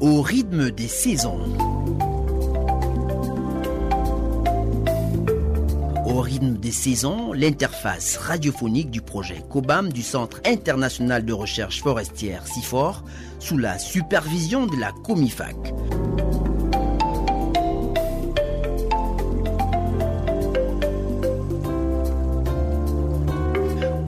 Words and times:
au 0.00 0.22
rythme 0.22 0.70
des 0.70 0.88
saisons. 0.88 1.40
Au 6.06 6.20
rythme 6.20 6.56
des 6.56 6.72
saisons, 6.72 7.34
l'interface 7.34 8.16
radiophonique 8.16 8.90
du 8.90 9.02
projet 9.02 9.44
COBAM 9.50 9.92
du 9.92 10.02
Centre 10.02 10.40
international 10.46 11.24
de 11.26 11.32
recherche 11.34 11.82
forestière 11.82 12.46
CIFOR 12.46 13.04
sous 13.38 13.58
la 13.58 13.78
supervision 13.78 14.66
de 14.66 14.76
la 14.76 14.92
COMIFAC. 15.04 15.56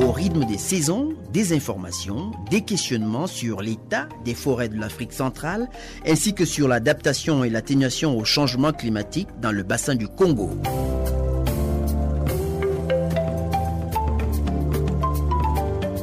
Au 0.00 0.10
rythme 0.10 0.46
des 0.46 0.58
saisons, 0.58 1.10
des 1.32 1.52
informations, 1.52 2.32
des 2.50 2.62
questionnements 2.62 3.26
sur 3.26 3.62
l'état 3.62 4.08
des 4.24 4.34
forêts 4.34 4.68
de 4.68 4.78
l'Afrique 4.78 5.12
centrale, 5.12 5.68
ainsi 6.06 6.34
que 6.34 6.44
sur 6.44 6.68
l'adaptation 6.68 7.42
et 7.44 7.50
l'atténuation 7.50 8.16
au 8.16 8.24
changement 8.24 8.72
climatique 8.72 9.28
dans 9.40 9.52
le 9.52 9.62
bassin 9.62 9.94
du 9.94 10.08
Congo. 10.08 10.50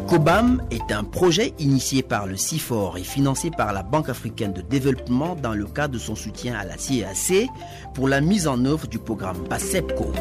COBAM 0.10 0.64
est 0.72 0.92
un 0.92 1.04
projet 1.04 1.54
initié 1.60 2.02
par 2.02 2.26
le 2.26 2.36
CIFOR 2.36 2.98
et 2.98 3.04
financé 3.04 3.52
par 3.52 3.74
la 3.74 3.84
Banque 3.84 4.10
africaine 4.10 4.54
de 4.54 4.62
développement 4.62 5.36
dans 5.36 5.54
le 5.54 5.66
cadre 5.68 5.94
de 5.94 6.00
son 6.00 6.16
soutien 6.16 6.56
à 6.56 6.66
la 6.66 6.78
CAC 6.78 7.48
pour 7.94 8.08
la 8.08 8.20
mise 8.20 8.48
en 8.48 8.66
œuvre 8.66 8.88
du 8.88 8.98
programme 8.98 9.48
PASEPCO. 9.48 10.12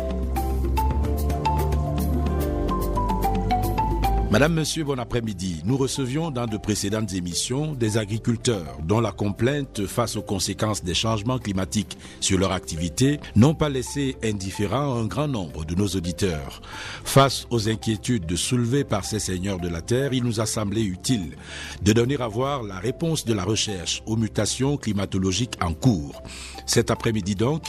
Madame, 4.31 4.53
Monsieur, 4.53 4.85
bon 4.85 4.99
après-midi. 4.99 5.63
Nous 5.65 5.79
recevions 5.79 6.31
dans 6.31 6.47
de 6.47 6.59
précédentes 6.59 7.15
émissions 7.15 7.73
des 7.73 7.97
agriculteurs 7.97 8.77
dont 8.85 9.01
la 9.01 9.11
complainte 9.11 9.87
face 9.87 10.17
aux 10.17 10.23
conséquences 10.23 10.85
des 10.85 10.93
changements 10.93 11.39
climatiques 11.39 11.97
sur 12.21 12.39
leur 12.39 12.53
activité 12.53 13.21
n'ont 13.37 13.55
pas 13.55 13.71
laissé 13.71 14.17
indifférent 14.23 14.97
un 14.97 15.07
grand 15.07 15.29
nombre 15.29 15.65
de 15.65 15.75
nos 15.75 15.87
auditeurs. 15.87 16.61
Face 17.05 17.47
aux 17.49 17.71
inquiétudes 17.71 18.37
soulevées 18.37 18.85
par 18.85 19.07
ces 19.07 19.19
seigneurs 19.19 19.61
de 19.61 19.69
la 19.69 19.81
terre, 19.81 20.13
il 20.13 20.25
nous 20.25 20.41
a 20.41 20.47
semblé 20.47 20.83
utile 20.83 21.35
de 21.81 21.95
donner 21.95 22.21
à 22.21 22.29
voir 22.29 22.63
la 22.63 22.79
réponse 22.79 23.25
de 23.25 23.33
la 23.33 23.45
recherche 23.45 24.03
aux 24.05 24.17
mutations 24.17 24.77
climatologiques 24.77 25.57
en 25.63 25.73
cours. 25.73 26.23
Cet 26.69 26.91
après-midi 26.91 27.35
donc, 27.35 27.65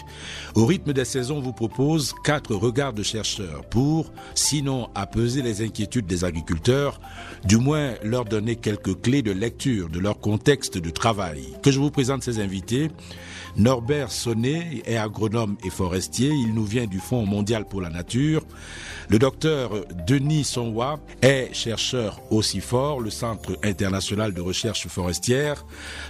au 0.56 0.66
rythme 0.66 0.92
des 0.92 1.06
saisons, 1.06 1.40
vous 1.40 1.54
propose 1.54 2.14
quatre 2.26 2.54
regards 2.54 2.94
de 2.94 3.02
chercheurs 3.02 3.64
pour, 3.70 4.12
sinon 4.36 4.90
apaiser 4.94 5.42
les 5.42 5.62
inquiétudes 5.66 6.06
des 6.06 6.26
agriculteurs, 6.26 7.00
du 7.46 7.56
moins 7.58 7.94
leur 8.04 8.26
donner 8.26 8.58
quelques 8.58 9.02
clés 9.02 9.22
de 9.22 9.32
lecture 9.32 9.90
de 9.90 10.00
leur 10.00 10.20
contexte 10.20 10.78
de 10.78 10.90
travail. 10.90 11.46
Que 11.64 11.72
je 11.72 11.80
vous 11.80 11.92
présente 11.92 12.24
ces 12.24 12.40
invités. 12.40 12.92
Norbert 13.58 14.12
Sonnet 14.12 14.84
est 14.86 14.98
agronome 14.98 15.58
et 15.66 15.70
forestier. 15.70 16.30
Il 16.30 16.54
nous 16.54 16.66
vient 16.66 16.86
du 16.86 17.00
Fonds 17.00 17.26
mondial 17.26 17.66
pour 17.66 17.82
la 17.82 17.90
nature. 17.90 18.44
Le 19.10 19.18
docteur 19.18 19.72
Denis 20.06 20.44
Sonwa 20.44 21.00
est 21.22 21.54
chercheur 21.54 22.22
au 22.30 22.42
CIFOR, 22.42 23.00
le 23.02 23.10
Centre 23.10 23.58
international 23.64 24.34
de 24.34 24.42
recherche 24.42 24.88
forestière. 24.88 25.66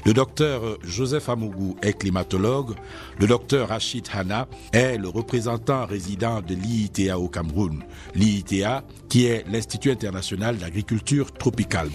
Le 0.06 0.14
docteur 0.14 0.78
Joseph 0.84 1.30
Amougou 1.30 1.78
est 1.82 1.94
climatologue. 1.94 2.76
Le 3.20 3.28
docteur 3.28 3.70
Rachid 3.70 4.08
Hanna 4.14 4.48
est 4.72 4.98
le 4.98 5.10
représentant 5.10 5.86
résident 5.86 6.42
de 6.42 6.56
l'IITA 6.56 7.20
au 7.20 7.28
Cameroun. 7.28 7.84
L'IITA 8.16 8.84
qui 9.10 9.26
est 9.26 9.46
l'Institut 9.50 9.92
international 9.92 10.58
d'agriculture 10.58 11.34
tropicale. 11.34 11.90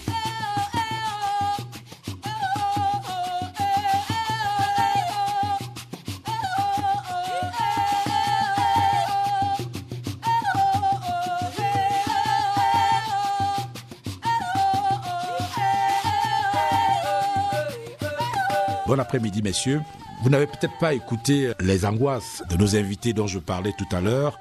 Bon 18.87 18.99
après-midi, 18.99 19.41
messieurs. 19.41 19.81
Vous 20.23 20.29
n'avez 20.29 20.47
peut-être 20.47 20.77
pas 20.79 20.93
écouté 20.93 21.51
les 21.59 21.85
angoisses 21.85 22.43
de 22.49 22.55
nos 22.55 22.75
invités 22.75 23.13
dont 23.13 23.27
je 23.27 23.39
parlais 23.39 23.73
tout 23.77 23.95
à 23.95 24.01
l'heure, 24.01 24.39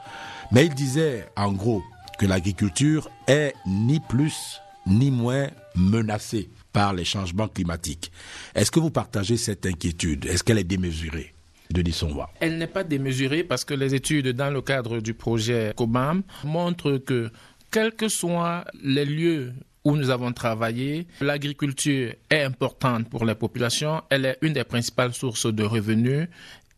mais 0.52 0.66
ils 0.66 0.74
disaient 0.74 1.26
en 1.36 1.52
gros 1.52 1.82
que 2.18 2.26
l'agriculture 2.26 3.10
est 3.26 3.54
ni 3.66 4.00
plus 4.00 4.60
ni 4.86 5.10
moins 5.10 5.48
menacée 5.74 6.50
par 6.72 6.92
les 6.92 7.04
changements 7.04 7.48
climatiques. 7.48 8.12
Est-ce 8.54 8.70
que 8.70 8.80
vous 8.80 8.90
partagez 8.90 9.36
cette 9.36 9.66
inquiétude? 9.66 10.26
Est-ce 10.26 10.44
qu'elle 10.44 10.58
est 10.58 10.64
démesurée? 10.64 11.34
Denis 11.70 11.92
Sonwa. 11.92 12.30
Elle 12.40 12.58
n'est 12.58 12.66
pas 12.66 12.84
démesurée 12.84 13.42
parce 13.42 13.64
que 13.64 13.74
les 13.74 13.94
études 13.94 14.28
dans 14.28 14.50
le 14.50 14.60
cadre 14.60 15.00
du 15.00 15.14
projet 15.14 15.72
COBAM 15.76 16.22
montrent 16.44 16.98
que 16.98 17.30
quels 17.70 17.92
que 17.92 18.08
soient 18.08 18.64
les 18.82 19.04
lieux 19.04 19.54
où 19.84 19.96
nous 19.96 20.10
avons 20.10 20.32
travaillé, 20.32 21.06
l'agriculture 21.20 22.14
est 22.30 22.42
importante 22.42 23.08
pour 23.08 23.24
les 23.24 23.34
populations, 23.34 24.02
elle 24.10 24.24
est 24.24 24.38
une 24.40 24.54
des 24.54 24.64
principales 24.64 25.12
sources 25.12 25.46
de 25.52 25.62
revenus 25.62 26.28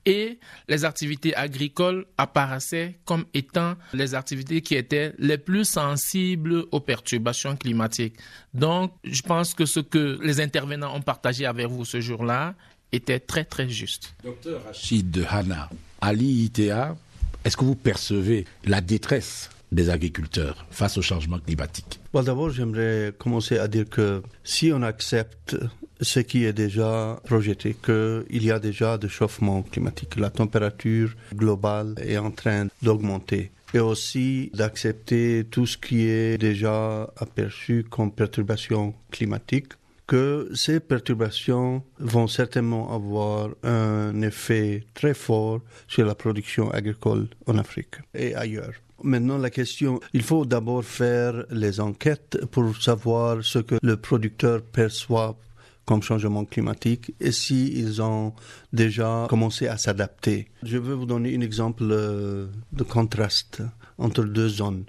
et 0.07 0.39
les 0.69 0.85
activités 0.85 1.35
agricoles 1.35 2.07
apparaissaient 2.17 2.99
comme 3.05 3.25
étant 3.35 3.75
les 3.93 4.15
activités 4.15 4.63
qui 4.63 4.77
étaient 4.77 5.13
les 5.19 5.37
plus 5.37 5.65
sensibles 5.65 6.65
aux 6.71 6.81
perturbations 6.81 7.57
climatiques. 7.57 8.15
Donc, 8.55 8.93
je 9.03 9.21
pense 9.23 9.53
que 9.53 9.67
ce 9.67 9.81
que 9.81 10.19
les 10.23 10.41
intervenants 10.41 10.95
ont 10.97 11.03
partagé 11.03 11.45
avec 11.45 11.67
vous 11.67 11.85
ce 11.85 12.01
jour-là 12.01 12.55
était 12.93 13.21
très 13.21 13.45
très 13.45 13.69
juste. 13.69 14.15
Docteur 14.23 14.63
Rachid 14.65 15.27
Hanna, 15.29 15.69
à 16.01 16.13
l'IITA, 16.13 16.97
est-ce 17.45 17.57
que 17.57 17.65
vous 17.65 17.75
percevez 17.75 18.45
la 18.65 18.81
détresse 18.81 19.51
des 19.73 19.91
agriculteurs 19.91 20.67
face 20.71 20.97
au 20.99 21.03
changement 21.03 21.39
climatique 21.39 22.01
D'abord, 22.15 22.51
j'aimerais 22.51 23.13
commencer 23.19 23.59
à 23.59 23.69
dire 23.69 23.89
que 23.89 24.23
si 24.43 24.73
on 24.73 24.83
accepte 24.83 25.57
ce 26.01 26.21
qui 26.21 26.45
est 26.45 26.53
déjà 26.53 27.21
projeté, 27.25 27.75
qu'il 27.75 28.45
y 28.45 28.51
a 28.51 28.59
déjà 28.59 28.97
de 28.99 29.09
chauffement 29.09 29.63
climatique, 29.63 30.17
la 30.17 30.31
température 30.31 31.15
globale 31.35 31.95
est 31.99 32.19
en 32.19 32.31
train 32.31 32.69
d'augmenter 32.83 33.51
et 33.75 33.81
aussi 33.81 34.51
d'accepter 34.55 35.45
tout 35.51 35.67
ce 35.67 35.77
qui 35.77 36.07
est 36.07 36.39
déjà 36.39 37.13
aperçu 37.17 37.85
comme 37.89 38.13
perturbation 38.13 38.95
climatique, 39.11 39.73
que 40.07 40.49
ces 40.55 40.79
perturbations 40.81 41.83
vont 41.99 42.29
certainement 42.29 42.95
avoir 42.95 43.51
un 43.65 44.23
effet 44.23 44.85
très 44.95 45.15
fort 45.15 45.61
sur 45.89 46.07
la 46.07 46.15
production 46.15 46.71
agricole 46.71 47.29
en 47.47 47.59
Afrique 47.59 47.97
et 48.15 48.35
ailleurs. 48.35 48.73
Maintenant, 49.03 49.39
la 49.39 49.51
question, 49.51 50.01
il 50.13 50.23
faut 50.23 50.45
d'abord 50.45 50.85
faire 50.85 51.45
les 51.51 51.81
enquêtes 51.81 52.45
pour 52.47 52.77
savoir 52.77 53.45
ce 53.45 53.59
que 53.59 53.77
le 53.83 53.97
producteur 53.97 54.63
perçoit 54.63 55.37
comme 55.85 56.03
changement 56.03 56.45
climatique 56.45 57.15
et 57.21 57.31
s'ils 57.31 58.03
ont 58.03 58.33
déjà 58.73 59.27
commencé 59.29 59.69
à 59.69 59.77
s'adapter. 59.77 60.49
Je 60.63 60.79
vais 60.79 60.95
vous 60.95 61.07
donner 61.07 61.35
un 61.37 61.41
exemple 61.41 61.85
de 61.85 62.83
contraste 62.89 63.63
entre 63.99 64.25
deux 64.25 64.49
zones, 64.49 64.85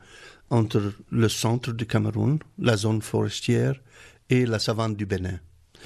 entre 0.50 0.94
le 1.12 1.30
centre 1.30 1.72
du 1.72 1.86
Cameroun, 1.86 2.40
la 2.60 2.78
zone 2.78 3.02
forestière, 3.02 3.76
et 4.30 4.46
la 4.46 4.60
savane 4.60 4.96
du 4.96 5.06
Bénin. 5.06 5.40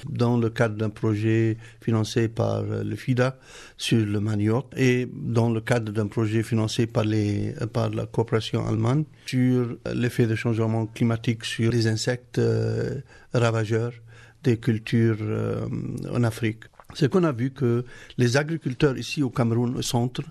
Dans 0.08 0.36
le 0.36 0.50
cadre 0.50 0.76
d'un 0.76 0.90
projet 0.90 1.56
financé 1.80 2.28
par 2.28 2.62
le 2.62 2.96
FIDA 2.96 3.38
sur 3.76 4.04
le 4.04 4.20
manioc 4.20 4.66
et 4.76 5.08
dans 5.12 5.50
le 5.50 5.60
cadre 5.60 5.92
d'un 5.92 6.06
projet 6.06 6.42
financé 6.42 6.86
par, 6.86 7.04
les, 7.04 7.54
par 7.72 7.90
la 7.90 8.06
coopération 8.06 8.66
allemande 8.66 9.04
sur 9.26 9.76
l'effet 9.94 10.26
de 10.26 10.34
changement 10.34 10.86
climatique 10.86 11.44
sur 11.44 11.70
les 11.70 11.86
insectes 11.86 12.38
euh, 12.38 13.00
ravageurs 13.32 13.92
des 14.42 14.56
cultures 14.58 15.18
euh, 15.20 15.66
en 16.10 16.24
Afrique. 16.24 16.64
C'est 16.94 17.10
qu'on 17.10 17.24
a 17.24 17.32
vu 17.32 17.50
que 17.50 17.84
les 18.18 18.36
agriculteurs 18.36 18.98
ici 18.98 19.22
au 19.22 19.30
Cameroun, 19.30 19.76
au 19.76 19.82
centre, 19.82 20.22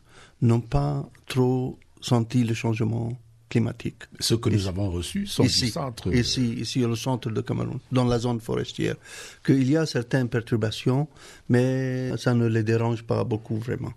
n'ont 0.42 0.62
pas 0.62 1.10
trop 1.28 1.80
senti 2.02 2.44
le 2.44 2.54
changement 2.54 3.18
climatique. 3.52 4.04
Ce 4.20 4.36
que 4.42 4.50
nous 4.50 4.66
avons 4.68 4.90
reçu 4.90 5.28
sont 5.28 5.44
ici, 5.44 5.66
du 5.66 5.72
centre. 5.72 6.06
Ici, 6.14 6.46
ici, 6.66 6.86
au 6.86 6.96
centre 6.96 7.30
de 7.30 7.42
Cameroun, 7.42 7.80
dans 7.92 8.06
la 8.06 8.18
zone 8.26 8.40
forestière. 8.40 8.96
Qu'il 9.46 9.70
y 9.70 9.76
a 9.78 9.86
certaines 9.86 10.30
perturbations, 10.30 11.08
mais 11.50 12.16
ça 12.18 12.34
ne 12.34 12.48
les 12.48 12.64
dérange 12.64 13.04
pas 13.04 13.24
beaucoup 13.24 13.58
vraiment. 13.58 13.94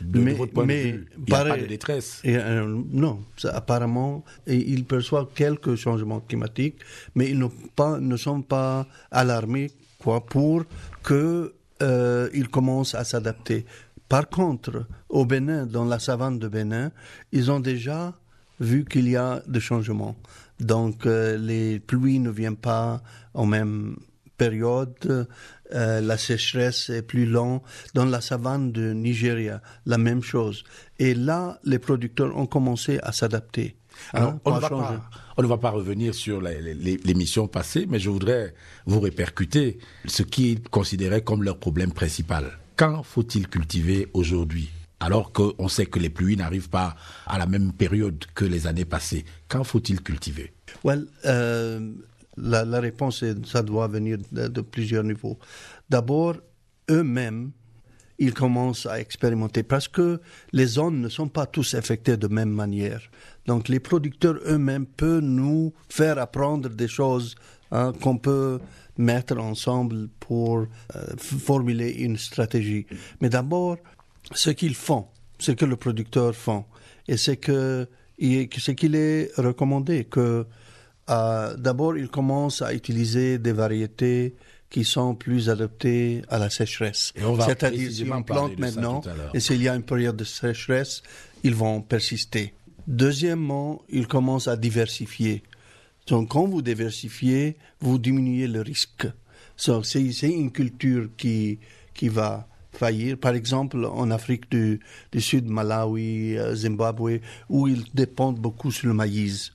De, 0.00 0.18
mais, 0.18 0.34
votre 0.34 0.52
point 0.52 0.66
mais 0.66 0.84
de 0.92 0.96
vue, 0.98 1.06
il 1.16 1.24
n'y 1.32 1.34
a 1.34 1.44
pas 1.44 1.56
de 1.56 1.66
détresse. 1.66 2.20
Et, 2.24 2.36
euh, 2.36 2.82
non, 3.04 3.14
ça, 3.36 3.50
apparemment, 3.60 4.24
et 4.46 4.58
ils 4.74 4.84
perçoivent 4.84 5.30
quelques 5.34 5.76
changements 5.76 6.20
climatiques, 6.20 6.80
mais 7.14 7.30
ils 7.30 7.42
pas, 7.74 7.98
ne 7.98 8.16
sont 8.16 8.42
pas 8.42 8.86
alarmés 9.10 9.70
quoi, 9.98 10.18
pour 10.26 10.64
qu'ils 11.06 11.50
euh, 11.82 12.44
commencent 12.50 12.94
à 12.94 13.04
s'adapter. 13.04 13.64
Par 14.08 14.28
contre, 14.28 14.86
au 15.08 15.24
Bénin, 15.24 15.64
dans 15.66 15.84
la 15.84 15.98
savane 15.98 16.38
de 16.38 16.48
Bénin, 16.48 16.92
ils 17.32 17.50
ont 17.50 17.60
déjà 17.60 18.14
vu 18.60 18.84
qu'il 18.84 19.08
y 19.08 19.16
a 19.16 19.42
des 19.46 19.60
changements. 19.60 20.16
Donc 20.60 21.06
euh, 21.06 21.36
les 21.36 21.80
pluies 21.80 22.18
ne 22.18 22.30
viennent 22.30 22.56
pas 22.56 23.02
en 23.34 23.46
même 23.46 23.96
période, 24.36 25.28
euh, 25.74 26.00
la 26.00 26.18
sécheresse 26.18 26.90
est 26.90 27.02
plus 27.02 27.26
lente. 27.26 27.62
Dans 27.94 28.04
la 28.04 28.20
savane 28.20 28.72
de 28.72 28.92
Nigeria, 28.92 29.62
la 29.84 29.98
même 29.98 30.22
chose. 30.22 30.64
Et 30.98 31.14
là, 31.14 31.58
les 31.64 31.78
producteurs 31.78 32.36
ont 32.36 32.46
commencé 32.46 32.98
à 33.02 33.12
s'adapter. 33.12 33.76
Hein, 34.12 34.38
on, 34.44 34.54
ne 34.54 35.46
va 35.46 35.56
pas, 35.56 35.70
revenir 35.70 36.14
sur 36.14 36.42
l'émission 36.42 37.48
passée, 37.48 37.86
mais 37.88 37.98
je 37.98 38.10
voudrais 38.10 38.54
vous 38.84 39.00
répercuter 39.00 39.78
ce 40.04 40.22
qu'ils 40.22 40.62
considéraient 40.62 41.22
comme 41.22 41.42
leur 41.42 41.58
problème 41.58 41.92
principal. 41.92 42.58
Quand 42.76 43.02
faut-il 43.02 43.48
cultiver 43.48 44.08
aujourd'hui? 44.12 44.70
Alors 45.00 45.32
qu'on 45.32 45.68
sait 45.68 45.86
que 45.86 45.98
les 45.98 46.10
pluies 46.10 46.36
n'arrivent 46.36 46.70
pas 46.70 46.96
à 47.26 47.38
la 47.38 47.46
même 47.46 47.72
période 47.72 48.24
que 48.34 48.44
les 48.44 48.66
années 48.66 48.84
passées. 48.84 49.24
Quand 49.48 49.64
faut-il 49.64 50.02
cultiver? 50.02 50.52
Well, 50.84 51.06
euh, 51.24 51.92
la, 52.36 52.80
réponse, 52.80 53.24
ça 53.44 53.62
doit 53.62 53.88
venir 53.88 54.18
de, 54.32 54.60
plusieurs 54.60 55.04
niveaux. 55.04 55.38
D'abord, 55.88 56.36
eux-mêmes, 56.90 57.52
ils 58.18 58.32
commencent 58.32 58.86
à 58.86 58.98
expérimenter 58.98 59.62
parce 59.62 59.88
que 59.88 60.20
les 60.52 60.66
zones 60.66 61.00
ne 61.00 61.08
sont 61.08 61.28
pas 61.28 61.44
tous 61.46 61.74
affectées 61.74 62.16
de 62.16 62.28
même 62.28 62.50
manière. 62.50 63.02
Donc 63.46 63.68
les 63.68 63.80
producteurs 63.80 64.38
eux-mêmes 64.46 64.86
peuvent 64.86 65.20
nous 65.20 65.74
faire 65.90 66.18
apprendre 66.18 66.70
des 66.70 66.88
choses 66.88 67.34
hein, 67.70 67.92
qu'on 68.00 68.16
peut 68.16 68.58
mettre 68.96 69.36
ensemble 69.36 70.08
pour 70.20 70.60
euh, 70.60 70.66
formuler 71.18 71.90
une 71.90 72.16
stratégie. 72.16 72.86
Mais 73.20 73.28
d'abord, 73.28 73.76
ce 74.32 74.50
qu'ils 74.50 74.74
font, 74.74 75.06
ce 75.38 75.52
que 75.52 75.64
le 75.64 75.76
producteur 75.76 76.34
fait, 76.34 76.64
et 77.08 77.16
c'est 77.16 77.36
que 77.36 77.88
ce 78.18 78.70
qu'il 78.72 78.94
est 78.94 79.30
recommandé 79.36 80.04
que 80.04 80.46
euh, 81.08 81.56
d'abord 81.56 81.96
il 81.96 82.08
commence 82.08 82.62
à 82.62 82.74
utiliser 82.74 83.38
des 83.38 83.52
variétés 83.52 84.34
qui 84.70 84.84
sont 84.84 85.14
plus 85.14 85.48
adaptées 85.48 86.22
à 86.28 86.38
la 86.38 86.50
sécheresse. 86.50 87.12
C'est-à-dire 87.46 87.92
si 87.92 88.10
on 88.10 88.22
plante 88.22 88.58
maintenant 88.58 89.00
et 89.32 89.40
s'il 89.40 89.62
y 89.62 89.68
a 89.68 89.74
une 89.74 89.84
période 89.84 90.16
de 90.16 90.24
sécheresse, 90.24 91.02
ils 91.44 91.54
vont 91.54 91.80
persister. 91.80 92.54
Deuxièmement, 92.88 93.82
il 93.88 94.08
commence 94.08 94.48
à 94.48 94.56
diversifier. 94.56 95.44
Donc 96.08 96.30
quand 96.30 96.46
vous 96.46 96.62
diversifiez, 96.62 97.56
vous 97.80 97.98
diminuez 97.98 98.48
le 98.48 98.60
risque. 98.62 99.06
c'est 99.56 100.30
une 100.30 100.50
culture 100.50 101.08
qui, 101.16 101.58
qui 101.94 102.08
va 102.08 102.48
faillir. 102.78 103.18
Par 103.18 103.34
exemple, 103.34 103.84
en 103.84 104.10
Afrique 104.10 104.50
du, 104.50 104.80
du 105.12 105.20
Sud, 105.20 105.46
Malawi, 105.46 106.36
euh, 106.36 106.54
Zimbabwe, 106.54 107.20
où 107.48 107.68
ils 107.68 107.84
dépendent 107.94 108.38
beaucoup 108.38 108.70
sur 108.70 108.88
le 108.88 108.94
maïs. 108.94 109.52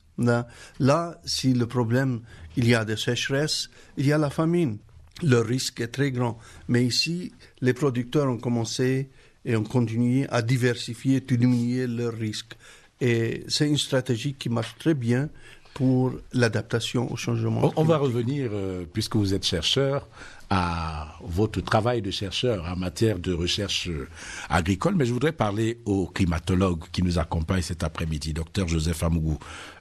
Là, 0.79 1.19
si 1.25 1.53
le 1.53 1.65
problème, 1.65 2.21
il 2.55 2.67
y 2.67 2.75
a 2.75 2.85
des 2.85 2.97
sécheresses, 2.97 3.69
il 3.97 4.05
y 4.05 4.13
a 4.13 4.17
la 4.17 4.29
famine. 4.29 4.77
Le 5.23 5.39
risque 5.39 5.81
est 5.81 5.87
très 5.87 6.11
grand. 6.11 6.37
Mais 6.67 6.85
ici, 6.85 7.31
les 7.61 7.73
producteurs 7.73 8.27
ont 8.27 8.37
commencé 8.37 9.09
et 9.45 9.55
ont 9.55 9.63
continué 9.63 10.27
à 10.29 10.41
diversifier, 10.41 11.17
à 11.17 11.35
diminuer 11.35 11.87
leurs 11.87 12.13
risques. 12.13 12.55
Et 12.99 13.43
c'est 13.47 13.67
une 13.67 13.77
stratégie 13.77 14.35
qui 14.35 14.49
marche 14.49 14.75
très 14.77 14.93
bien 14.93 15.29
pour 15.73 16.13
l'adaptation 16.33 17.11
au 17.11 17.15
changement. 17.15 17.71
On, 17.75 17.83
va 17.83 17.97
revenir, 17.97 18.49
euh, 18.51 18.83
puisque 18.91 19.15
vous 19.15 19.33
êtes 19.33 19.45
chercheur, 19.45 20.07
à 20.53 21.15
votre 21.21 21.61
travail 21.61 22.01
de 22.01 22.11
chercheur 22.11 22.65
en 22.65 22.75
matière 22.75 23.19
de 23.19 23.31
recherche 23.31 23.87
euh, 23.87 24.09
agricole, 24.49 24.95
mais 24.95 25.05
je 25.05 25.13
voudrais 25.13 25.31
parler 25.31 25.79
au 25.85 26.07
climatologue 26.07 26.83
qui 26.91 27.01
nous 27.03 27.17
accompagne 27.17 27.61
cet 27.61 27.85
après-midi, 27.85 28.33
docteur 28.33 28.67
Joseph 28.67 29.01
Amougou. 29.01 29.39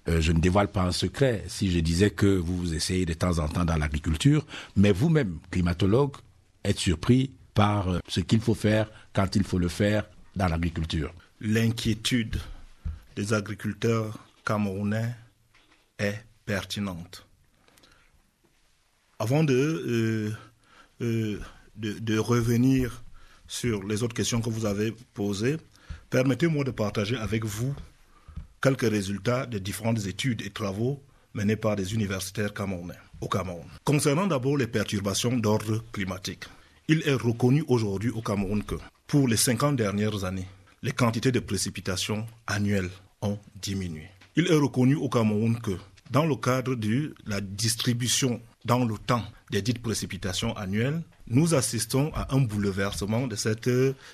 Euh, 0.08 0.20
je 0.20 0.31
ne 0.31 0.38
dévoile 0.38 0.69
pas 0.69 0.82
un 0.82 0.93
secret 0.93 1.43
si 1.49 1.72
je 1.72 1.81
disais 1.81 2.11
que 2.11 2.26
vous 2.26 2.56
vous 2.56 2.72
essayez 2.72 3.05
de 3.05 3.14
temps 3.14 3.40
en 3.40 3.49
temps 3.49 3.64
dans 3.64 3.76
l'agriculture, 3.76 4.46
mais 4.76 4.93
vous-même, 4.93 5.40
climatologue, 5.50 6.12
êtes 6.62 6.78
surpris 6.78 7.32
par 7.52 7.88
ce 8.06 8.20
qu'il 8.20 8.40
faut 8.40 8.55
faire 8.55 8.88
quand 9.12 9.34
il 9.34 9.43
faut 9.43 9.58
le 9.58 9.69
faire 9.69 10.05
dans 10.37 10.46
l'agriculture. 10.46 11.12
L'inquiétude 11.40 12.38
des 13.16 13.32
agriculteurs 13.32 14.19
camerounais 14.44 15.16
est 15.99 16.25
pertinente. 16.46 17.26
Avant 19.19 19.43
de, 19.43 19.52
euh, 19.52 20.32
euh, 21.00 21.38
de, 21.76 21.99
de, 21.99 22.19
revenir 22.19 23.02
sur 23.47 23.82
les 23.85 24.02
autres 24.02 24.14
questions 24.14 24.41
que 24.41 24.50
vous 24.50 24.67
avez 24.67 24.94
posées, 25.14 25.56
permettez-moi 26.11 26.64
de 26.64 26.70
partager 26.70 27.17
avec 27.17 27.44
vous 27.44 27.75
quelques 28.61 28.88
résultats 28.91 29.47
des 29.47 29.61
différentes 29.61 30.06
études 30.06 30.43
et 30.43 30.50
travaux 30.50 31.02
menés 31.35 31.56
par 31.56 31.76
des 31.76 31.94
universitaires 31.94 32.52
camerounais 32.52 32.99
au 33.20 33.29
Cameroun. 33.29 33.67
Concernant 33.85 34.26
d'abord 34.26 34.56
les 34.56 34.67
perturbations 34.67 35.37
d'ordre 35.37 35.82
climatique, 35.93 36.44
il 36.88 37.02
est 37.06 37.14
reconnu 37.14 37.64
aujourd'hui 37.69 38.11
au 38.11 38.20
Cameroun 38.20 38.62
que 38.64 38.75
pour 39.06 39.29
les 39.29 39.37
50 39.37 39.76
dernières 39.76 40.25
années, 40.25 40.49
les 40.82 40.93
quantités 40.93 41.32
de 41.32 41.41
précipitations 41.41 42.26
annuelles 42.47 42.91
ont 43.23 43.38
diminué. 43.61 44.08
Il 44.37 44.47
est 44.47 44.55
reconnu 44.55 44.94
au 44.94 45.08
Cameroun 45.08 45.58
que 45.61 45.73
dans 46.11 46.26
le 46.26 46.37
cadre 46.37 46.75
de 46.75 47.14
la 47.26 47.41
distribution 47.41 48.41
dans 48.65 48.85
le 48.85 48.97
temps 48.99 49.25
des 49.51 49.62
dites 49.62 49.83
précipitations 49.83 50.57
annuelles, 50.57 51.03
nous 51.27 51.55
assistons 51.55 52.12
à 52.15 52.35
un 52.35 52.41
bouleversement 52.41 53.27
de 53.27 53.37
cette 53.37 53.71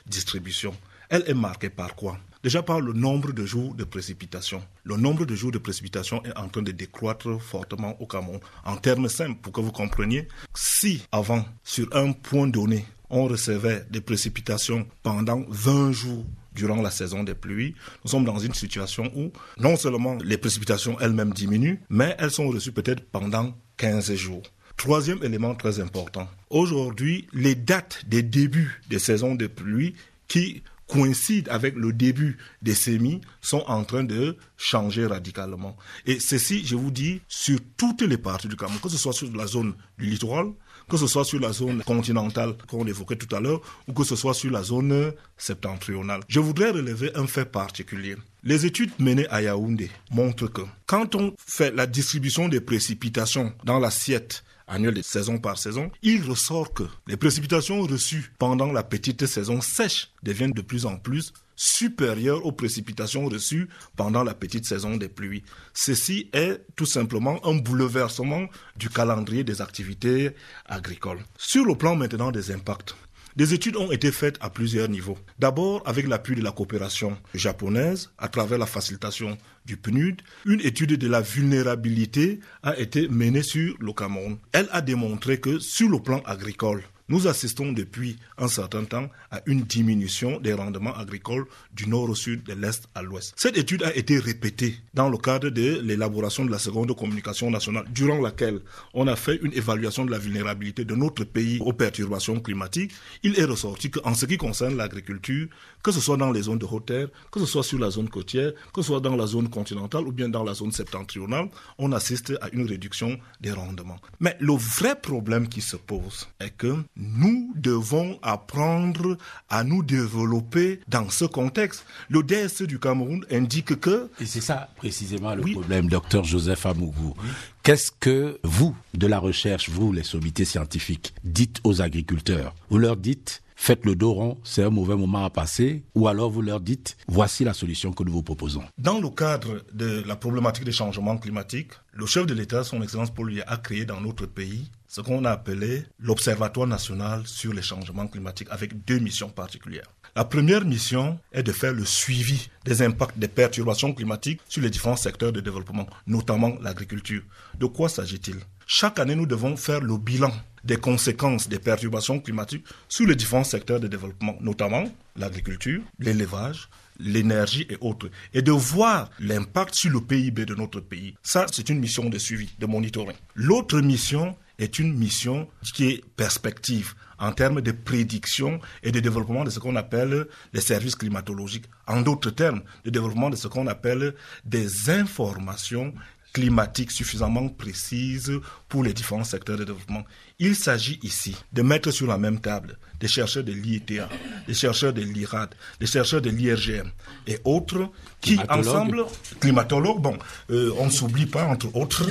distribution. 0.06 0.74
Elle 1.08 1.24
est 1.26 1.34
marquée 1.34 1.70
par 1.70 1.94
quoi? 1.94 2.18
Déjà 2.42 2.62
par 2.62 2.80
le 2.80 2.92
nombre 2.92 3.32
de 3.32 3.44
jours 3.44 3.74
de 3.74 3.84
précipitations. 3.84 4.62
Le 4.84 4.96
nombre 4.96 5.24
de 5.24 5.34
jours 5.34 5.50
de 5.50 5.58
précipitations 5.58 6.22
est 6.24 6.36
en 6.36 6.48
train 6.48 6.62
de 6.62 6.72
décroître 6.72 7.40
fortement 7.40 8.00
au 8.00 8.06
Cameroun. 8.06 8.40
En 8.64 8.76
termes 8.76 9.08
simples, 9.08 9.40
pour 9.40 9.52
que 9.52 9.60
vous 9.60 9.72
compreniez, 9.72 10.28
si 10.54 11.02
avant, 11.10 11.44
sur 11.64 11.88
un 11.96 12.12
point 12.12 12.46
donné, 12.46 12.86
on 13.10 13.24
recevait 13.26 13.84
des 13.90 14.00
précipitations 14.00 14.86
pendant 15.02 15.44
20 15.48 15.92
jours 15.92 16.24
durant 16.56 16.82
la 16.82 16.90
saison 16.90 17.22
des 17.22 17.34
pluies, 17.34 17.74
nous 18.04 18.10
sommes 18.10 18.24
dans 18.24 18.38
une 18.38 18.54
situation 18.54 19.12
où 19.14 19.30
non 19.58 19.76
seulement 19.76 20.16
les 20.24 20.38
précipitations 20.38 20.98
elles-mêmes 20.98 21.32
diminuent, 21.32 21.78
mais 21.88 22.16
elles 22.18 22.32
sont 22.32 22.48
reçues 22.48 22.72
peut-être 22.72 23.04
pendant 23.10 23.54
15 23.76 24.12
jours. 24.14 24.42
Troisième 24.76 25.22
élément 25.22 25.54
très 25.54 25.80
important. 25.80 26.28
Aujourd'hui, 26.50 27.28
les 27.32 27.54
dates 27.54 28.02
des 28.06 28.22
débuts 28.22 28.82
des 28.90 28.98
saisons 28.98 29.34
de 29.34 29.46
pluie 29.46 29.94
qui 30.28 30.62
coïncident 30.86 31.50
avec 31.50 31.74
le 31.74 31.92
début 31.92 32.38
des 32.62 32.74
semis 32.74 33.20
sont 33.40 33.64
en 33.66 33.84
train 33.84 34.04
de 34.04 34.36
changer 34.56 35.06
radicalement. 35.06 35.76
Et 36.06 36.20
ceci, 36.20 36.64
je 36.64 36.76
vous 36.76 36.90
dis, 36.90 37.20
sur 37.28 37.58
toutes 37.76 38.02
les 38.02 38.18
parties 38.18 38.48
du 38.48 38.56
Cameroun, 38.56 38.80
que 38.80 38.88
ce 38.88 38.96
soit 38.98 39.12
sur 39.12 39.34
la 39.34 39.46
zone 39.46 39.74
du 39.98 40.06
littoral, 40.06 40.52
que 40.88 40.96
ce 40.96 41.06
soit 41.06 41.24
sur 41.24 41.40
la 41.40 41.52
zone 41.52 41.82
continentale 41.82 42.54
qu'on 42.68 42.86
évoquait 42.86 43.16
tout 43.16 43.34
à 43.34 43.40
l'heure, 43.40 43.60
ou 43.88 43.92
que 43.92 44.04
ce 44.04 44.16
soit 44.16 44.34
sur 44.34 44.50
la 44.50 44.62
zone 44.62 45.12
septentrionale. 45.36 46.20
Je 46.28 46.40
voudrais 46.40 46.70
relever 46.70 47.10
un 47.16 47.26
fait 47.26 47.44
particulier. 47.44 48.16
Les 48.44 48.66
études 48.66 48.92
menées 48.98 49.28
à 49.28 49.42
Yaoundé 49.42 49.90
montrent 50.10 50.46
que 50.46 50.62
quand 50.86 51.14
on 51.14 51.34
fait 51.44 51.74
la 51.74 51.86
distribution 51.86 52.48
des 52.48 52.60
précipitations 52.60 53.52
dans 53.64 53.78
l'assiette 53.78 54.44
annuelle 54.68 54.94
de 54.94 55.02
saison 55.02 55.38
par 55.38 55.58
saison, 55.58 55.90
il 56.02 56.22
ressort 56.22 56.72
que 56.72 56.84
les 57.06 57.16
précipitations 57.16 57.82
reçues 57.82 58.32
pendant 58.38 58.72
la 58.72 58.82
petite 58.82 59.26
saison 59.26 59.60
sèche 59.60 60.10
deviennent 60.22 60.52
de 60.52 60.62
plus 60.62 60.86
en 60.86 60.96
plus 60.96 61.32
supérieures 61.56 62.44
aux 62.46 62.52
précipitations 62.52 63.26
reçues 63.26 63.68
pendant 63.96 64.22
la 64.22 64.34
petite 64.34 64.66
saison 64.66 64.96
des 64.96 65.08
pluies. 65.08 65.42
Ceci 65.74 66.28
est 66.32 66.60
tout 66.76 66.86
simplement 66.86 67.44
un 67.46 67.54
bouleversement 67.54 68.46
du 68.76 68.88
calendrier 68.88 69.42
des 69.42 69.62
activités 69.62 70.32
agricoles. 70.66 71.24
Sur 71.38 71.64
le 71.64 71.74
plan 71.74 71.96
maintenant 71.96 72.30
des 72.30 72.52
impacts, 72.52 72.94
des 73.36 73.52
études 73.52 73.76
ont 73.76 73.92
été 73.92 74.12
faites 74.12 74.38
à 74.40 74.48
plusieurs 74.48 74.88
niveaux. 74.88 75.18
D'abord 75.38 75.82
avec 75.84 76.08
l'appui 76.08 76.36
de 76.36 76.42
la 76.42 76.52
coopération 76.52 77.18
japonaise 77.34 78.10
à 78.16 78.28
travers 78.28 78.56
la 78.56 78.64
facilitation 78.64 79.36
du 79.66 79.76
PNUD, 79.76 80.22
une 80.46 80.62
étude 80.62 80.96
de 80.96 81.06
la 81.06 81.20
vulnérabilité 81.20 82.40
a 82.62 82.78
été 82.78 83.08
menée 83.08 83.42
sur 83.42 83.74
le 83.78 83.92
Cameroun. 83.92 84.38
Elle 84.52 84.68
a 84.72 84.80
démontré 84.80 85.38
que 85.38 85.58
sur 85.58 85.90
le 85.90 86.00
plan 86.00 86.22
agricole, 86.24 86.82
nous 87.08 87.26
assistons 87.26 87.72
depuis 87.72 88.16
un 88.38 88.48
certain 88.48 88.84
temps 88.84 89.08
à 89.30 89.40
une 89.46 89.62
diminution 89.62 90.40
des 90.40 90.52
rendements 90.52 90.96
agricoles 90.96 91.46
du 91.72 91.88
nord 91.88 92.10
au 92.10 92.14
sud, 92.14 92.42
de 92.44 92.52
l'est 92.52 92.88
à 92.94 93.02
l'ouest. 93.02 93.32
Cette 93.36 93.56
étude 93.56 93.82
a 93.82 93.94
été 93.94 94.18
répétée 94.18 94.76
dans 94.94 95.08
le 95.08 95.18
cadre 95.18 95.50
de 95.50 95.80
l'élaboration 95.82 96.44
de 96.44 96.50
la 96.50 96.58
seconde 96.58 96.94
communication 96.96 97.50
nationale, 97.50 97.84
durant 97.90 98.20
laquelle 98.20 98.60
on 98.94 99.06
a 99.06 99.16
fait 99.16 99.38
une 99.42 99.52
évaluation 99.52 100.04
de 100.04 100.10
la 100.10 100.18
vulnérabilité 100.18 100.84
de 100.84 100.94
notre 100.94 101.24
pays 101.24 101.58
aux 101.60 101.72
perturbations 101.72 102.40
climatiques. 102.40 102.92
Il 103.22 103.38
est 103.38 103.44
ressorti 103.44 103.90
qu'en 103.90 104.14
ce 104.14 104.26
qui 104.26 104.36
concerne 104.36 104.76
l'agriculture, 104.76 105.48
que 105.82 105.92
ce 105.92 106.00
soit 106.00 106.16
dans 106.16 106.32
les 106.32 106.42
zones 106.42 106.58
de 106.58 106.66
haute 106.66 106.86
terre, 106.86 107.08
que 107.30 107.40
ce 107.40 107.46
soit 107.46 107.62
sur 107.62 107.78
la 107.78 107.90
zone 107.90 108.08
côtière, 108.08 108.52
que 108.74 108.82
ce 108.82 108.88
soit 108.88 109.00
dans 109.00 109.16
la 109.16 109.26
zone 109.26 109.48
continentale 109.48 110.06
ou 110.06 110.12
bien 110.12 110.28
dans 110.28 110.44
la 110.44 110.54
zone 110.54 110.72
septentrionale, 110.72 111.48
on 111.78 111.92
assiste 111.92 112.32
à 112.40 112.48
une 112.52 112.66
réduction 112.66 113.18
des 113.40 113.52
rendements. 113.52 113.98
Mais 114.20 114.36
le 114.40 114.54
vrai 114.54 115.00
problème 115.00 115.48
qui 115.48 115.60
se 115.60 115.76
pose 115.76 116.28
est 116.40 116.50
que 116.56 116.74
nous 116.96 117.52
devons 117.56 118.18
apprendre 118.22 119.16
à 119.48 119.64
nous 119.64 119.82
développer 119.82 120.80
dans 120.88 121.08
ce 121.10 121.24
contexte. 121.24 121.84
Le 122.08 122.22
DSE 122.22 122.62
du 122.62 122.78
Cameroun 122.78 123.24
indique 123.30 123.78
que... 123.80 124.10
Et 124.20 124.26
c'est 124.26 124.40
ça 124.40 124.70
précisément 124.76 125.34
le 125.34 125.42
problème, 125.42 125.88
docteur 125.88 126.24
Joseph 126.24 126.66
Amougou. 126.66 127.14
Qu'est-ce 127.62 127.90
que 127.90 128.38
vous, 128.42 128.76
de 128.94 129.06
la 129.06 129.18
recherche, 129.18 129.68
vous, 129.68 129.92
les 129.92 130.04
sommités 130.04 130.44
scientifiques, 130.44 131.14
dites 131.24 131.60
aux 131.64 131.82
agriculteurs? 131.82 132.54
Vous 132.70 132.78
leur 132.78 132.96
dites, 132.96 133.42
faites 133.56 133.84
le 133.84 133.96
dos 133.96 134.12
rond, 134.12 134.38
c'est 134.44 134.62
un 134.62 134.70
mauvais 134.70 134.96
moment 134.96 135.24
à 135.24 135.30
passer, 135.30 135.82
ou 135.94 136.08
alors 136.08 136.30
vous 136.30 136.42
leur 136.42 136.60
dites, 136.60 136.96
voici 137.08 137.42
la 137.44 137.54
solution 137.54 137.92
que 137.92 138.04
nous 138.04 138.12
vous 138.12 138.22
proposons. 138.22 138.62
Dans 138.78 139.00
le 139.00 139.08
cadre 139.10 139.64
de 139.72 140.02
la 140.06 140.16
problématique 140.16 140.64
des 140.64 140.72
changements 140.72 141.16
climatiques, 141.16 141.72
le 141.92 142.06
chef 142.06 142.26
de 142.26 142.34
l'État, 142.34 142.62
son 142.62 142.82
Excellence 142.82 143.12
Paul 143.12 143.32
a 143.46 143.56
créé 143.56 143.84
dans 143.84 144.00
notre 144.00 144.26
pays 144.26 144.70
ce 144.88 145.00
qu'on 145.00 145.24
a 145.24 145.30
appelé 145.30 145.84
l'Observatoire 145.98 146.66
national 146.66 147.26
sur 147.26 147.52
les 147.52 147.62
changements 147.62 148.06
climatiques 148.06 148.48
avec 148.50 148.84
deux 148.84 148.98
missions 148.98 149.28
particulières. 149.28 149.90
La 150.14 150.24
première 150.24 150.64
mission 150.64 151.18
est 151.32 151.42
de 151.42 151.52
faire 151.52 151.74
le 151.74 151.84
suivi 151.84 152.48
des 152.64 152.80
impacts 152.80 153.18
des 153.18 153.28
perturbations 153.28 153.92
climatiques 153.92 154.40
sur 154.48 154.62
les 154.62 154.70
différents 154.70 154.96
secteurs 154.96 155.32
de 155.32 155.40
développement, 155.40 155.86
notamment 156.06 156.56
l'agriculture. 156.62 157.22
De 157.58 157.66
quoi 157.66 157.88
s'agit-il? 157.88 158.36
Chaque 158.66 158.98
année, 158.98 159.14
nous 159.14 159.26
devons 159.26 159.56
faire 159.56 159.80
le 159.80 159.96
bilan 159.98 160.32
des 160.64 160.78
conséquences 160.78 161.48
des 161.48 161.58
perturbations 161.58 162.18
climatiques 162.18 162.64
sur 162.88 163.06
les 163.06 163.14
différents 163.14 163.44
secteurs 163.44 163.78
de 163.78 163.88
développement, 163.88 164.36
notamment 164.40 164.84
l'agriculture, 165.16 165.82
l'élevage, 165.98 166.68
l'énergie 166.98 167.66
et 167.70 167.76
autres, 167.80 168.08
et 168.34 168.42
de 168.42 168.52
voir 168.52 169.10
l'impact 169.20 169.74
sur 169.74 169.90
le 169.90 170.00
PIB 170.00 170.46
de 170.46 170.54
notre 170.54 170.80
pays. 170.80 171.14
Ça, 171.22 171.46
c'est 171.52 171.68
une 171.68 171.78
mission 171.78 172.08
de 172.08 172.18
suivi, 172.18 172.48
de 172.58 172.66
monitoring. 172.66 173.16
L'autre 173.34 173.80
mission 173.80 174.34
est 174.58 174.78
une 174.78 174.96
mission 174.96 175.48
qui 175.74 175.86
est 175.86 176.04
perspective 176.16 176.94
en 177.18 177.32
termes 177.32 177.60
de 177.60 177.72
prédiction 177.72 178.60
et 178.82 178.92
de 178.92 179.00
développement 179.00 179.44
de 179.44 179.50
ce 179.50 179.58
qu'on 179.58 179.76
appelle 179.76 180.26
les 180.52 180.60
services 180.60 180.96
climatologiques. 180.96 181.66
En 181.86 182.02
d'autres 182.02 182.30
termes, 182.30 182.62
de 182.84 182.90
développement 182.90 183.30
de 183.30 183.36
ce 183.36 183.48
qu'on 183.48 183.66
appelle 183.66 184.14
des 184.44 184.90
informations 184.90 185.94
climatiques 186.36 186.90
suffisamment 186.90 187.48
précises 187.48 188.30
pour 188.68 188.84
les 188.84 188.92
différents 188.92 189.24
secteurs 189.24 189.56
de 189.56 189.64
développement. 189.64 190.04
Il 190.38 190.54
s'agit 190.54 190.98
ici 191.02 191.34
de 191.54 191.62
mettre 191.62 191.90
sur 191.90 192.06
la 192.06 192.18
même 192.18 192.40
table 192.40 192.76
des 193.00 193.08
chercheurs 193.08 193.42
de 193.42 193.52
l'IETA, 193.52 194.06
des 194.46 194.52
chercheurs 194.52 194.92
de 194.92 195.00
l'IRAD, 195.00 195.54
des 195.80 195.86
chercheurs 195.86 196.20
de 196.20 196.28
l'IRGM 196.28 196.90
et 197.26 197.38
autres 197.44 197.88
qui 198.20 198.38
ensemble, 198.50 199.06
climatologues, 199.40 200.02
bon, 200.02 200.18
euh, 200.50 200.74
on 200.78 200.86
ne 200.86 200.90
s'oublie 200.90 201.24
pas 201.24 201.44
entre 201.46 201.74
autres, 201.74 202.04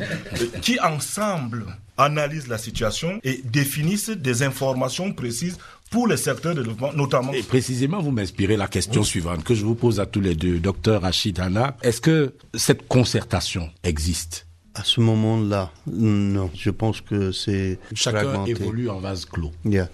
qui 0.60 0.78
ensemble 0.78 1.64
analysent 1.96 2.48
la 2.48 2.58
situation 2.58 3.20
et 3.24 3.40
définissent 3.42 4.10
des 4.10 4.42
informations 4.42 5.14
précises 5.14 5.56
pour 5.92 6.08
les 6.08 6.16
secteurs 6.16 6.54
de 6.54 6.62
développement, 6.62 6.92
notamment. 6.94 7.32
Et 7.32 7.42
précisément, 7.42 8.00
vous 8.00 8.10
m'inspirez 8.10 8.56
la 8.56 8.66
question 8.66 9.04
suivante 9.04 9.44
que 9.44 9.54
je 9.54 9.64
vous 9.64 9.76
pose 9.76 10.00
à 10.00 10.06
tous 10.06 10.20
les 10.20 10.34
deux, 10.34 10.58
docteur 10.58 11.02
Rachid 11.02 11.38
Hanna. 11.38 11.76
Est-ce 11.82 12.00
que 12.00 12.34
cette 12.54 12.88
concertation 12.88 13.70
existe? 13.84 14.46
À 14.74 14.84
ce 14.84 15.00
moment-là, 15.02 15.70
non. 15.86 16.50
Je 16.56 16.70
pense 16.70 17.02
que 17.02 17.30
c'est 17.30 17.78
chacun 17.94 18.46
évolue 18.46 18.88
en 18.88 19.00
vase 19.00 19.26
clos. 19.26 19.52
Yeah. 19.66 19.88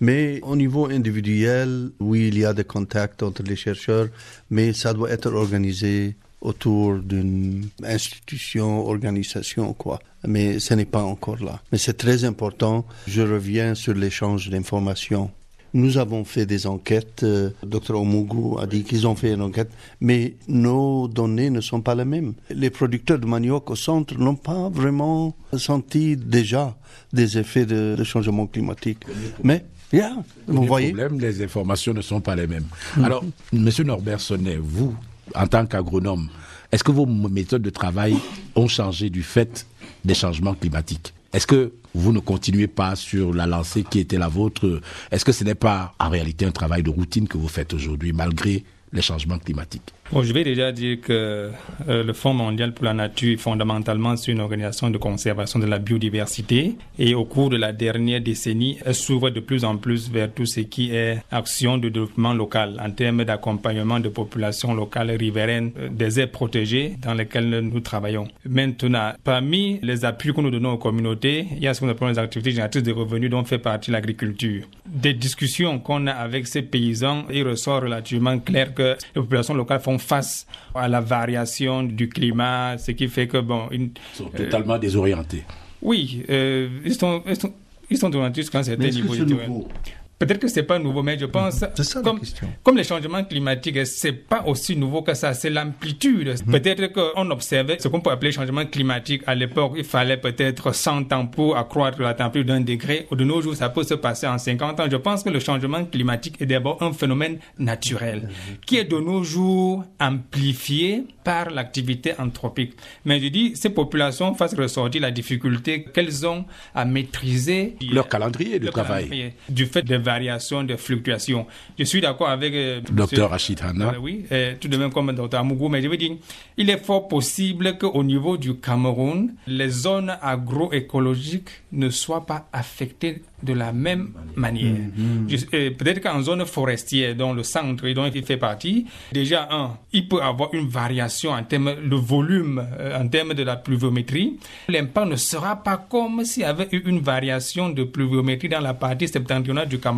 Mais 0.00 0.40
au 0.42 0.54
niveau 0.54 0.86
individuel, 0.86 1.90
oui, 1.98 2.28
il 2.28 2.38
y 2.38 2.44
a 2.44 2.52
des 2.52 2.64
contacts 2.64 3.22
entre 3.22 3.42
les 3.42 3.56
chercheurs, 3.56 4.08
mais 4.50 4.74
ça 4.74 4.92
doit 4.92 5.10
être 5.10 5.32
organisé 5.32 6.14
autour 6.40 6.98
d'une 6.98 7.68
institution, 7.82 8.86
organisation, 8.86 9.72
quoi. 9.72 9.98
Mais 10.26 10.58
ce 10.60 10.74
n'est 10.74 10.84
pas 10.84 11.02
encore 11.02 11.42
là. 11.42 11.62
Mais 11.72 11.78
c'est 11.78 11.96
très 11.96 12.24
important. 12.24 12.84
Je 13.08 13.22
reviens 13.22 13.74
sur 13.74 13.94
l'échange 13.94 14.50
d'informations. 14.50 15.30
Nous 15.74 15.98
avons 15.98 16.24
fait 16.24 16.46
des 16.46 16.66
enquêtes. 16.66 17.22
Euh, 17.22 17.50
Dr 17.64 17.94
Omugu 17.94 18.58
a 18.60 18.66
dit 18.66 18.84
qu'ils 18.84 19.06
ont 19.06 19.14
fait 19.14 19.32
une 19.34 19.42
enquête, 19.42 19.70
mais 20.00 20.34
nos 20.48 21.08
données 21.08 21.50
ne 21.50 21.60
sont 21.60 21.80
pas 21.80 21.94
les 21.94 22.04
mêmes. 22.04 22.34
Les 22.50 22.70
producteurs 22.70 23.18
de 23.18 23.26
manioc 23.26 23.70
au 23.70 23.76
centre 23.76 24.18
n'ont 24.18 24.34
pas 24.34 24.68
vraiment 24.70 25.34
senti 25.56 26.16
déjà 26.16 26.76
des 27.12 27.38
effets 27.38 27.66
de, 27.66 28.02
changement 28.04 28.46
climatique. 28.46 29.04
Mais 29.42 29.64
Yeah, 29.90 30.16
vous 30.46 30.64
voyez. 30.64 30.88
problème, 30.92 31.18
les 31.18 31.42
informations 31.42 31.94
ne 31.94 32.02
sont 32.02 32.20
pas 32.20 32.36
les 32.36 32.46
mêmes. 32.46 32.66
Alors, 33.02 33.24
Monsieur 33.54 33.84
Norbert 33.84 34.20
Sonnet, 34.20 34.58
vous, 34.60 34.94
en 35.34 35.46
tant 35.46 35.64
qu'agronome, 35.64 36.28
est-ce 36.70 36.84
que 36.84 36.92
vos 36.92 37.06
méthodes 37.06 37.62
de 37.62 37.70
travail 37.70 38.14
ont 38.54 38.68
changé 38.68 39.08
du 39.08 39.22
fait 39.22 39.66
des 40.04 40.12
changements 40.12 40.52
climatiques? 40.52 41.14
Est-ce 41.32 41.46
que 41.46 41.72
vous 41.94 42.12
ne 42.12 42.20
continuez 42.20 42.66
pas 42.66 42.96
sur 42.96 43.32
la 43.32 43.46
lancée 43.46 43.84
qui 43.84 43.98
était 44.00 44.18
la 44.18 44.28
vôtre. 44.28 44.80
Est-ce 45.10 45.24
que 45.24 45.32
ce 45.32 45.44
n'est 45.44 45.54
pas 45.54 45.94
en 45.98 46.08
réalité 46.08 46.44
un 46.44 46.50
travail 46.52 46.82
de 46.82 46.90
routine 46.90 47.26
que 47.28 47.38
vous 47.38 47.48
faites 47.48 47.72
aujourd'hui 47.74 48.12
malgré 48.12 48.64
les 48.92 49.02
changements 49.02 49.38
climatiques? 49.38 49.92
Bon, 50.10 50.22
je 50.22 50.32
vais 50.32 50.42
déjà 50.42 50.72
dire 50.72 51.02
que 51.02 51.50
euh, 51.86 52.02
le 52.02 52.12
Fonds 52.14 52.32
mondial 52.32 52.72
pour 52.72 52.86
la 52.86 52.94
nature, 52.94 53.38
fondamentalement, 53.38 54.16
c'est 54.16 54.32
une 54.32 54.40
organisation 54.40 54.88
de 54.88 54.96
conservation 54.96 55.58
de 55.58 55.66
la 55.66 55.78
biodiversité. 55.78 56.76
Et 56.98 57.14
au 57.14 57.26
cours 57.26 57.50
de 57.50 57.58
la 57.58 57.74
dernière 57.74 58.22
décennie, 58.22 58.78
elle 58.86 58.94
s'ouvre 58.94 59.28
de 59.28 59.40
plus 59.40 59.66
en 59.66 59.76
plus 59.76 60.10
vers 60.10 60.32
tout 60.32 60.46
ce 60.46 60.60
qui 60.60 60.94
est 60.94 61.18
action 61.30 61.76
de 61.76 61.90
développement 61.90 62.32
local 62.32 62.80
en 62.82 62.90
termes 62.90 63.22
d'accompagnement 63.24 64.00
de 64.00 64.08
populations 64.08 64.72
locales 64.72 65.10
riveraines 65.10 65.72
euh, 65.78 65.88
des 65.90 66.18
aires 66.18 66.30
protégées 66.30 66.94
dans 67.02 67.12
lesquelles 67.12 67.60
nous 67.60 67.80
travaillons. 67.80 68.28
Maintenant, 68.48 69.12
parmi 69.24 69.78
les 69.82 70.06
appuis 70.06 70.32
que 70.32 70.40
nous 70.40 70.50
donnons 70.50 70.72
aux 70.72 70.78
communautés, 70.78 71.48
il 71.52 71.62
y 71.62 71.68
a 71.68 71.74
ce 71.74 71.80
qu'on 71.80 71.88
appelle 71.90 72.08
les 72.08 72.18
activités 72.18 72.52
génératrices 72.52 72.82
de 72.82 72.92
revenus 72.92 73.28
dont 73.28 73.44
fait 73.44 73.58
partie 73.58 73.90
l'agriculture. 73.90 74.64
Des 74.86 75.12
discussions 75.12 75.78
qu'on 75.80 76.06
a 76.06 76.12
avec 76.12 76.46
ces 76.46 76.62
paysans, 76.62 77.24
il 77.30 77.46
ressort 77.46 77.82
relativement 77.82 78.38
clair 78.38 78.72
que 78.72 78.96
les 79.14 79.20
populations 79.20 79.52
locales 79.52 79.80
font 79.80 79.97
face 79.98 80.46
à 80.74 80.88
la 80.88 81.00
variation 81.00 81.82
du 81.82 82.08
climat, 82.08 82.78
ce 82.78 82.92
qui 82.92 83.08
fait 83.08 83.28
que, 83.28 83.38
bon... 83.38 83.68
Ils 83.70 83.90
sont 84.14 84.26
totalement 84.26 84.78
désorientés. 84.78 85.44
Oui, 85.82 86.24
euh, 86.28 86.68
ils, 86.84 86.94
sont, 86.94 87.22
ils, 87.26 87.36
sont, 87.36 87.52
ils 87.90 87.98
sont 87.98 88.08
désorientés 88.08 88.42
jusqu'à 88.42 88.58
un 88.58 88.62
certain 88.62 88.88
niveau. 88.88 89.68
Peut-être 90.18 90.40
que 90.40 90.48
c'est 90.48 90.64
pas 90.64 90.80
nouveau, 90.80 91.02
mais 91.04 91.16
je 91.16 91.26
pense 91.26 91.64
comme, 92.02 92.20
comme 92.64 92.76
les 92.76 92.82
changements 92.82 93.22
climatiques, 93.22 93.86
c'est 93.86 94.12
pas 94.12 94.42
aussi 94.46 94.74
nouveau 94.74 95.02
que 95.02 95.14
ça, 95.14 95.32
c'est 95.32 95.50
l'amplitude. 95.50 96.34
Mhm. 96.44 96.52
Peut-être 96.52 96.86
qu'on 96.92 97.30
observait 97.30 97.78
ce 97.78 97.86
qu'on 97.86 98.00
peut 98.00 98.10
appeler 98.10 98.32
changement 98.32 98.66
climatique. 98.66 99.22
À 99.28 99.36
l'époque, 99.36 99.74
il 99.76 99.84
fallait 99.84 100.16
peut-être 100.16 100.74
100 100.74 101.12
ans 101.12 101.26
pour 101.26 101.56
accroître 101.56 102.00
la 102.02 102.14
température 102.14 102.44
d'un 102.44 102.60
degré. 102.60 103.06
De 103.12 103.24
nos 103.24 103.40
jours, 103.40 103.54
ça 103.54 103.68
peut 103.68 103.84
se 103.84 103.94
passer 103.94 104.26
en 104.26 104.38
50 104.38 104.80
ans. 104.80 104.86
Je 104.90 104.96
pense 104.96 105.22
que 105.22 105.30
le 105.30 105.38
changement 105.38 105.84
climatique 105.84 106.34
est 106.40 106.46
d'abord 106.46 106.82
un 106.82 106.92
phénomène 106.92 107.38
naturel 107.58 108.22
mhm. 108.22 108.56
qui 108.66 108.76
est 108.78 108.84
de 108.84 108.98
nos 108.98 109.22
jours 109.22 109.84
amplifié 110.00 111.04
par 111.22 111.50
l'activité 111.50 112.14
anthropique. 112.18 112.72
Mais 113.04 113.20
je 113.20 113.28
dis, 113.28 113.52
ces 113.54 113.70
populations 113.70 114.34
fassent 114.34 114.54
ressortir 114.54 115.02
la 115.02 115.10
difficulté 115.12 115.84
qu'elles 115.84 116.26
ont 116.26 116.44
à 116.74 116.84
maîtriser 116.84 117.76
leur 117.92 118.08
calendrier 118.08 118.58
de 118.58 118.68
travail. 118.68 119.34
du 119.48 119.66
fait 119.66 119.82
des 119.82 120.07
variations, 120.12 120.62
des 120.64 120.76
fluctuations. 120.76 121.46
Je 121.78 121.84
suis 121.84 122.00
d'accord 122.00 122.28
avec 122.28 122.52
euh, 122.54 122.80
Docteur 122.90 123.30
Rachid 123.30 123.60
Hanna. 123.62 123.94
oui, 124.00 124.24
tout 124.60 124.68
de 124.68 124.76
même 124.76 124.92
comme 124.92 125.12
Dr 125.12 125.38
Amougou, 125.38 125.68
mais 125.68 125.82
je 125.82 125.88
veux 125.88 125.96
dire, 125.96 126.16
il 126.56 126.70
est 126.70 126.82
fort 126.88 127.08
possible 127.08 127.76
qu'au 127.78 128.02
niveau 128.02 128.36
du 128.36 128.54
Cameroun, 128.66 129.34
les 129.46 129.68
zones 129.68 130.12
agroécologiques 130.22 131.50
ne 131.72 131.90
soient 131.90 132.24
pas 132.26 132.48
affectées 132.52 133.22
de 133.42 133.52
la 133.52 133.72
même 133.72 134.12
manière. 134.34 134.74
Mm-hmm. 134.74 135.76
Peut-être 135.76 136.00
qu'en 136.02 136.22
zone 136.22 136.44
forestière, 136.44 137.14
dont 137.14 137.32
le 137.32 137.42
centre 137.42 137.84
et 137.86 137.94
dont 137.94 138.10
il 138.12 138.24
fait 138.24 138.36
partie, 138.36 138.86
déjà, 139.12 139.48
un, 139.50 139.76
il 139.92 140.08
peut 140.08 140.20
avoir 140.20 140.52
une 140.54 140.68
variation 140.68 141.30
en 141.30 141.42
termes 141.44 141.74
de 141.88 141.96
volume, 141.96 142.66
euh, 142.78 143.00
en 143.00 143.06
termes 143.08 143.34
de 143.34 143.42
la 143.42 143.56
pluviométrie. 143.56 144.38
L'impact 144.68 145.06
ne 145.08 145.16
sera 145.16 145.56
pas 145.62 145.76
comme 145.76 146.24
s'il 146.24 146.42
y 146.42 146.46
avait 146.46 146.68
eu 146.72 146.82
une 146.86 147.00
variation 147.00 147.70
de 147.70 147.84
pluviométrie 147.84 148.48
dans 148.48 148.60
la 148.60 148.74
partie 148.74 149.08
septentrionale 149.08 149.68
du 149.68 149.78
Cameroun. 149.78 149.97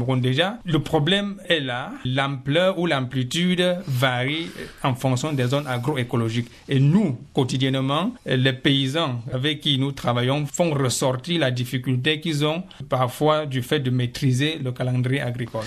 Le 0.64 0.78
problème 0.78 1.36
est 1.48 1.60
là. 1.60 1.92
L'ampleur 2.04 2.78
ou 2.78 2.86
l'amplitude 2.86 3.78
varie 3.86 4.50
en 4.82 4.94
fonction 4.94 5.32
des 5.32 5.46
zones 5.46 5.66
agroécologiques. 5.66 6.50
Et 6.68 6.80
nous, 6.80 7.18
quotidiennement, 7.34 8.12
les 8.26 8.52
paysans 8.52 9.20
avec 9.32 9.60
qui 9.60 9.78
nous 9.78 9.92
travaillons 9.92 10.46
font 10.46 10.70
ressortir 10.72 11.40
la 11.40 11.50
difficulté 11.50 12.20
qu'ils 12.20 12.44
ont 12.44 12.62
parfois 12.88 13.46
du 13.46 13.62
fait 13.62 13.80
de 13.80 13.90
maîtriser 13.90 14.58
le 14.62 14.72
calendrier 14.72 15.20
agricole. 15.20 15.64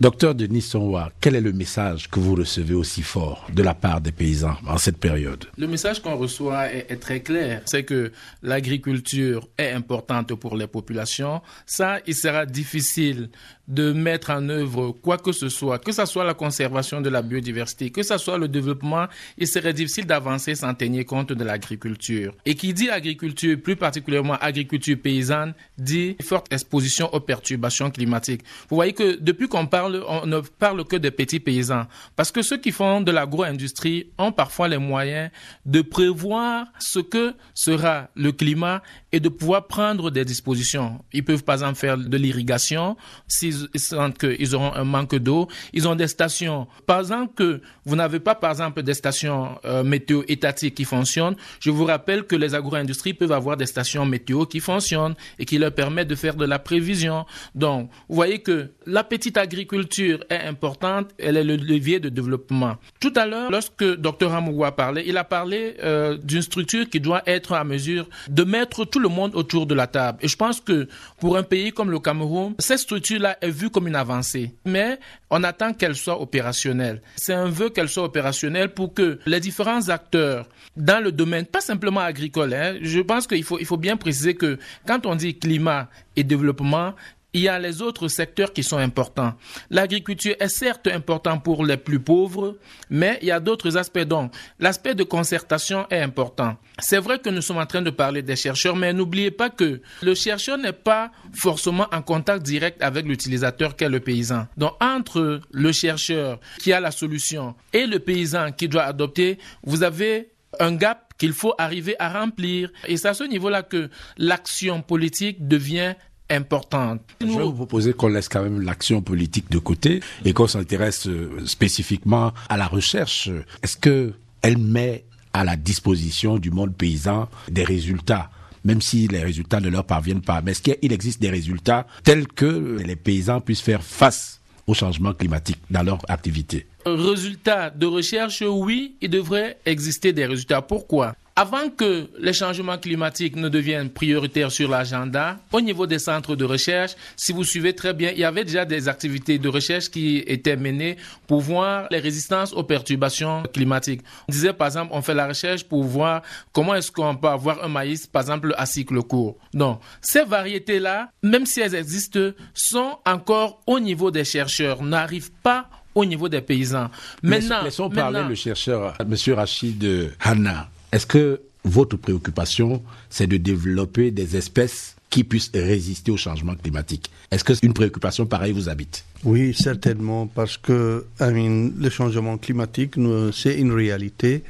Docteur 0.00 0.32
Denis 0.32 0.62
Sonwa, 0.62 1.10
quel 1.20 1.34
est 1.34 1.40
le 1.40 1.52
message 1.52 2.08
que 2.08 2.20
vous 2.20 2.36
recevez 2.36 2.74
aussi 2.74 3.02
fort 3.02 3.48
de 3.52 3.64
la 3.64 3.74
part 3.74 4.00
des 4.00 4.12
paysans 4.12 4.56
en 4.64 4.78
cette 4.78 4.98
période? 4.98 5.46
Le 5.56 5.66
message 5.66 6.00
qu'on 6.00 6.14
reçoit 6.14 6.72
est, 6.72 6.86
est, 6.88 6.98
très 6.98 7.18
clair. 7.18 7.62
C'est 7.64 7.82
que 7.82 8.12
l'agriculture 8.44 9.48
est 9.58 9.72
importante 9.72 10.32
pour 10.34 10.56
les 10.56 10.68
populations. 10.68 11.42
Ça, 11.66 11.98
il 12.06 12.14
sera 12.14 12.46
difficile 12.46 13.28
de 13.68 13.92
mettre 13.92 14.30
en 14.30 14.48
œuvre 14.48 14.92
quoi 14.92 15.18
que 15.18 15.32
ce 15.32 15.48
soit, 15.48 15.78
que 15.78 15.92
ce 15.92 16.06
soit 16.06 16.24
la 16.24 16.34
conservation 16.34 17.00
de 17.00 17.10
la 17.10 17.20
biodiversité, 17.20 17.90
que 17.90 18.02
ce 18.02 18.16
soit 18.16 18.38
le 18.38 18.48
développement, 18.48 19.06
il 19.36 19.46
serait 19.46 19.74
difficile 19.74 20.06
d'avancer 20.06 20.54
sans 20.54 20.72
tenir 20.74 21.04
compte 21.04 21.32
de 21.32 21.44
l'agriculture. 21.44 22.34
Et 22.46 22.54
qui 22.54 22.72
dit 22.72 22.88
agriculture, 22.88 23.58
plus 23.62 23.76
particulièrement 23.76 24.36
agriculture 24.40 24.96
paysanne, 25.02 25.54
dit 25.76 26.16
forte 26.22 26.50
exposition 26.52 27.12
aux 27.12 27.20
perturbations 27.20 27.90
climatiques. 27.90 28.42
Vous 28.70 28.76
voyez 28.76 28.94
que 28.94 29.18
depuis 29.20 29.48
qu'on 29.48 29.66
parle, 29.66 29.87
on 29.88 30.26
ne 30.26 30.40
parle 30.40 30.84
que 30.84 30.96
des 30.96 31.10
petits 31.10 31.40
paysans. 31.40 31.86
Parce 32.16 32.30
que 32.30 32.42
ceux 32.42 32.58
qui 32.58 32.72
font 32.72 33.00
de 33.00 33.10
l'agro-industrie 33.10 34.10
ont 34.18 34.32
parfois 34.32 34.68
les 34.68 34.78
moyens 34.78 35.30
de 35.66 35.82
prévoir 35.82 36.66
ce 36.78 36.98
que 36.98 37.34
sera 37.54 38.08
le 38.14 38.32
climat 38.32 38.82
et 39.12 39.20
de 39.20 39.28
pouvoir 39.28 39.66
prendre 39.66 40.10
des 40.10 40.24
dispositions. 40.24 41.00
Ils 41.12 41.24
peuvent 41.24 41.44
par 41.44 41.54
exemple 41.54 41.76
faire 41.76 41.96
de 41.96 42.16
l'irrigation 42.16 42.96
s'ils 43.26 43.68
sentent 43.76 44.18
qu'ils 44.18 44.54
auront 44.54 44.74
un 44.74 44.84
manque 44.84 45.14
d'eau. 45.16 45.48
Ils 45.72 45.88
ont 45.88 45.94
des 45.94 46.08
stations. 46.08 46.66
Par 46.86 47.00
exemple 47.00 47.34
que 47.34 47.60
vous 47.84 47.96
n'avez 47.96 48.20
pas 48.20 48.34
par 48.34 48.50
exemple 48.50 48.82
des 48.82 48.94
stations 48.94 49.58
euh, 49.64 49.82
météo 49.82 50.22
étatiques 50.28 50.74
qui 50.74 50.84
fonctionnent, 50.84 51.36
je 51.60 51.70
vous 51.70 51.84
rappelle 51.84 52.24
que 52.24 52.36
les 52.36 52.54
agro-industries 52.54 53.14
peuvent 53.14 53.32
avoir 53.32 53.56
des 53.56 53.66
stations 53.66 54.04
météo 54.04 54.44
qui 54.46 54.60
fonctionnent 54.60 55.14
et 55.38 55.44
qui 55.44 55.58
leur 55.58 55.72
permettent 55.72 56.08
de 56.08 56.14
faire 56.14 56.34
de 56.34 56.44
la 56.44 56.58
prévision. 56.58 57.24
Donc, 57.54 57.90
vous 58.08 58.14
voyez 58.14 58.40
que 58.40 58.70
la 58.86 59.04
petite 59.04 59.36
agriculture 59.36 60.24
est 60.28 60.42
importante, 60.42 61.10
elle 61.18 61.36
est 61.36 61.44
le 61.44 61.56
levier 61.56 62.00
de 62.00 62.08
développement. 62.08 62.76
Tout 63.00 63.12
à 63.16 63.26
l'heure, 63.26 63.50
lorsque 63.50 63.84
Dr 63.84 64.32
Hamouwa 64.34 64.72
parlait, 64.72 65.04
il 65.06 65.16
a 65.16 65.24
parlé 65.24 65.76
euh, 65.82 66.16
d'une 66.22 66.42
structure 66.42 66.88
qui 66.88 67.00
doit 67.00 67.22
être 67.26 67.52
à 67.52 67.64
mesure 67.64 68.06
de 68.28 68.44
mettre 68.44 68.84
tout 68.84 68.97
le 68.98 69.08
monde 69.08 69.34
autour 69.34 69.66
de 69.66 69.74
la 69.74 69.86
table. 69.86 70.18
Et 70.22 70.28
je 70.28 70.36
pense 70.36 70.60
que 70.60 70.88
pour 71.20 71.36
un 71.36 71.42
pays 71.42 71.72
comme 71.72 71.90
le 71.90 71.98
Cameroun, 71.98 72.54
cette 72.58 72.78
structure-là 72.80 73.36
est 73.40 73.50
vue 73.50 73.70
comme 73.70 73.88
une 73.88 73.96
avancée. 73.96 74.54
Mais 74.64 74.98
on 75.30 75.42
attend 75.44 75.72
qu'elle 75.72 75.94
soit 75.94 76.20
opérationnelle. 76.20 77.02
C'est 77.16 77.34
un 77.34 77.48
vœu 77.48 77.70
qu'elle 77.70 77.88
soit 77.88 78.04
opérationnelle 78.04 78.72
pour 78.72 78.94
que 78.94 79.18
les 79.26 79.40
différents 79.40 79.88
acteurs 79.88 80.48
dans 80.76 81.02
le 81.02 81.12
domaine, 81.12 81.44
pas 81.46 81.60
simplement 81.60 82.00
agricole, 82.00 82.54
hein, 82.54 82.76
je 82.80 83.00
pense 83.00 83.26
qu'il 83.26 83.42
faut, 83.42 83.58
il 83.58 83.66
faut 83.66 83.76
bien 83.76 83.96
préciser 83.96 84.34
que 84.34 84.58
quand 84.86 85.06
on 85.06 85.14
dit 85.14 85.36
climat 85.36 85.88
et 86.16 86.22
développement, 86.22 86.94
il 87.34 87.42
y 87.42 87.48
a 87.48 87.58
les 87.58 87.82
autres 87.82 88.08
secteurs 88.08 88.52
qui 88.52 88.62
sont 88.62 88.78
importants. 88.78 89.34
L'agriculture 89.70 90.34
est 90.40 90.48
certes 90.48 90.86
important 90.86 91.38
pour 91.38 91.64
les 91.64 91.76
plus 91.76 92.00
pauvres, 92.00 92.56
mais 92.88 93.18
il 93.20 93.28
y 93.28 93.30
a 93.30 93.40
d'autres 93.40 93.76
aspects. 93.76 93.98
Donc, 93.98 94.32
l'aspect 94.58 94.94
de 94.94 95.04
concertation 95.04 95.86
est 95.90 96.00
important. 96.00 96.56
C'est 96.78 96.98
vrai 96.98 97.18
que 97.18 97.28
nous 97.28 97.42
sommes 97.42 97.58
en 97.58 97.66
train 97.66 97.82
de 97.82 97.90
parler 97.90 98.22
des 98.22 98.36
chercheurs, 98.36 98.76
mais 98.76 98.92
n'oubliez 98.92 99.30
pas 99.30 99.50
que 99.50 99.82
le 100.02 100.14
chercheur 100.14 100.56
n'est 100.56 100.72
pas 100.72 101.10
forcément 101.34 101.86
en 101.92 102.00
contact 102.00 102.42
direct 102.42 102.82
avec 102.82 103.04
l'utilisateur 103.04 103.76
qu'est 103.76 103.90
le 103.90 104.00
paysan. 104.00 104.46
Donc, 104.56 104.72
entre 104.80 105.40
le 105.50 105.72
chercheur 105.72 106.40
qui 106.60 106.72
a 106.72 106.80
la 106.80 106.90
solution 106.90 107.54
et 107.72 107.86
le 107.86 107.98
paysan 107.98 108.52
qui 108.52 108.68
doit 108.68 108.84
adopter, 108.84 109.38
vous 109.62 109.82
avez 109.82 110.30
un 110.60 110.74
gap 110.74 111.08
qu'il 111.18 111.32
faut 111.32 111.54
arriver 111.58 111.96
à 111.98 112.08
remplir. 112.20 112.70
Et 112.86 112.96
c'est 112.96 113.08
à 113.08 113.14
ce 113.14 113.24
niveau-là 113.24 113.62
que 113.62 113.90
l'action 114.16 114.80
politique 114.82 115.46
devient 115.46 115.94
importante. 116.30 117.00
Je 117.20 117.26
vais 117.26 117.42
vous 117.42 117.52
proposer 117.52 117.92
qu'on 117.92 118.08
laisse 118.08 118.28
quand 118.28 118.42
même 118.42 118.60
l'action 118.60 119.02
politique 119.02 119.50
de 119.50 119.58
côté 119.58 120.00
et 120.24 120.32
qu'on 120.32 120.46
s'intéresse 120.46 121.08
spécifiquement 121.46 122.32
à 122.48 122.56
la 122.56 122.66
recherche. 122.66 123.30
Est-ce 123.62 123.76
que 123.76 124.14
elle 124.42 124.58
met 124.58 125.04
à 125.32 125.44
la 125.44 125.56
disposition 125.56 126.38
du 126.38 126.50
monde 126.50 126.74
paysan 126.74 127.28
des 127.50 127.64
résultats 127.64 128.30
même 128.64 128.82
si 128.82 129.08
les 129.08 129.22
résultats 129.22 129.60
ne 129.60 129.68
leur 129.68 129.84
parviennent 129.84 130.20
pas? 130.20 130.42
Mais 130.42 130.50
est-ce 130.50 130.62
qu'il 130.62 130.92
existe 130.92 131.20
des 131.22 131.30
résultats 131.30 131.86
tels 132.04 132.26
que 132.26 132.78
les 132.84 132.96
paysans 132.96 133.40
puissent 133.40 133.62
faire 133.62 133.82
face 133.82 134.40
au 134.66 134.74
changement 134.74 135.14
climatique 135.14 135.58
dans 135.70 135.82
leur 135.82 135.98
activité? 136.08 136.66
Résultats 136.84 137.70
de 137.70 137.86
recherche, 137.86 138.42
oui, 138.46 138.96
il 139.00 139.10
devrait 139.10 139.58
exister 139.64 140.12
des 140.12 140.26
résultats. 140.26 140.60
Pourquoi? 140.60 141.14
Avant 141.38 141.70
que 141.70 142.08
les 142.18 142.32
changements 142.32 142.78
climatiques 142.78 143.36
ne 143.36 143.48
deviennent 143.48 143.90
prioritaires 143.90 144.50
sur 144.50 144.68
l'agenda, 144.68 145.38
au 145.52 145.60
niveau 145.60 145.86
des 145.86 146.00
centres 146.00 146.34
de 146.34 146.44
recherche, 146.44 146.96
si 147.14 147.32
vous 147.32 147.44
suivez 147.44 147.76
très 147.76 147.94
bien, 147.94 148.10
il 148.10 148.18
y 148.18 148.24
avait 148.24 148.44
déjà 148.44 148.64
des 148.64 148.88
activités 148.88 149.38
de 149.38 149.48
recherche 149.48 149.88
qui 149.88 150.16
étaient 150.26 150.56
menées 150.56 150.96
pour 151.28 151.40
voir 151.40 151.86
les 151.92 152.00
résistances 152.00 152.52
aux 152.52 152.64
perturbations 152.64 153.44
climatiques. 153.54 154.00
On 154.28 154.32
disait 154.32 154.52
par 154.52 154.66
exemple, 154.66 154.90
on 154.92 155.00
fait 155.00 155.14
la 155.14 155.28
recherche 155.28 155.62
pour 155.62 155.84
voir 155.84 156.22
comment 156.52 156.74
est-ce 156.74 156.90
qu'on 156.90 157.14
peut 157.14 157.28
avoir 157.28 157.62
un 157.62 157.68
maïs, 157.68 158.08
par 158.08 158.22
exemple, 158.22 158.52
à 158.58 158.66
cycle 158.66 159.00
court. 159.02 159.36
Donc, 159.54 159.80
ces 160.00 160.24
variétés-là, 160.24 161.12
même 161.22 161.46
si 161.46 161.60
elles 161.60 161.76
existent, 161.76 162.32
sont 162.52 162.98
encore 163.06 163.60
au 163.68 163.78
niveau 163.78 164.10
des 164.10 164.24
chercheurs, 164.24 164.82
n'arrivent 164.82 165.30
pas 165.44 165.70
au 165.94 166.04
niveau 166.04 166.28
des 166.28 166.40
paysans. 166.40 166.90
Maintenant, 167.22 167.62
laissons 167.62 167.90
parler 167.90 168.24
le 168.28 168.34
chercheur, 168.34 168.98
M. 168.98 169.14
Rachid 169.36 169.86
Hanna. 170.18 170.68
Est-ce 170.92 171.06
que 171.06 171.40
votre 171.64 171.96
préoccupation, 171.96 172.82
c'est 173.10 173.26
de 173.26 173.36
développer 173.36 174.10
des 174.10 174.36
espèces 174.36 174.96
qui 175.10 175.24
puissent 175.24 175.50
résister 175.54 176.10
au 176.10 176.16
changement 176.16 176.54
climatique? 176.54 177.10
Est-ce 177.30 177.44
que 177.44 177.52
une 177.62 177.72
préoccupation 177.74 178.26
pareille 178.26 178.52
vous 178.52 178.68
habite? 178.68 179.04
Oui, 179.24 179.54
certainement, 179.54 180.26
parce 180.26 180.56
que 180.56 181.06
le 181.20 181.90
changement 181.90 182.38
climatique, 182.38 182.94
c'est 183.32 183.58
une 183.58 183.72
réalité. 183.72 184.44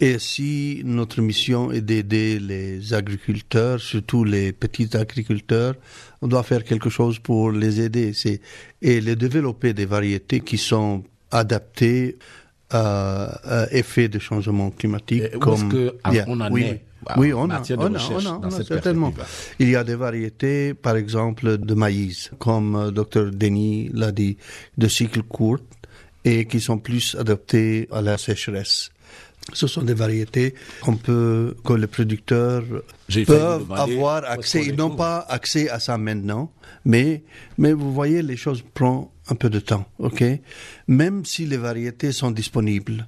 Et 0.00 0.18
si 0.18 0.82
notre 0.84 1.20
mission 1.22 1.72
est 1.72 1.80
d'aider 1.80 2.38
les 2.38 2.94
agriculteurs, 2.94 3.80
surtout 3.80 4.24
les 4.24 4.52
petits 4.52 4.96
agriculteurs, 4.96 5.74
on 6.22 6.28
doit 6.28 6.42
faire 6.42 6.64
quelque 6.64 6.90
chose 6.90 7.18
pour 7.18 7.50
les 7.50 7.80
aider. 7.80 8.12
Et 8.82 9.00
les 9.00 9.16
développer 9.16 9.72
des 9.72 9.86
variétés 9.86 10.40
qui 10.40 10.58
sont 10.58 11.02
adaptées 11.30 12.16
euh, 12.74 13.28
euh, 13.46 13.66
effet 13.70 14.08
de 14.08 14.18
changement 14.18 14.70
climatique. 14.70 15.22
Et 15.32 15.38
comme 15.38 15.70
que, 15.70 15.96
on 16.26 16.40
en 16.40 16.50
oui, 16.52 16.64
est? 16.64 16.82
oui, 17.16 17.32
on 17.32 17.48
a, 17.48 17.62
on 17.78 17.94
a, 17.94 18.38
on 18.42 18.44
a, 18.44 18.50
certainement. 18.62 19.12
Il 19.58 19.70
y 19.70 19.76
a 19.76 19.84
des 19.84 19.94
variétés, 19.94 20.74
par 20.74 20.96
exemple, 20.96 21.56
de 21.56 21.74
maïs, 21.74 22.30
comme 22.38 22.76
euh, 22.76 22.90
Dr 22.90 23.30
Denis 23.32 23.90
l'a 23.94 24.12
dit, 24.12 24.36
de 24.76 24.86
cycle 24.86 25.22
court, 25.22 25.60
et 26.24 26.44
qui 26.44 26.60
sont 26.60 26.78
plus 26.78 27.16
adaptées 27.18 27.88
à 27.90 28.02
la 28.02 28.18
sécheresse. 28.18 28.90
Ce 29.54 29.66
sont 29.66 29.80
des 29.80 29.94
variétés 29.94 30.54
qu'on 30.82 30.96
peut, 30.96 31.56
que 31.64 31.72
les 31.72 31.86
producteurs 31.86 32.64
peuvent 33.26 33.72
avoir 33.72 34.24
accès. 34.30 34.62
Ils 34.66 34.76
n'ont 34.76 34.94
pas 34.94 35.24
accès 35.26 35.70
à 35.70 35.80
ça 35.80 35.96
maintenant, 35.96 36.52
mais, 36.84 37.22
mais 37.56 37.72
vous 37.72 37.94
voyez, 37.94 38.20
les 38.20 38.36
choses 38.36 38.62
prennent 38.74 39.06
un 39.28 39.34
peu 39.34 39.50
de 39.50 39.60
temps, 39.60 39.86
ok? 39.98 40.24
Même 40.86 41.24
si 41.24 41.46
les 41.46 41.56
variétés 41.56 42.12
sont 42.12 42.30
disponibles, 42.30 43.06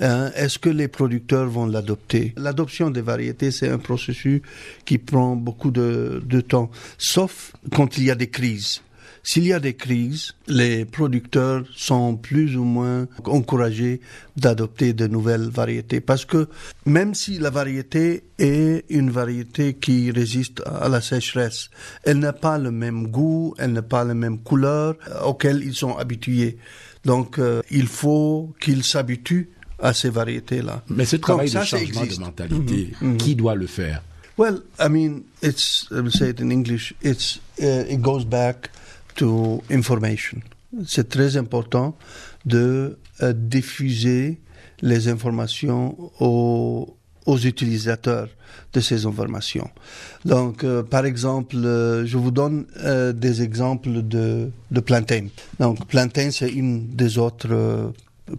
hein, 0.00 0.30
est-ce 0.34 0.58
que 0.58 0.70
les 0.70 0.88
producteurs 0.88 1.48
vont 1.48 1.66
l'adopter? 1.66 2.32
L'adoption 2.36 2.90
des 2.90 3.02
variétés, 3.02 3.50
c'est 3.50 3.68
un 3.68 3.78
processus 3.78 4.42
qui 4.84 4.98
prend 4.98 5.36
beaucoup 5.36 5.70
de, 5.70 6.22
de 6.24 6.40
temps, 6.40 6.70
sauf 6.96 7.52
quand 7.74 7.98
il 7.98 8.04
y 8.04 8.10
a 8.10 8.14
des 8.14 8.30
crises. 8.30 8.80
S'il 9.30 9.46
y 9.46 9.52
a 9.52 9.60
des 9.60 9.74
crises, 9.74 10.32
les 10.46 10.86
producteurs 10.86 11.62
sont 11.76 12.16
plus 12.16 12.56
ou 12.56 12.64
moins 12.64 13.06
encouragés 13.26 14.00
d'adopter 14.38 14.94
de 14.94 15.06
nouvelles 15.06 15.50
variétés 15.50 16.00
parce 16.00 16.24
que 16.24 16.48
même 16.86 17.12
si 17.12 17.38
la 17.38 17.50
variété 17.50 18.24
est 18.38 18.86
une 18.88 19.10
variété 19.10 19.74
qui 19.74 20.10
résiste 20.10 20.62
à 20.64 20.88
la 20.88 21.02
sécheresse, 21.02 21.68
elle 22.04 22.20
n'a 22.20 22.32
pas 22.32 22.56
le 22.56 22.70
même 22.70 23.08
goût, 23.08 23.54
elle 23.58 23.74
n'a 23.74 23.82
pas 23.82 24.02
la 24.02 24.14
même 24.14 24.38
couleur 24.38 24.94
auxquelles 25.22 25.62
ils 25.62 25.74
sont 25.74 25.94
habitués. 25.98 26.56
Donc 27.04 27.38
euh, 27.38 27.60
il 27.70 27.86
faut 27.86 28.54
qu'ils 28.62 28.82
s'habituent 28.82 29.50
à 29.78 29.92
ces 29.92 30.08
variétés-là. 30.08 30.84
Mais 30.88 31.04
ce 31.04 31.16
travail 31.16 31.50
ça, 31.50 31.60
de 31.60 31.66
changement 31.66 32.06
de 32.06 32.18
mentalité, 32.18 32.94
mm 33.02 33.12
-hmm. 33.12 33.16
qui 33.18 33.36
doit 33.36 33.56
le 33.56 33.66
faire? 33.66 34.00
Well, 34.38 34.62
I 34.80 34.88
mean, 34.88 35.24
it's, 35.42 35.86
I 35.90 36.00
will 36.00 36.12
say 36.12 36.30
it 36.30 36.40
in 36.40 36.50
English, 36.50 36.94
it's, 37.02 37.40
uh, 37.60 37.92
it 37.92 38.00
goes 38.00 38.24
back 38.24 38.70
to 39.18 39.62
information. 39.70 40.38
C'est 40.86 41.08
très 41.08 41.36
important 41.36 41.96
de 42.46 42.98
euh, 43.22 43.32
diffuser 43.34 44.38
les 44.80 45.08
informations 45.08 45.96
aux, 46.20 46.96
aux, 47.26 47.38
utilisateurs 47.38 48.28
de 48.72 48.80
ces 48.80 49.06
informations. 49.06 49.68
Donc, 50.24 50.62
euh, 50.62 50.82
par 50.82 51.04
exemple, 51.04 51.56
euh, 51.56 52.06
je 52.06 52.16
vous 52.16 52.30
donne 52.30 52.66
des 53.14 53.42
exemples 53.42 54.02
de, 54.02 54.50
de 54.70 54.80
plantain. 54.80 55.26
Donc, 55.58 55.86
plantain, 55.86 56.30
c'est 56.30 56.50
une 56.50 56.86
des 56.88 57.18
autres 57.18 57.92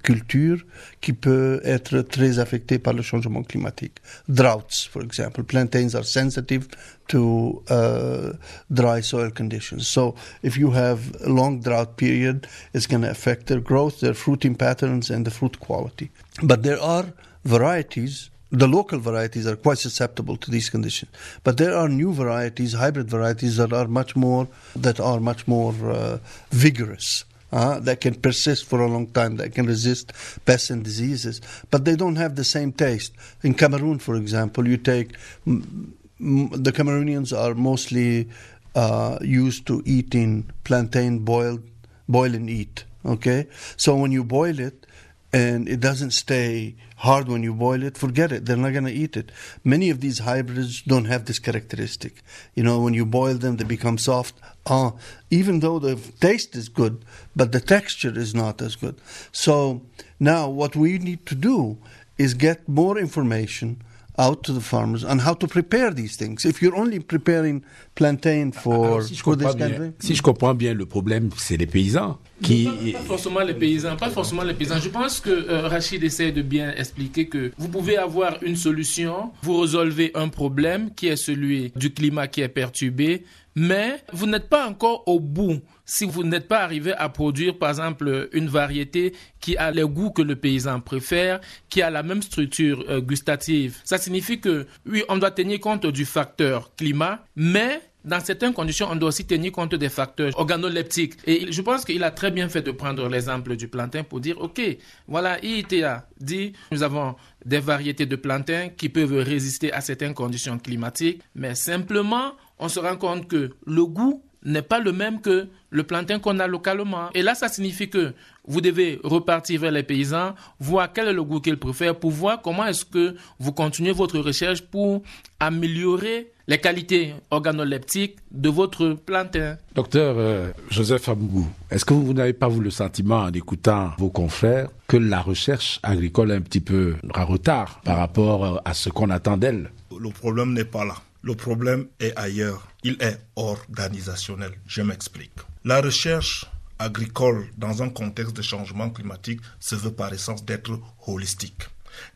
culture 0.04 0.58
qui 1.02 1.14
peut 1.14 1.62
être 1.64 2.02
très 2.02 2.40
affectée 2.40 2.80
par 2.80 2.94
le 2.94 3.02
changement 3.02 3.44
climatique. 3.44 3.98
Droughts, 4.28 4.88
for 4.90 5.04
example. 5.04 5.44
Plantains 5.44 5.96
are 5.96 6.06
sensitive 6.06 6.68
to 7.08 7.64
uh, 7.70 8.34
dry 8.70 9.02
soil 9.02 9.32
conditions. 9.32 9.88
So 9.88 10.16
if 10.44 10.58
you 10.58 10.72
have 10.72 11.00
a 11.24 11.30
long 11.30 11.62
drought 11.62 11.98
period, 11.98 12.48
it's 12.74 12.88
going 12.88 13.02
to 13.02 13.10
affect 13.10 13.48
their 13.48 13.60
growth, 13.60 14.00
their 14.00 14.14
fruiting 14.14 14.56
patterns, 14.56 15.10
and 15.10 15.26
the 15.26 15.32
fruit 15.32 15.60
quality. 15.60 16.12
But 16.44 16.64
there 16.64 16.80
are 16.80 17.06
varieties 17.46 18.30
the 18.52 18.68
local 18.68 19.00
varieties 19.00 19.46
are 19.46 19.56
quite 19.56 19.78
susceptible 19.78 20.36
to 20.38 20.50
these 20.50 20.70
conditions. 20.70 21.12
But 21.44 21.58
there 21.58 21.76
are 21.76 21.88
new 21.88 22.14
varieties, 22.14 22.74
hybrid 22.74 23.10
varieties 23.10 23.58
that 23.58 23.72
are 23.72 23.88
much 23.88 24.16
more 24.16 24.48
that 24.76 25.00
are 25.00 25.20
much 25.20 25.48
more 25.48 25.74
uh, 25.84 26.18
vigorous. 26.50 27.26
Uh, 27.52 27.80
that 27.80 28.00
can 28.00 28.14
persist 28.14 28.66
for 28.66 28.80
a 28.82 28.88
long 28.88 29.08
time, 29.08 29.38
that 29.38 29.56
can 29.56 29.66
resist 29.66 30.14
pests 30.46 30.70
and 30.70 30.84
diseases, 30.84 31.42
but 31.72 31.84
they 31.84 31.96
don't 31.96 32.16
have 32.18 32.36
the 32.36 32.44
same 32.44 32.72
taste. 32.72 33.12
In 33.42 33.56
Cameroon, 33.56 33.98
for 33.98 34.16
example, 34.16 34.68
you 34.68 34.78
take 34.78 35.16
m- 35.48 35.96
m- 36.20 36.50
the 36.50 36.72
Cameroonians 36.72 37.36
are 37.36 37.56
mostly 37.56 38.30
uh, 38.76 39.18
used 39.22 39.66
to 39.66 39.82
eating 39.86 40.48
plantain 40.64 41.20
boiled, 41.26 41.64
boil 42.08 42.36
and 42.36 42.50
eat. 42.50 42.84
Okay, 43.04 43.48
so 43.78 43.96
when 43.96 44.12
you 44.12 44.24
boil 44.24 44.60
it, 44.60 44.86
and 45.32 45.70
it 45.70 45.80
doesn't 45.80 46.12
stay 46.12 46.76
hard 46.98 47.28
when 47.28 47.44
you 47.44 47.54
boil 47.54 47.84
it, 47.84 47.98
forget 47.98 48.32
it. 48.32 48.46
They're 48.46 48.58
not 48.58 48.72
going 48.72 48.86
to 48.86 48.92
eat 48.92 49.16
it. 49.16 49.32
Many 49.64 49.90
of 49.90 50.02
these 50.02 50.20
hybrids 50.20 50.82
don't 50.82 51.06
have 51.06 51.26
this 51.26 51.40
characteristic. 51.40 52.24
You 52.56 52.64
know, 52.64 52.82
when 52.82 52.94
you 52.94 53.06
boil 53.06 53.36
them, 53.36 53.58
they 53.58 53.64
become 53.64 53.98
soft. 53.98 54.36
Uh, 54.66 54.92
even 55.30 55.60
though 55.60 55.78
the 55.80 55.96
taste 56.20 56.56
is 56.56 56.68
good, 56.68 57.06
but 57.36 57.52
the 57.52 57.60
texture 57.60 58.18
is 58.18 58.34
not 58.34 58.62
as 58.62 58.76
good. 58.76 59.00
So 59.32 59.82
now 60.20 60.50
what 60.50 60.76
we 60.76 60.98
need 60.98 61.26
to 61.28 61.36
do 61.36 61.78
is 62.18 62.34
get 62.34 62.68
more 62.68 62.98
information 62.98 63.82
out 64.20 64.44
to 64.44 64.54
the 64.54 64.60
farmers 64.60 65.04
on 65.06 65.20
how 65.20 65.34
to 65.34 65.48
prepare 65.48 65.92
these 65.92 66.18
things. 66.18 66.46
If 66.46 66.62
you're 66.62 66.76
only 66.76 67.00
preparing 67.00 67.64
plantain 67.96 68.52
for, 68.52 68.86
Alors, 68.86 69.04
si, 69.04 69.16
je 69.16 69.24
for 69.24 69.36
this 69.36 69.48
comprends 69.48 69.56
bien, 69.56 69.70
country, 69.70 69.94
si 70.00 70.16
je 70.16 70.22
comprends 70.22 70.54
bien, 70.54 70.74
le 70.74 70.86
problème, 70.86 71.30
c'est 71.38 71.58
les 71.58 71.66
paysans 71.66 72.20
qui. 72.42 72.66
Pas, 72.66 73.00
pas 73.00 73.06
forcément 73.06 73.40
les 73.40 73.54
paysans, 73.54 73.96
pas 73.96 74.10
forcément 74.10 74.44
les 74.44 74.54
paysans. 74.54 74.80
Je 74.80 74.90
pense 74.90 75.20
que 75.22 75.30
euh, 75.30 75.68
Rachid 75.68 76.04
essaie 76.04 76.32
de 76.32 76.42
bien 76.42 76.74
expliquer 76.76 77.28
que 77.28 77.52
vous 77.58 77.70
pouvez 77.70 77.98
avoir 77.98 78.44
une 78.44 78.58
solution, 78.58 79.32
vous 79.42 79.62
résolvez 79.62 80.12
un 80.16 80.28
problème 80.28 80.92
qui 80.94 81.08
est 81.08 81.16
celui 81.16 81.72
du 81.76 81.94
climat 81.94 82.28
qui 82.28 82.42
est 82.42 82.50
perturbé, 82.50 83.24
mais 83.60 84.02
vous 84.14 84.26
n'êtes 84.26 84.48
pas 84.48 84.66
encore 84.70 85.04
au 85.06 85.20
bout 85.20 85.60
si 85.84 86.06
vous 86.06 86.24
n'êtes 86.24 86.48
pas 86.48 86.60
arrivé 86.60 86.94
à 86.94 87.10
produire, 87.10 87.58
par 87.58 87.70
exemple, 87.70 88.30
une 88.32 88.48
variété 88.48 89.14
qui 89.42 89.58
a 89.58 89.70
les 89.72 89.84
goûts 89.84 90.12
que 90.12 90.22
le 90.22 90.38
paysan 90.38 90.80
préfère, 90.80 91.42
qui 91.68 91.82
a 91.82 91.90
la 91.90 92.02
même 92.02 92.22
structure 92.22 92.86
euh, 92.88 93.02
gustative. 93.02 93.80
Ça 93.84 93.98
signifie 93.98 94.40
que, 94.40 94.66
oui, 94.86 95.04
on 95.10 95.18
doit 95.18 95.32
tenir 95.32 95.60
compte 95.60 95.86
du 95.88 96.06
facteur 96.06 96.74
climat, 96.78 97.26
mais 97.36 97.82
dans 98.06 98.22
certaines 98.22 98.54
conditions, 98.54 98.88
on 98.90 98.96
doit 98.96 99.10
aussi 99.10 99.26
tenir 99.26 99.52
compte 99.52 99.76
des 99.76 99.90
facteurs 99.90 100.32
organoleptiques. 100.40 101.16
Et 101.26 101.52
je 101.52 101.62
pense 101.62 101.84
qu'il 101.84 102.04
a 102.04 102.12
très 102.12 102.32
bien 102.32 102.48
fait 102.48 102.62
de 102.62 102.72
prendre 102.72 103.10
l'exemple 103.10 103.58
du 103.58 103.68
plantain 103.68 104.04
pour 104.04 104.22
dire, 104.22 104.40
OK, 104.40 104.62
voilà, 105.08 105.44
IITA 105.44 106.08
dit, 106.22 106.54
nous 106.72 106.82
avons 106.82 107.16
des 107.46 107.60
variétés 107.60 108.06
de 108.06 108.16
plantain 108.16 108.70
qui 108.70 108.88
peuvent 108.88 109.18
résister 109.18 109.74
à 109.74 109.82
certaines 109.82 110.14
conditions 110.14 110.58
climatiques, 110.60 111.22
mais 111.36 111.56
simplement, 111.56 112.34
on 112.60 112.70
se 112.70 112.80
rend 112.80 112.98
compte 112.98 113.28
que 113.28 113.52
le 113.66 113.86
goût 113.86 114.22
n'est 114.44 114.62
pas 114.62 114.80
le 114.80 114.92
même 114.92 115.20
que 115.22 115.48
le 115.70 115.84
plantain 115.84 116.20
qu'on 116.20 116.40
a 116.40 116.48
localement. 116.48 117.10
Et 117.14 117.22
là, 117.22 117.36
ça 117.36 117.48
signifie 117.50 117.90
que 117.90 118.14
vous 118.48 118.62
devez 118.62 119.00
repartir 119.04 119.62
vers 119.62 119.72
les 119.72 119.84
paysans, 119.84 120.34
voir 120.60 120.92
quel 120.94 121.08
est 121.10 121.14
le 121.14 121.24
goût 121.24 121.40
qu'ils 121.40 121.58
préfèrent, 121.58 121.96
pour 121.96 122.12
voir 122.12 122.42
comment 122.42 122.66
est-ce 122.66 122.86
que 122.86 123.16
vous 123.40 123.52
continuez 123.52 123.92
votre 123.92 124.18
recherche 124.20 124.62
pour 124.62 125.04
améliorer 125.40 126.32
les 126.48 126.58
qualités 126.58 127.14
organoleptiques 127.30 128.18
de 128.32 128.50
votre 128.50 128.94
plantain. 128.94 129.58
Docteur 129.76 130.16
euh, 130.18 130.52
Joseph 130.72 131.08
Amougou, 131.08 131.48
est-ce 131.70 131.86
que 131.86 131.94
vous 131.94 132.14
n'avez 132.14 132.34
pas 132.34 132.48
vous 132.48 132.60
le 132.62 132.72
sentiment 132.72 133.20
en 133.20 133.32
écoutant 133.32 133.92
vos 134.00 134.10
confrères 134.10 134.70
que 134.88 134.98
la 134.98 135.22
recherche 135.22 135.80
agricole 135.84 136.32
est 136.32 136.36
un 136.36 136.42
petit 136.42 136.60
peu 136.60 136.96
en 137.14 137.26
retard 137.26 137.82
par 137.84 137.98
rapport 137.98 138.46
euh, 138.46 138.58
à 138.66 138.74
ce 138.74 138.90
qu'on 138.90 139.12
attend 139.12 139.38
d'elle? 139.38 139.70
Le 140.00 140.10
problème 140.10 140.54
n'est 140.54 140.66
pas 140.66 140.86
là. 140.86 140.96
Le 141.22 141.36
problème 141.36 141.88
est 142.00 142.16
ailleurs. 142.18 142.68
Il 142.84 142.98
est 143.02 143.20
organisationnel. 143.36 144.54
Je 144.66 144.82
m'explique. 144.82 145.34
La 145.66 145.82
recherche 145.82 146.46
agricole 146.80 147.48
dans 147.58 147.84
un 147.84 147.90
contexte 147.90 148.36
de 148.38 148.42
changement 148.42 148.90
climatique 148.90 149.42
se 149.60 149.76
veut 149.76 149.92
par 149.92 150.14
essence 150.14 150.46
d'être 150.46 150.80
holistique. 151.06 151.64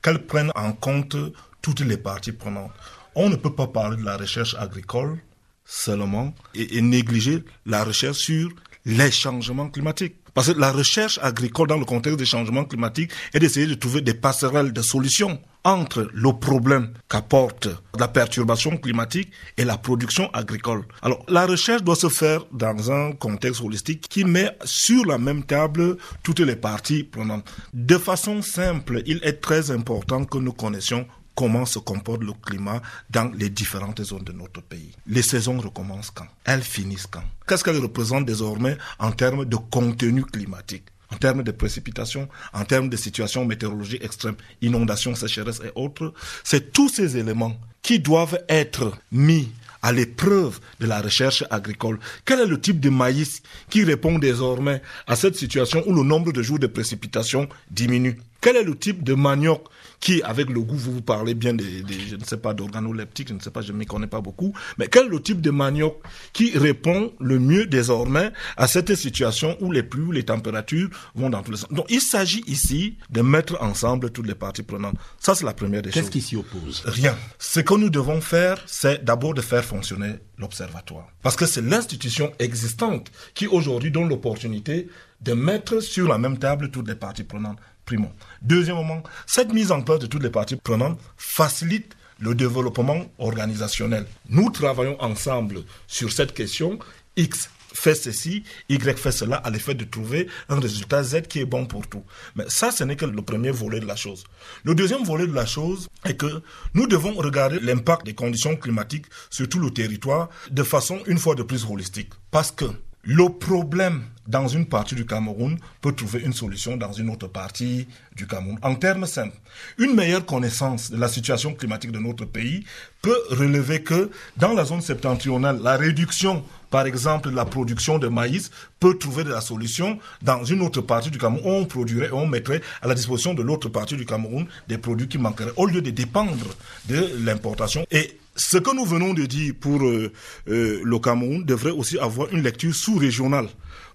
Qu'elle 0.02 0.26
prenne 0.26 0.52
en 0.56 0.72
compte 0.72 1.18
toutes 1.62 1.82
les 1.82 1.98
parties 1.98 2.32
prenantes. 2.32 2.72
On 3.16 3.30
ne 3.30 3.36
peut 3.36 3.54
pas 3.54 3.68
parler 3.68 3.98
de 3.98 4.06
la 4.06 4.18
recherche 4.18 4.56
agricole 4.56 5.20
seulement 5.66 6.34
et, 6.54 6.82
négliger 6.82 7.44
la 7.66 7.84
recherche 7.84 8.18
sur 8.18 8.50
les 8.86 9.12
changements 9.12 9.70
climatiques. 9.70 10.16
Parce 10.34 10.52
que 10.52 10.60
la 10.60 10.72
recherche 10.72 11.20
agricole 11.22 11.68
dans 11.68 11.78
le 11.78 11.86
contexte 11.86 12.18
des 12.18 12.26
changements 12.26 12.66
climatiques 12.66 13.12
est 13.34 13.40
d'essayer 13.40 13.68
de 13.68 13.76
trouver 13.76 14.02
des 14.02 14.14
passerelles 14.14 14.74
de 14.74 14.82
solutions 14.82 15.40
entre 15.64 16.10
le 16.14 16.34
problème 16.34 16.94
qu'apporte 17.08 17.70
la 17.98 18.08
perturbation 18.08 18.76
climatique 18.78 19.32
et 19.58 19.64
la 19.64 19.78
production 19.78 20.30
agricole. 20.34 20.84
Alors, 21.02 21.24
la 21.30 21.46
recherche 21.46 21.84
doit 21.84 21.96
se 21.96 22.10
faire 22.10 22.46
dans 22.52 22.92
un 22.92 23.14
contexte 23.14 23.62
holistique 23.62 24.08
qui 24.10 24.26
met 24.26 24.52
sur 24.66 25.06
la 25.06 25.18
même 25.18 25.44
table 25.44 25.98
toutes 26.22 26.42
les 26.42 26.56
parties 26.56 27.04
prenantes. 27.04 27.50
De 27.74 27.98
façon 27.98 28.42
simple, 28.42 29.04
il 29.06 29.20
est 29.24 29.42
très 29.42 29.72
important 29.72 30.26
que 30.26 30.38
nous 30.38 30.54
connaissions 30.54 31.08
comment 31.36 31.66
se 31.66 31.80
comporte 31.80 32.24
le 32.24 32.34
climat 32.34 32.82
dans 33.10 33.32
les 33.36 33.50
différentes 33.50 34.04
zones 34.04 34.24
de 34.24 34.32
notre 34.32 34.62
pays. 34.62 34.92
Les 35.08 35.22
saisons 35.22 35.60
recommencent 35.60 36.12
quand? 36.12 36.28
Elles 36.46 36.64
finissent 36.64 37.08
quand? 37.08 37.24
Qu'est-ce 37.48 37.64
qu'elles 37.64 37.80
représentent 37.80 38.26
désormais 38.26 38.78
en 39.00 39.12
termes 39.12 39.46
de 39.46 39.56
contenu 39.56 40.24
climatique? 40.24 40.84
En 41.12 41.18
termes 41.18 41.44
de 41.44 41.52
précipitations, 41.52 42.28
en 42.54 42.66
termes 42.66 42.90
de 42.90 42.98
situations 42.98 43.46
météorologiques 43.46 44.04
extrêmes, 44.04 44.36
inondations, 44.62 45.14
sécheresses 45.14 45.62
et 45.64 45.72
autres, 45.76 46.12
c'est 46.44 46.74
tous 46.74 46.90
ces 46.90 47.18
éléments 47.18 47.56
qui 47.84 48.00
doivent 48.00 48.40
être 48.50 48.98
mis 49.12 49.52
à 49.84 49.92
l'épreuve 49.92 50.60
de 50.80 50.88
la 50.88 51.02
recherche 51.02 51.44
agricole. 51.52 52.00
Quel 52.26 52.40
est 52.40 52.48
le 52.48 52.60
type 52.60 52.80
de 52.80 52.90
maïs 52.90 53.44
qui 53.70 53.84
répond 53.84 54.18
désormais 54.18 54.82
à 55.06 55.16
cette 55.16 55.36
situation 55.36 55.84
où 55.86 55.94
le 55.94 56.04
nombre 56.04 56.32
de 56.32 56.42
jours 56.42 56.58
de 56.58 56.68
précipitations 56.68 57.48
diminue? 57.70 58.18
Quel 58.44 58.58
est 58.58 58.64
le 58.64 58.78
type 58.78 59.04
de 59.04 59.14
manioc 59.14 59.64
qui, 60.02 60.22
avec 60.22 60.50
le 60.50 60.60
goût, 60.60 60.76
vous 60.76 60.92
vous 60.92 61.02
parlez 61.02 61.34
bien 61.34 61.54
des, 61.54 61.82
des 61.82 61.98
je 61.98 62.18
ne 62.18 62.24
sais 62.26 62.36
pas, 62.36 62.54
d'organoleptiques, 62.54 63.30
je 63.30 63.34
ne 63.34 63.40
sais 63.40 63.52
pas, 63.52 63.62
je 63.62 63.72
ne 63.72 63.78
m'y 63.78 63.86
connais 63.86 64.08
pas 64.08 64.20
beaucoup, 64.20 64.54
mais 64.78 64.88
quel 64.88 65.06
est 65.06 65.10
le 65.10 65.22
type 65.22 65.40
de 65.40 65.50
manioc 65.50 65.96
qui 66.34 66.58
répond 66.58 67.14
le 67.22 67.40
mieux 67.40 67.68
désormais 67.68 68.34
à 68.58 68.68
cette 68.68 68.94
situation 68.96 69.56
où 69.62 69.72
les 69.72 69.82
pluies, 69.82 70.14
les 70.14 70.24
températures 70.26 70.90
vont 71.16 71.30
dans 71.30 71.42
tous 71.42 71.52
les 71.52 71.58
sens? 71.58 71.72
Donc, 71.72 71.86
il 71.90 72.02
s'agit 72.02 72.44
ici 72.46 72.98
de 73.12 73.22
mettre 73.22 73.56
ensemble 73.64 74.12
toutes 74.12 74.28
les 74.28 74.36
parties 74.36 74.64
prenantes. 74.64 74.96
Ça, 75.20 75.36
c'est 75.36 75.46
la 75.46 75.54
première 75.54 75.82
des 75.82 75.90
choses. 75.92 76.02
Qu'est-ce 76.02 76.12
qui 76.12 76.22
s'y 76.22 76.36
oppose? 76.36 76.84
Rien. 76.86 77.16
Ce 77.40 77.62
que 77.62 77.74
nous 77.76 77.90
devons 77.90 78.20
faire, 78.20 78.62
c'est 78.66 79.06
d'abord 79.06 79.34
de 79.34 79.42
faire 79.42 79.64
fonctionner 79.64 80.16
l'observatoire. 80.38 81.08
Parce 81.22 81.38
que 81.38 81.46
c'est 81.46 81.62
l'institution 81.62 82.34
existante 82.40 83.10
qui 83.36 83.48
aujourd'hui 83.48 83.90
donne 83.90 84.10
l'opportunité 84.10 84.90
de 85.22 85.32
mettre 85.32 85.80
sur 85.80 86.10
la 86.10 86.18
même 86.18 86.38
table 86.38 86.70
toutes 86.70 86.90
les 86.90 86.96
parties 86.96 87.24
prenantes. 87.24 87.58
Primo. 87.86 88.12
Deuxièmement, 88.42 89.04
cette 89.26 89.54
mise 89.54 89.72
en 89.72 89.82
place 89.82 90.00
de 90.00 90.08
toutes 90.08 90.24
les 90.24 90.30
parties 90.30 90.56
prenantes 90.56 91.00
facilite 91.18 91.96
le 92.20 92.36
développement 92.36 93.06
organisationnel. 93.18 94.06
Nous 94.30 94.50
travaillons 94.50 95.02
ensemble 95.02 95.64
sur 95.88 96.12
cette 96.12 96.34
question. 96.34 96.80
X 97.18 97.50
fait 97.74 97.96
ceci, 97.96 98.44
Y 98.70 98.98
fait 98.98 99.12
cela, 99.12 99.38
à 99.38 99.50
l'effet 99.50 99.74
de 99.74 99.84
trouver 99.84 100.28
un 100.48 100.60
résultat 100.60 101.04
Z 101.04 101.24
qui 101.24 101.40
est 101.40 101.46
bon 101.46 101.66
pour 101.66 101.88
tout. 101.88 102.04
Mais 102.36 102.46
ça, 102.48 102.72
ce 102.72 102.84
n'est 102.84 102.96
que 102.96 103.06
le 103.06 103.22
premier 103.22 103.52
volet 103.52 103.80
de 103.80 103.86
la 103.86 103.96
chose. 103.96 104.24
Le 104.64 104.76
deuxième 104.76 105.04
volet 105.04 105.28
de 105.28 105.34
la 105.34 105.46
chose 105.46 105.88
est 106.06 106.16
que 106.16 106.42
nous 106.74 106.88
devons 106.88 107.14
regarder 107.14 107.60
l'impact 107.60 108.06
des 108.06 108.14
conditions 108.14 108.56
climatiques 108.56 109.08
sur 109.30 109.50
tout 109.50 109.60
le 109.60 109.72
territoire 109.72 110.30
de 110.52 110.64
façon 110.64 111.00
une 111.08 111.18
fois 111.18 111.36
de 111.36 111.44
plus 111.44 111.66
holistique. 111.66 112.12
Parce 112.32 112.52
que 112.52 112.66
le 113.04 113.30
problème 113.30 114.04
dans 114.28 114.48
une 114.48 114.66
partie 114.66 114.96
du 114.96 115.06
Cameroun 115.06 115.58
peut 115.82 115.92
trouver 115.92 116.22
une 116.22 116.32
solution 116.32 116.78
dans 116.78 116.94
une 116.94 117.10
autre 117.10 117.28
partie 117.28 117.88
du 118.16 118.26
Cameroun. 118.26 118.58
En 118.62 118.76
termes 118.76 119.06
simples, 119.06 119.36
une 119.78 119.94
meilleure 119.94 120.26
connaissance 120.26 120.92
de 120.92 120.98
la 120.98 121.10
situation 121.10 121.54
climatique 121.54 121.92
de 121.92 122.00
notre 122.00 122.24
pays 122.24 122.64
peut 123.02 123.20
relever 123.32 123.84
que 123.84 124.10
dans 124.38 124.54
la 124.54 124.64
zone 124.64 124.80
septentrionale, 124.82 125.60
la 125.62 125.76
réduction, 125.76 126.46
par 126.70 126.86
exemple, 126.86 127.32
de 127.32 127.36
la 127.36 127.44
production 127.44 128.00
de 128.00 128.08
maïs 128.08 128.50
peut 128.80 128.98
trouver 128.98 129.26
de 129.26 129.32
la 129.32 129.42
solution 129.42 130.00
dans 130.22 130.46
une 130.46 130.62
autre 130.62 130.80
partie 130.80 131.12
du 131.12 131.18
Cameroun 131.18 131.64
on 131.64 131.66
produirait 131.66 132.08
et 132.08 132.14
on 132.14 132.26
mettrait 132.26 132.62
à 132.82 132.88
la 132.88 132.96
disposition 132.96 133.34
de 133.34 133.44
l'autre 133.44 133.68
partie 133.68 133.98
du 133.98 134.06
Cameroun 134.06 134.48
des 134.70 134.78
produits 134.78 135.10
qui 135.10 135.18
manqueraient 135.18 135.52
au 135.58 135.66
lieu 135.66 135.82
de 135.82 135.90
dépendre 135.90 136.48
de 136.88 137.10
l'importation. 137.26 137.86
Et 137.92 138.18
Ce 138.36 138.58
que 138.58 138.76
nous 138.76 138.86
venons 138.86 139.14
de 139.14 139.26
dire 139.28 139.54
pour 139.60 139.84
euh, 139.84 140.12
euh, 140.48 140.82
le 140.84 141.00
Cameroun 141.00 141.44
devrait 141.46 141.72
aussi 141.72 142.00
avoir 142.00 142.34
une 142.34 142.42
lecture 142.42 142.74
sous-régionale 142.74 143.48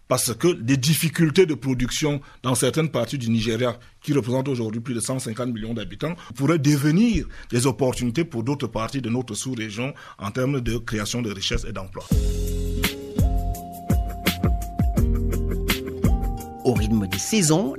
parce 0.07 0.33
que 0.35 0.53
des 0.53 0.77
difficultés 0.77 1.45
de 1.45 1.55
production 1.55 2.21
dans 2.43 2.55
certaines 2.55 2.89
parties 2.89 3.19
du 3.19 3.29
Nigeria, 3.29 3.79
qui 4.01 4.13
représentent 4.15 4.49
aujourd'hui 4.49 4.81
plus 4.81 4.95
de 4.95 5.01
150 5.01 5.53
millions 5.53 5.75
d'habitants, 5.75 6.15
pourraient 6.35 6.59
devenir 6.59 7.27
des 7.51 7.67
opportunités 7.67 8.25
pour 8.25 8.43
d'autres 8.43 8.69
parties 8.69 9.03
de 9.03 9.11
notre 9.11 9.35
sous-région 9.35 9.93
en 10.19 10.31
termes 10.31 10.61
de 10.63 10.79
création 10.79 11.21
de 11.21 11.31
richesses 11.31 11.67
et 11.69 11.73
d'emplois. 11.73 12.07
Au 16.65 16.73
rythme 16.75 17.07
des 17.07 17.19
saisons, 17.19 17.75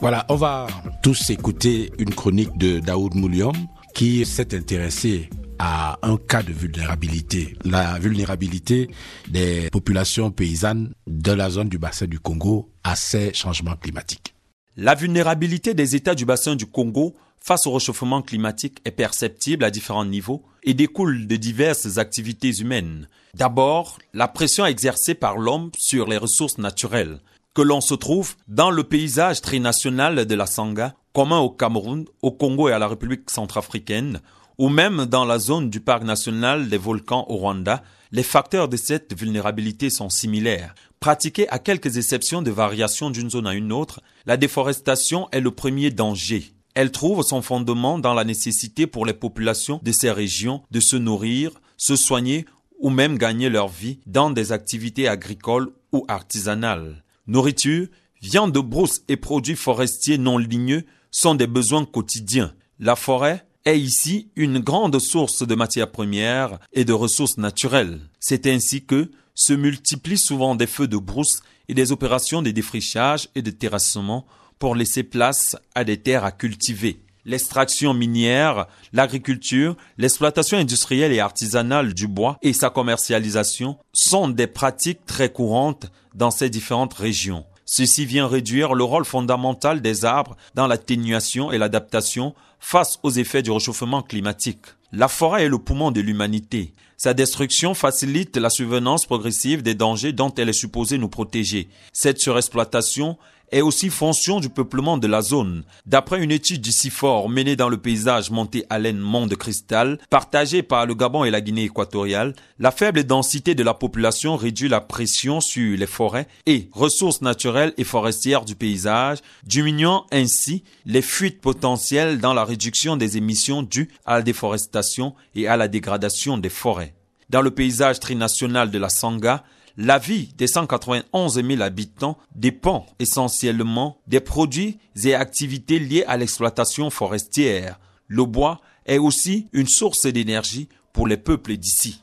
Voilà, 0.00 0.24
on 0.30 0.36
va 0.36 0.66
tous 1.02 1.28
écouter 1.28 1.92
une 1.98 2.14
chronique 2.14 2.56
de 2.56 2.78
Daoud 2.78 3.14
Mouliom 3.14 3.52
qui 3.94 4.24
s'est 4.24 4.54
intéressé 4.56 5.28
à 5.58 5.98
un 6.00 6.16
cas 6.16 6.42
de 6.42 6.54
vulnérabilité, 6.54 7.54
la 7.66 7.98
vulnérabilité 7.98 8.88
des 9.28 9.68
populations 9.70 10.30
paysannes 10.30 10.94
de 11.06 11.32
la 11.32 11.50
zone 11.50 11.68
du 11.68 11.76
bassin 11.76 12.06
du 12.06 12.18
Congo 12.18 12.70
à 12.82 12.96
ces 12.96 13.34
changements 13.34 13.76
climatiques. 13.76 14.34
La 14.78 14.94
vulnérabilité 14.94 15.74
des 15.74 15.94
États 15.94 16.14
du 16.14 16.24
bassin 16.24 16.56
du 16.56 16.64
Congo 16.64 17.14
face 17.38 17.66
au 17.66 17.72
réchauffement 17.72 18.22
climatique 18.22 18.78
est 18.86 18.92
perceptible 18.92 19.64
à 19.64 19.70
différents 19.70 20.06
niveaux 20.06 20.42
et 20.62 20.72
découle 20.72 21.26
de 21.26 21.36
diverses 21.36 21.98
activités 21.98 22.52
humaines. 22.52 23.06
D'abord, 23.34 23.98
la 24.14 24.28
pression 24.28 24.64
exercée 24.64 25.14
par 25.14 25.36
l'homme 25.36 25.70
sur 25.76 26.08
les 26.08 26.16
ressources 26.16 26.56
naturelles, 26.56 27.20
que 27.54 27.62
l'on 27.62 27.80
se 27.80 27.94
trouve 27.94 28.36
dans 28.48 28.70
le 28.70 28.84
paysage 28.84 29.40
trinational 29.40 30.26
de 30.26 30.34
la 30.34 30.46
Sangha, 30.46 30.94
commun 31.12 31.38
au 31.38 31.50
Cameroun, 31.50 32.04
au 32.22 32.30
Congo 32.30 32.68
et 32.68 32.72
à 32.72 32.78
la 32.78 32.88
République 32.88 33.30
centrafricaine, 33.30 34.20
ou 34.58 34.68
même 34.68 35.06
dans 35.06 35.24
la 35.24 35.38
zone 35.38 35.70
du 35.70 35.80
parc 35.80 36.04
national 36.04 36.68
des 36.68 36.78
volcans 36.78 37.26
au 37.28 37.36
Rwanda, 37.36 37.82
les 38.12 38.22
facteurs 38.22 38.68
de 38.68 38.76
cette 38.76 39.18
vulnérabilité 39.18 39.88
sont 39.90 40.10
similaires. 40.10 40.74
Pratiquée 41.00 41.48
à 41.48 41.58
quelques 41.58 41.96
exceptions 41.96 42.42
de 42.42 42.50
variations 42.50 43.10
d'une 43.10 43.30
zone 43.30 43.46
à 43.46 43.54
une 43.54 43.72
autre, 43.72 44.00
la 44.26 44.36
déforestation 44.36 45.28
est 45.32 45.40
le 45.40 45.50
premier 45.50 45.90
danger. 45.90 46.52
Elle 46.74 46.92
trouve 46.92 47.22
son 47.22 47.42
fondement 47.42 47.98
dans 47.98 48.14
la 48.14 48.24
nécessité 48.24 48.86
pour 48.86 49.06
les 49.06 49.14
populations 49.14 49.80
de 49.82 49.92
ces 49.92 50.10
régions 50.10 50.62
de 50.70 50.80
se 50.80 50.96
nourrir, 50.96 51.52
se 51.76 51.96
soigner 51.96 52.44
ou 52.78 52.90
même 52.90 53.18
gagner 53.18 53.48
leur 53.48 53.68
vie 53.68 54.00
dans 54.06 54.30
des 54.30 54.52
activités 54.52 55.08
agricoles 55.08 55.72
ou 55.92 56.04
artisanales. 56.08 57.02
Nourriture, 57.30 57.86
viande 58.20 58.50
de 58.50 58.58
brousse 58.58 59.02
et 59.06 59.16
produits 59.16 59.54
forestiers 59.54 60.18
non 60.18 60.36
ligneux 60.36 60.82
sont 61.12 61.36
des 61.36 61.46
besoins 61.46 61.84
quotidiens. 61.84 62.52
La 62.80 62.96
forêt 62.96 63.46
est 63.64 63.78
ici 63.78 64.32
une 64.34 64.58
grande 64.58 64.98
source 64.98 65.46
de 65.46 65.54
matières 65.54 65.92
premières 65.92 66.58
et 66.72 66.84
de 66.84 66.92
ressources 66.92 67.38
naturelles. 67.38 68.00
C'est 68.18 68.48
ainsi 68.48 68.84
que 68.84 69.12
se 69.36 69.52
multiplient 69.52 70.18
souvent 70.18 70.56
des 70.56 70.66
feux 70.66 70.88
de 70.88 70.96
brousse 70.96 71.44
et 71.68 71.74
des 71.74 71.92
opérations 71.92 72.42
de 72.42 72.50
défrichage 72.50 73.28
et 73.36 73.42
de 73.42 73.52
terrassement 73.52 74.26
pour 74.58 74.74
laisser 74.74 75.04
place 75.04 75.54
à 75.76 75.84
des 75.84 75.98
terres 75.98 76.24
à 76.24 76.32
cultiver. 76.32 77.00
L'extraction 77.24 77.92
minière, 77.92 78.66
l'agriculture, 78.92 79.76
l'exploitation 79.98 80.56
industrielle 80.56 81.12
et 81.12 81.20
artisanale 81.20 81.92
du 81.92 82.08
bois 82.08 82.38
et 82.42 82.52
sa 82.52 82.70
commercialisation 82.70 83.78
sont 83.92 84.28
des 84.28 84.46
pratiques 84.46 85.04
très 85.06 85.30
courantes 85.30 85.90
dans 86.14 86.30
ces 86.30 86.48
différentes 86.48 86.94
régions. 86.94 87.44
Ceci 87.66 88.04
vient 88.04 88.26
réduire 88.26 88.74
le 88.74 88.82
rôle 88.84 89.04
fondamental 89.04 89.80
des 89.80 90.04
arbres 90.04 90.36
dans 90.54 90.66
l'atténuation 90.66 91.52
et 91.52 91.58
l'adaptation 91.58 92.34
face 92.58 92.98
aux 93.02 93.10
effets 93.10 93.42
du 93.42 93.50
réchauffement 93.50 94.02
climatique. 94.02 94.64
La 94.92 95.06
forêt 95.06 95.44
est 95.44 95.48
le 95.48 95.58
poumon 95.58 95.92
de 95.92 96.00
l'humanité. 96.00 96.74
Sa 96.96 97.14
destruction 97.14 97.72
facilite 97.72 98.36
la 98.36 98.50
survenance 98.50 99.06
progressive 99.06 99.62
des 99.62 99.74
dangers 99.74 100.12
dont 100.12 100.34
elle 100.34 100.48
est 100.48 100.52
supposée 100.52 100.98
nous 100.98 101.08
protéger. 101.08 101.68
Cette 101.92 102.20
surexploitation 102.20 103.16
est 103.52 103.60
aussi 103.60 103.90
fonction 103.90 104.40
du 104.40 104.48
peuplement 104.48 104.98
de 104.98 105.06
la 105.06 105.22
zone. 105.22 105.64
D'après 105.86 106.22
une 106.22 106.30
étude 106.30 106.60
du 106.60 106.72
CIFOR 106.72 107.28
menée 107.28 107.56
dans 107.56 107.68
le 107.68 107.76
paysage 107.76 108.30
monté 108.30 108.64
Allen 108.70 108.98
Mont 108.98 109.26
de 109.26 109.34
Cristal, 109.34 109.98
partagée 110.10 110.62
par 110.62 110.86
le 110.86 110.94
Gabon 110.94 111.24
et 111.24 111.30
la 111.30 111.40
Guinée 111.40 111.64
équatoriale, 111.64 112.34
la 112.58 112.70
faible 112.70 113.04
densité 113.04 113.54
de 113.54 113.62
la 113.62 113.74
population 113.74 114.36
réduit 114.36 114.68
la 114.68 114.80
pression 114.80 115.40
sur 115.40 115.76
les 115.76 115.86
forêts 115.86 116.28
et 116.46 116.68
ressources 116.72 117.22
naturelles 117.22 117.74
et 117.76 117.84
forestières 117.84 118.44
du 118.44 118.54
paysage, 118.54 119.18
diminuant 119.44 120.06
ainsi 120.12 120.64
les 120.86 121.02
fuites 121.02 121.40
potentielles 121.40 122.20
dans 122.20 122.34
la 122.34 122.44
réduction 122.44 122.96
des 122.96 123.16
émissions 123.16 123.62
dues 123.62 123.90
à 124.06 124.14
la 124.14 124.22
déforestation 124.22 125.14
et 125.34 125.46
à 125.48 125.56
la 125.56 125.68
dégradation 125.68 126.38
des 126.38 126.48
forêts. 126.48 126.94
Dans 127.30 127.42
le 127.42 127.52
paysage 127.52 128.00
trinational 128.00 128.70
de 128.72 128.78
la 128.78 128.88
Sangha, 128.88 129.44
la 129.76 129.98
vie 129.98 130.30
des 130.36 130.46
191 130.46 131.42
000 131.42 131.62
habitants 131.62 132.18
dépend 132.34 132.86
essentiellement 132.98 133.98
des 134.06 134.20
produits 134.20 134.78
et 135.04 135.14
activités 135.14 135.78
liées 135.78 136.04
à 136.06 136.16
l'exploitation 136.16 136.90
forestière. 136.90 137.78
Le 138.08 138.24
bois 138.24 138.60
est 138.86 138.98
aussi 138.98 139.46
une 139.52 139.68
source 139.68 140.06
d'énergie 140.06 140.68
pour 140.92 141.06
les 141.06 141.16
peuples 141.16 141.56
d'ici. 141.56 142.02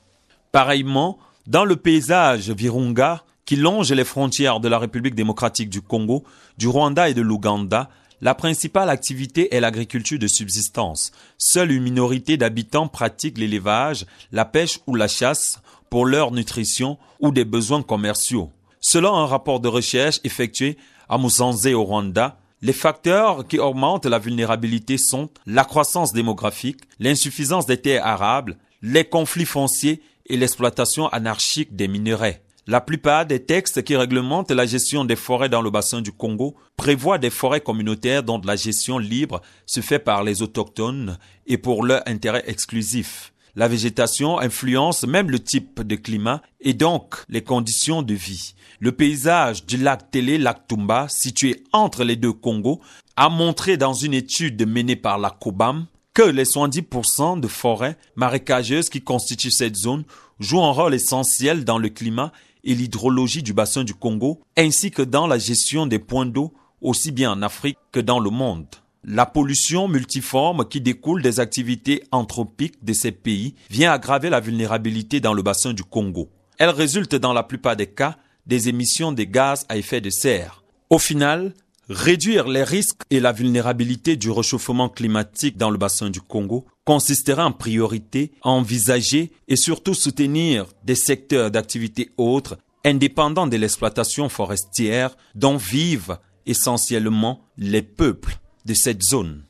Pareillement, 0.52 1.20
dans 1.46 1.66
le 1.66 1.76
paysage 1.76 2.50
Virunga, 2.50 3.24
qui 3.46 3.56
longe 3.56 3.92
les 3.92 4.04
frontières 4.04 4.60
de 4.60 4.68
la 4.68 4.80
République 4.80 5.16
démocratique 5.16 5.70
du 5.70 5.82
Congo, 5.82 6.24
du 6.58 6.68
Rwanda 6.68 7.10
et 7.10 7.14
de 7.14 7.22
l'Ouganda, 7.22 7.90
la 8.20 8.34
principale 8.34 8.90
activité 8.90 9.56
est 9.56 9.60
l'agriculture 9.60 10.18
de 10.18 10.28
subsistance. 10.28 11.12
Seule 11.38 11.72
une 11.72 11.84
minorité 11.84 12.36
d'habitants 12.36 12.88
pratique 12.88 13.38
l'élevage, 13.38 14.06
la 14.32 14.44
pêche 14.44 14.80
ou 14.88 14.96
la 14.96 15.08
chasse 15.08 15.62
pour 15.90 16.06
leur 16.06 16.32
nutrition 16.32 16.98
ou 17.20 17.32
des 17.32 17.46
besoins 17.46 17.82
commerciaux. 17.82 18.52
Selon 18.80 19.16
un 19.16 19.26
rapport 19.26 19.60
de 19.60 19.68
recherche 19.68 20.20
effectué 20.24 20.78
à 21.10 21.18
Musanze 21.18 21.68
au 21.68 21.84
Rwanda, 21.84 22.38
les 22.62 22.74
facteurs 22.74 23.48
qui 23.48 23.60
augmentent 23.60 24.06
la 24.06 24.20
vulnérabilité 24.20 24.98
sont 24.98 25.30
la 25.46 25.64
croissance 25.64 26.14
démographique, 26.14 26.82
l'insuffisance 27.00 27.66
des 27.66 27.78
terres 27.78 28.06
arables, 28.06 28.58
les 28.82 29.06
conflits 29.06 29.46
fonciers 29.46 30.02
et 30.26 30.38
l'exploitation 30.38 31.08
anarchique 31.10 31.76
des 31.76 31.88
minerais. 31.88 32.42
La 32.70 32.82
plupart 32.82 33.26
des 33.26 33.42
textes 33.42 33.84
qui 33.84 33.96
réglementent 33.96 34.52
la 34.52 34.66
gestion 34.66 35.06
des 35.06 35.16
forêts 35.16 35.48
dans 35.48 35.62
le 35.62 35.70
bassin 35.70 36.02
du 36.02 36.12
Congo 36.12 36.56
prévoient 36.76 37.18
des 37.18 37.30
forêts 37.30 37.62
communautaires 37.62 38.24
dont 38.24 38.42
la 38.44 38.58
gestion 38.58 38.98
libre 38.98 39.42
se 39.66 39.80
fait 39.80 40.00
par 40.00 40.24
les 40.24 40.42
autochtones 40.42 41.18
et 41.46 41.58
pour 41.58 41.86
leur 41.86 42.02
intérêt 42.08 42.44
exclusif. 42.46 43.32
La 43.58 43.68
végétation 43.68 44.38
influence 44.38 45.04
même 45.04 45.32
le 45.32 45.40
type 45.40 45.82
de 45.82 45.96
climat 45.96 46.44
et 46.62 46.76
donc 46.76 47.16
les 47.28 47.42
conditions 47.42 48.04
de 48.04 48.14
vie. 48.14 48.54
Le 48.80 48.92
paysage 48.92 49.66
du 49.66 49.78
lac 49.78 50.12
Télé, 50.12 50.38
lac 50.38 50.68
Tumba, 50.68 51.08
situé 51.10 51.64
entre 51.74 52.04
les 52.04 52.18
deux 52.18 52.34
Congos, 52.34 52.80
a 53.16 53.30
montré 53.30 53.76
dans 53.76 53.94
une 53.94 54.14
étude 54.14 54.64
menée 54.68 54.96
par 54.96 55.18
la 55.18 55.32
COBAM 55.32 55.88
que 56.14 56.22
les 56.22 56.44
70% 56.44 57.40
de 57.40 57.48
forêts 57.48 57.98
marécageuses 58.16 58.90
qui 58.90 59.02
constituent 59.02 59.50
cette 59.50 59.76
zone 59.76 60.04
jouent 60.40 60.64
un 60.64 60.72
rôle 60.72 60.94
essentiel 60.94 61.66
dans 61.66 61.80
le 61.80 61.90
climat 61.90 62.32
et 62.64 62.76
l'hydrologie 62.76 63.42
du 63.42 63.54
bassin 63.54 63.84
du 63.84 63.96
Congo, 63.96 64.40
ainsi 64.56 64.92
que 64.92 65.02
dans 65.02 65.26
la 65.26 65.40
gestion 65.40 65.88
des 65.88 65.98
points 65.98 66.28
d'eau, 66.28 66.54
aussi 66.80 67.12
bien 67.12 67.32
en 67.32 67.42
Afrique 67.42 67.80
que 67.92 68.02
dans 68.02 68.20
le 68.20 68.30
monde. 68.30 68.68
La 69.10 69.26
pollution 69.26 69.88
multiforme 69.88 70.68
qui 70.68 70.82
découle 70.82 71.22
des 71.22 71.40
activités 71.40 72.04
anthropiques 72.12 72.84
de 72.84 72.92
ces 72.92 73.14
pays 73.14 73.56
vient 73.70 73.94
aggraver 73.94 74.30
la 74.30 74.42
vulnérabilité 74.42 75.22
dans 75.22 75.34
le 75.34 75.42
bassin 75.42 75.72
du 75.72 75.86
Congo. 75.86 76.28
Elle 76.58 76.72
résulte 76.72 77.16
dans 77.16 77.32
la 77.32 77.44
plupart 77.44 77.78
des 77.78 77.88
cas 77.88 78.18
des 78.48 78.68
émissions 78.68 79.14
de 79.14 79.24
gaz 79.24 79.66
à 79.70 79.78
effet 79.78 80.02
de 80.02 80.10
serre. 80.10 80.62
Au 80.90 81.00
final, 81.00 81.54
réduire 81.88 82.50
les 82.50 82.66
risques 82.66 83.04
et 83.10 83.22
la 83.22 83.32
vulnérabilité 83.32 84.18
du 84.18 84.30
réchauffement 84.30 84.90
climatique 84.90 85.56
dans 85.56 85.70
le 85.70 85.78
bassin 85.78 86.10
du 86.10 86.20
Congo 86.20 86.66
consisterait 86.84 87.44
en 87.44 87.54
priorité 87.54 88.34
à 88.44 88.50
envisager 88.50 89.32
et 89.48 89.56
surtout 89.56 89.94
soutenir 89.94 90.66
des 90.84 90.96
secteurs 90.96 91.50
d'activité 91.50 92.10
autres 92.18 92.58
indépendants 92.84 93.48
de 93.48 93.56
l'exploitation 93.56 94.28
forestière 94.28 95.16
dont 95.34 95.56
vivent 95.56 96.18
essentiellement 96.46 97.46
les 97.58 97.82
peuples 97.82 98.38
de 98.68 98.74
cette 98.74 99.02
zone. 99.02 99.44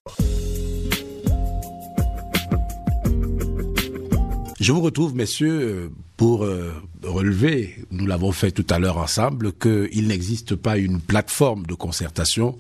Je 4.60 4.72
vous 4.72 4.82
retrouve, 4.82 5.16
messieurs, 5.16 5.92
pour 6.18 6.44
euh, 6.44 6.74
relever, 7.04 7.76
nous 7.92 8.06
l'avons 8.06 8.32
fait 8.32 8.52
tout 8.52 8.66
à 8.70 8.80
l'heure 8.80 8.98
ensemble, 8.98 9.54
qu'il 9.54 10.08
n'existe 10.08 10.56
pas 10.56 10.78
une 10.78 11.00
plateforme 11.00 11.66
de 11.66 11.74
concertation 11.74 12.58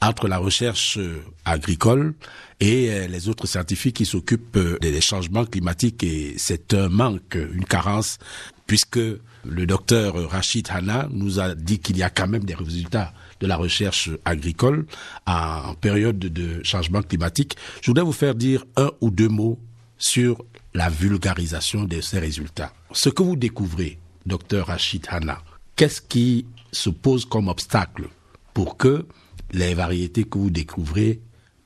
entre 0.00 0.28
la 0.28 0.38
recherche 0.38 0.98
euh, 0.98 1.22
agricole 1.44 2.14
et 2.60 2.90
euh, 2.90 3.06
les 3.06 3.28
autres 3.28 3.46
scientifiques 3.46 3.96
qui 3.96 4.06
s'occupent 4.06 4.58
des 4.80 5.00
changements 5.00 5.44
climatiques 5.44 6.02
et 6.02 6.34
c'est 6.38 6.74
un 6.74 6.88
manque, 6.88 7.34
une 7.34 7.64
carence 7.64 8.18
puisque 8.66 9.00
le 9.44 9.66
docteur 9.66 10.30
Rachid 10.30 10.68
Hanna 10.70 11.08
nous 11.10 11.40
a 11.40 11.54
dit 11.54 11.78
qu'il 11.80 11.98
y 11.98 12.02
a 12.02 12.10
quand 12.10 12.28
même 12.28 12.44
des 12.44 12.54
résultats 12.54 13.12
de 13.40 13.46
la 13.46 13.56
recherche 13.56 14.10
agricole 14.24 14.86
en 15.26 15.74
période 15.74 16.18
de 16.18 16.62
changement 16.62 17.02
climatique. 17.02 17.56
Je 17.82 17.86
voudrais 17.90 18.04
vous 18.04 18.12
faire 18.12 18.34
dire 18.34 18.64
un 18.76 18.90
ou 19.00 19.10
deux 19.10 19.28
mots 19.28 19.58
sur 19.98 20.44
la 20.74 20.88
vulgarisation 20.88 21.84
de 21.84 22.00
ces 22.00 22.18
résultats. 22.18 22.72
Ce 22.92 23.08
que 23.08 23.22
vous 23.22 23.36
découvrez, 23.36 23.98
docteur 24.26 24.68
Rachid 24.68 25.06
Hanna, 25.08 25.42
qu'est-ce 25.76 26.00
qui 26.00 26.46
se 26.72 26.90
pose 26.90 27.24
comme 27.24 27.48
obstacle 27.48 28.08
pour 28.54 28.76
que 28.76 29.06
les 29.52 29.74
variétés 29.74 30.24
que 30.24 30.38
vous 30.38 30.50
découvrez 30.50 31.20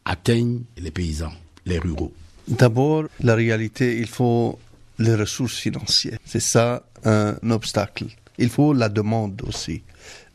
atteignent 0.05 0.63
les 0.79 0.91
paysans, 0.91 1.33
les 1.67 1.79
ruraux? 1.79 2.13
D'abord, 2.49 3.05
la 3.21 3.35
réalité, 3.35 3.99
il 3.99 4.07
faut 4.07 4.59
les 4.99 5.15
ressources 5.15 5.57
financières. 5.57 6.19
C'est 6.25 6.41
ça 6.41 6.85
un 7.05 7.37
obstacle. 7.51 8.07
Il 8.39 8.49
faut 8.49 8.73
la 8.73 8.89
demande 8.89 9.43
aussi. 9.47 9.83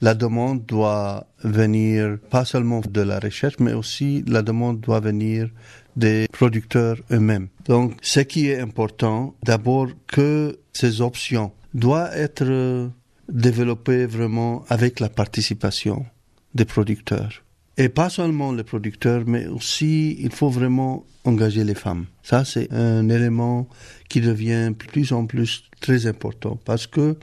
La 0.01 0.13
demande 0.13 0.65
doit 0.65 1.27
venir 1.43 2.17
pas 2.29 2.45
seulement 2.45 2.81
de 2.81 3.01
la 3.01 3.19
recherche, 3.19 3.55
mais 3.59 3.73
aussi 3.73 4.23
la 4.27 4.41
demande 4.41 4.79
doit 4.81 4.99
venir 4.99 5.49
des 5.95 6.27
producteurs 6.31 6.97
eux-mêmes. 7.11 7.47
Donc, 7.65 7.93
ce 8.01 8.21
qui 8.21 8.49
est 8.49 8.59
important, 8.59 9.35
d'abord 9.43 9.87
que 10.07 10.59
ces 10.73 11.01
options 11.01 11.51
doivent 11.73 12.11
être 12.15 12.89
développées 13.27 14.05
vraiment 14.05 14.65
avec 14.69 14.99
la 14.99 15.09
participation 15.09 16.05
des 16.55 16.65
producteurs. 16.65 17.43
Et 17.77 17.89
pas 17.89 18.09
seulement 18.09 18.51
les 18.51 18.63
producteurs, 18.63 19.23
mais 19.25 19.47
aussi 19.47 20.17
il 20.19 20.31
faut 20.31 20.49
vraiment 20.49 21.05
engager 21.23 21.63
les 21.63 21.75
femmes. 21.75 22.05
Ça, 22.23 22.43
c'est 22.43 22.71
un 22.73 23.07
élément 23.07 23.69
qui 24.09 24.19
devient 24.19 24.71
de 24.77 24.85
plus 24.85 25.13
en 25.13 25.25
plus 25.25 25.63
très 25.79 26.05
important 26.07 26.59
parce 26.65 26.87
que 26.87 27.17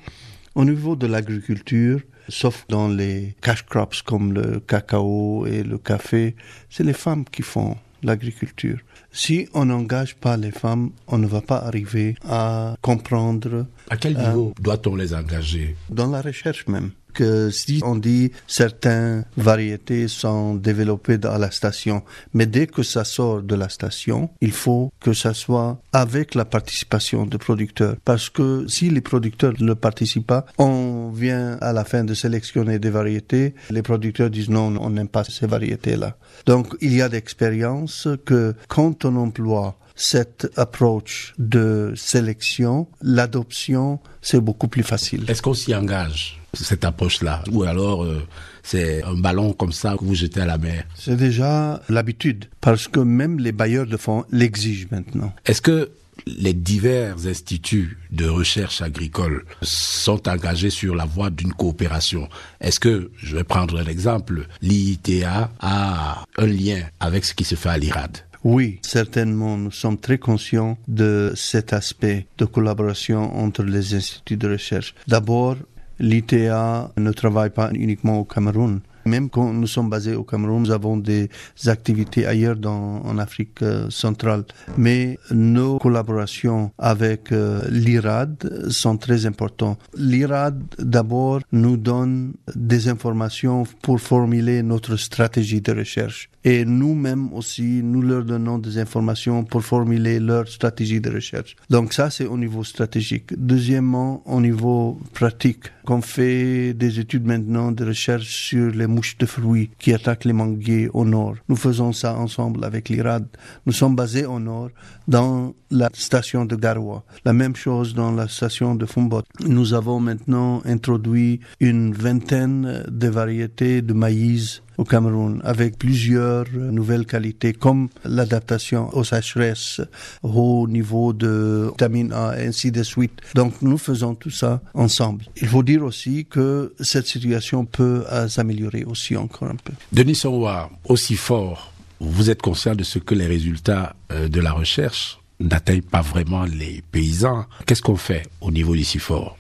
au 0.55 0.65
niveau 0.65 0.97
de 0.97 1.07
l'agriculture, 1.07 2.01
sauf 2.29 2.65
dans 2.69 2.89
les 2.89 3.35
cash 3.43 3.65
crops 3.65 4.03
comme 4.03 4.33
le 4.33 4.61
cacao 4.61 5.47
et 5.47 5.63
le 5.63 5.79
café, 5.79 6.37
c'est 6.71 6.85
les 6.85 6.93
femmes 6.93 7.25
qui 7.25 7.43
font 7.43 7.77
l'agriculture. 8.03 8.79
Si 9.13 9.49
on 9.55 9.65
n'engage 9.65 10.17
pas 10.17 10.37
les 10.37 10.51
femmes, 10.51 10.91
on 11.07 11.19
ne 11.19 11.27
va 11.27 11.41
pas 11.41 11.59
arriver 11.59 12.17
à 12.29 12.77
comprendre. 12.83 13.67
À 13.89 13.97
quel 13.97 14.17
niveau 14.17 14.49
euh, 14.51 14.63
doit-on 14.63 14.95
les 14.95 15.15
engager? 15.15 15.77
Dans 15.89 16.11
la 16.11 16.21
recherche 16.21 16.67
même 16.67 16.91
que 17.17 17.51
si 17.51 17.81
on 17.83 17.97
dit 17.97 18.31
certaines 18.47 19.25
variétés 19.39 20.07
sont 20.07 20.55
développées 20.55 21.17
dans 21.17 21.39
la 21.39 21.51
station, 21.51 22.03
mais 22.35 22.45
dès 22.47 22.67
que 22.67 22.83
ça 22.83 23.05
sort 23.05 23.43
de 23.43 23.55
la 23.55 23.71
station, 23.71 24.29
il 24.43 24.53
faut 24.53 24.93
que 25.01 25.15
ça 25.15 25.33
soit 25.33 25.81
avec 25.93 26.35
la 26.35 26.45
participation 26.45 27.25
des 27.25 27.39
producteurs. 27.39 27.97
Parce 28.05 28.29
que 28.29 28.67
si 28.69 28.91
les 28.91 29.01
producteurs 29.01 29.55
ne 29.59 29.73
participent 29.73 30.27
pas, 30.27 30.45
on 30.59 31.11
vient 31.11 31.57
à 31.63 31.73
la 31.73 31.85
fin 31.85 32.05
de 32.05 32.13
sélectionner 32.15 32.79
des 32.79 32.91
variétés. 32.91 33.55
Les 33.71 33.83
producteurs 33.83 34.29
disent 34.29 34.51
non, 34.51 34.75
on 34.79 34.91
n'aime 34.91 35.09
pas 35.09 35.25
ces 35.25 35.47
variétés-là. 35.47 36.17
Donc, 36.45 36.77
il 36.83 36.95
y 36.95 37.01
a 37.01 37.09
d'expérience 37.09 38.09
que 38.27 38.55
quand 38.69 39.05
on 39.07 39.17
emploie 39.17 39.79
cette 39.97 40.49
approche 40.57 41.35
de 41.39 41.95
sélection, 41.97 42.87
l'adoption, 43.03 43.99
c'est 44.23 44.41
beaucoup 44.41 44.69
plus 44.69 44.83
facile. 44.83 45.25
Est-ce 45.29 45.43
qu'on 45.43 45.55
s'y 45.55 45.75
engage 45.75 46.41
cette 46.53 46.85
approche-là? 46.85 47.43
Ou 47.51 47.65
alors 47.65 48.05
euh, 48.05 48.23
c'est 48.63 49.03
un 49.03 49.15
ballon 49.15 49.53
comme 49.53 49.73
ça 49.73 49.97
que 49.99 50.05
vous 50.05 50.15
jetez 50.15 50.41
à 50.41 50.47
la 50.47 50.59
mer? 50.59 50.85
C'est 50.95 51.17
déjà 51.17 51.83
l'habitude, 51.89 52.47
parce 52.61 52.89
que 52.89 53.01
même 53.01 53.39
les 53.39 53.53
bailleurs 53.53 53.87
de 53.87 53.97
fonds 53.97 54.25
l'exigent 54.31 54.87
maintenant. 54.91 55.33
Est-ce 55.45 55.63
que 55.63 55.91
les 56.27 56.55
divers 56.55 57.27
instituts 57.27 57.99
de 58.11 58.27
recherche 58.27 58.81
agricole 58.83 59.45
sont 59.63 60.29
engagés 60.29 60.71
sur 60.71 60.95
la 60.95 61.05
voie 61.05 61.31
d'une 61.31 61.53
coopération? 61.53 62.29
Est-ce 62.61 62.81
que, 62.81 63.11
je 63.17 63.37
vais 63.37 63.45
prendre 63.45 63.79
un 63.79 63.87
exemple, 63.87 64.47
l'IITA 64.63 65.51
a 65.61 66.25
un 66.39 66.47
lien 66.47 66.83
avec 67.01 67.25
ce 67.25 67.35
qui 67.35 67.45
se 67.45 67.55
fait 67.55 67.69
à 67.69 67.79
l'IRAD? 67.79 68.19
Oui, 68.47 68.79
certainement, 68.83 69.57
nous 69.59 69.73
sommes 69.73 69.99
très 69.99 70.19
conscients 70.19 70.79
de 70.87 71.33
cet 71.35 71.73
aspect 71.73 72.29
de 72.39 72.45
collaboration 72.45 73.37
entre 73.37 73.65
les 73.65 73.93
instituts 73.95 74.37
de 74.37 74.49
recherche. 74.51 74.95
D'abord, 75.09 75.57
l'ITA 75.99 76.93
ne 76.97 77.11
travaille 77.11 77.51
pas 77.51 77.73
uniquement 77.73 78.21
au 78.21 78.25
Cameroun. 78.25 78.83
Même 79.05 79.31
quand 79.31 79.53
nous 79.53 79.67
sommes 79.67 79.91
basés 79.91 80.15
au 80.15 80.23
Cameroun, 80.23 80.63
nous 80.63 80.71
avons 80.71 80.97
des 80.97 81.29
activités 81.67 82.25
ailleurs 82.25 82.57
en 82.65 83.19
Afrique 83.19 83.63
euh, 83.63 83.91
centrale. 83.91 84.45
Mais 84.77 85.19
nos 85.33 85.79
collaborations 85.79 86.71
avec 86.79 87.33
euh, 87.33 87.63
l'IRAD 87.69 88.69
sont 88.69 88.97
très 88.97 89.27
importantes. 89.27 89.81
L'IRAD, 89.97 90.63
d'abord, 90.79 91.41
nous 91.51 91.77
donne 91.77 92.35
des 92.55 92.89
informations 92.89 93.65
pour 93.83 94.01
formuler 94.01 94.63
notre 94.63 94.97
stratégie 94.97 95.61
de 95.61 95.73
recherche. 95.73 96.31
Et 96.49 96.65
nous-mêmes 96.65 97.33
aussi, 97.33 97.83
nous 97.83 98.03
leur 98.03 98.25
donnons 98.25 98.59
des 98.59 98.79
informations 98.79 99.43
pour 99.43 99.65
formuler 99.65 100.21
leur 100.21 100.47
stratégie 100.47 101.01
de 101.01 101.11
recherche. 101.11 101.57
Donc 101.71 101.93
ça, 101.93 102.09
c'est 102.09 102.27
au 102.27 102.39
niveau 102.39 102.63
stratégique. 102.63 103.35
Deuxièmement, 103.37 104.23
au 104.27 104.41
niveau 104.41 104.97
pratique, 105.13 105.65
on 105.89 106.01
fait 106.01 106.73
des 106.73 107.01
études 107.01 107.27
maintenant 107.27 107.73
de 107.73 107.85
recherche 107.85 108.29
sur 108.29 108.71
les 108.71 108.87
mouches 108.87 109.19
de 109.19 109.27
fruits 109.27 109.71
qui 109.81 109.93
attaquent 109.93 110.25
les 110.25 110.33
manguiers 110.33 110.89
au 110.95 111.05
nord. 111.05 111.35
Nous 111.49 111.57
faisons 111.57 111.93
ça 111.93 112.17
ensemble 112.17 112.65
avec 112.65 112.91
l'IRAD. 112.91 113.27
Nous 113.67 113.73
sommes 113.73 113.97
basés 113.97 114.25
au 114.25 114.39
nord 114.39 114.71
dans 115.09 115.53
la 115.73 115.91
station 115.95 116.45
de 116.45 116.55
Garoua. 116.55 117.05
La 117.25 117.33
même 117.33 117.57
chose 117.57 117.93
dans 117.93 118.13
la 118.13 118.29
station 118.29 118.77
de 118.77 118.87
Fumbot. 118.87 119.23
Nous 119.45 119.75
avons 119.75 119.99
maintenant 119.99 120.63
introduit 120.65 121.41
une 121.59 121.93
vingtaine 121.93 122.85
de 122.89 123.09
variétés 123.09 123.83
de 123.83 123.93
maïs 123.93 124.63
au 124.79 124.85
Cameroun 124.85 125.41
avec 125.45 125.79
plusieurs 125.79 126.47
nouvelles 126.53 127.07
qualités 127.07 127.53
comme 127.53 127.89
l'adaptation 128.05 128.95
aux 128.97 129.05
sécheresses, 129.05 129.81
au 130.23 130.67
niveau 130.69 131.13
de 131.13 131.69
vitamine 131.71 132.13
A 132.13 132.31
ainsi 132.39 132.71
de 132.71 132.83
suite. 132.83 133.21
Donc 133.35 133.63
nous 133.63 133.79
faisons 133.79 134.15
tout 134.15 134.31
ça 134.31 134.61
ensemble. 134.75 135.25
Il 135.41 135.49
faut 135.49 135.63
dire 135.63 135.83
aussi 135.83 136.27
que 136.27 136.75
cette 136.81 137.07
situation 137.07 137.65
peut 137.65 138.05
s'améliorer 138.29 138.85
aussi 138.85 139.17
encore 139.17 139.49
un 139.49 139.57
peu. 139.57 139.73
Denis 139.93 140.15
Sonwa, 140.15 140.71
aussi 140.85 141.17
fort, 141.17 141.73
vous 142.01 142.31
êtes 142.31 142.43
conscient 142.43 142.75
de 142.75 142.85
ce 142.85 142.99
que 142.99 143.15
les 143.15 143.27
résultats 143.27 143.97
euh, 144.13 144.29
de 144.29 144.41
la 144.41 144.53
recherche 144.53 145.19
n'atteignent 145.41 145.83
pas 145.83 146.01
vraiment 146.01 146.45
les 146.45 146.83
paysans. 146.93 147.45
Qu'est-ce 147.67 147.83
qu'on 147.83 147.97
fait 147.97 148.27
au 148.41 148.51
niveau 148.51 148.75
du 148.75 148.85
CIFOR 148.85 149.37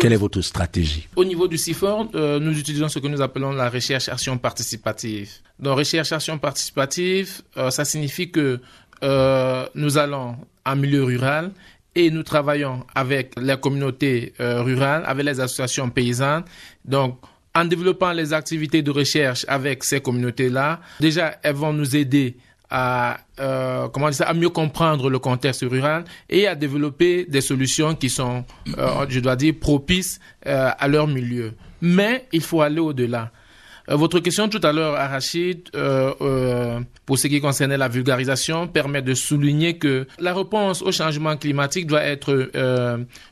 quelle 0.00 0.12
est 0.12 0.16
votre 0.16 0.40
stratégie? 0.40 1.08
Au 1.16 1.24
niveau 1.24 1.48
du 1.48 1.58
CIFOR, 1.58 2.08
euh, 2.14 2.38
nous 2.38 2.58
utilisons 2.58 2.88
ce 2.88 2.98
que 2.98 3.08
nous 3.08 3.20
appelons 3.20 3.52
la 3.52 3.70
recherche-action 3.70 4.38
participative. 4.38 5.30
Donc, 5.58 5.78
recherche-action 5.78 6.38
participative, 6.38 7.42
euh, 7.56 7.70
ça 7.70 7.84
signifie 7.84 8.30
que 8.30 8.60
euh, 9.02 9.66
nous 9.74 9.98
allons 9.98 10.36
en 10.64 10.76
milieu 10.76 11.04
rural 11.04 11.52
et 11.94 12.10
nous 12.10 12.22
travaillons 12.22 12.84
avec 12.94 13.32
les 13.40 13.56
communautés 13.56 14.34
rurales, 14.38 15.04
avec 15.06 15.24
les 15.26 15.38
associations 15.40 15.90
paysannes. 15.90 16.44
Donc, 16.84 17.18
en 17.54 17.64
développant 17.64 18.12
les 18.12 18.32
activités 18.32 18.82
de 18.82 18.90
recherche 18.90 19.44
avec 19.46 19.84
ces 19.84 20.00
communautés-là, 20.00 20.80
déjà, 20.98 21.38
elles 21.42 21.54
vont 21.54 21.72
nous 21.72 21.94
aider 21.94 22.36
à, 22.76 23.18
euh, 23.38 23.88
comment 23.88 24.10
dire 24.10 24.28
à 24.28 24.34
mieux 24.34 24.48
comprendre 24.48 25.08
le 25.08 25.20
contexte 25.20 25.62
rural 25.62 26.02
et 26.28 26.48
à 26.48 26.56
développer 26.56 27.24
des 27.24 27.40
solutions 27.40 27.94
qui 27.94 28.10
sont, 28.10 28.44
euh, 28.76 29.06
je 29.08 29.20
dois 29.20 29.36
dire, 29.36 29.54
propices 29.60 30.18
euh, 30.48 30.70
à 30.76 30.88
leur 30.88 31.06
milieu. 31.06 31.52
Mais 31.80 32.26
il 32.32 32.40
faut 32.40 32.62
aller 32.62 32.80
au-delà. 32.80 33.30
Euh, 33.90 33.96
votre 33.96 34.20
question 34.20 34.48
tout 34.48 34.60
à 34.62 34.72
l'heure, 34.72 34.94
Arachid, 34.94 35.68
euh, 35.74 36.12
euh, 36.20 36.80
pour 37.04 37.18
ce 37.18 37.26
qui 37.26 37.40
concernait 37.40 37.76
la 37.76 37.88
vulgarisation, 37.88 38.66
permet 38.66 39.02
de 39.02 39.14
souligner 39.14 39.78
que 39.78 40.06
la 40.18 40.34
réponse 40.34 40.82
au 40.82 40.92
changement 40.92 41.36
climatique 41.36 41.86
doit 41.86 42.02
être 42.02 42.50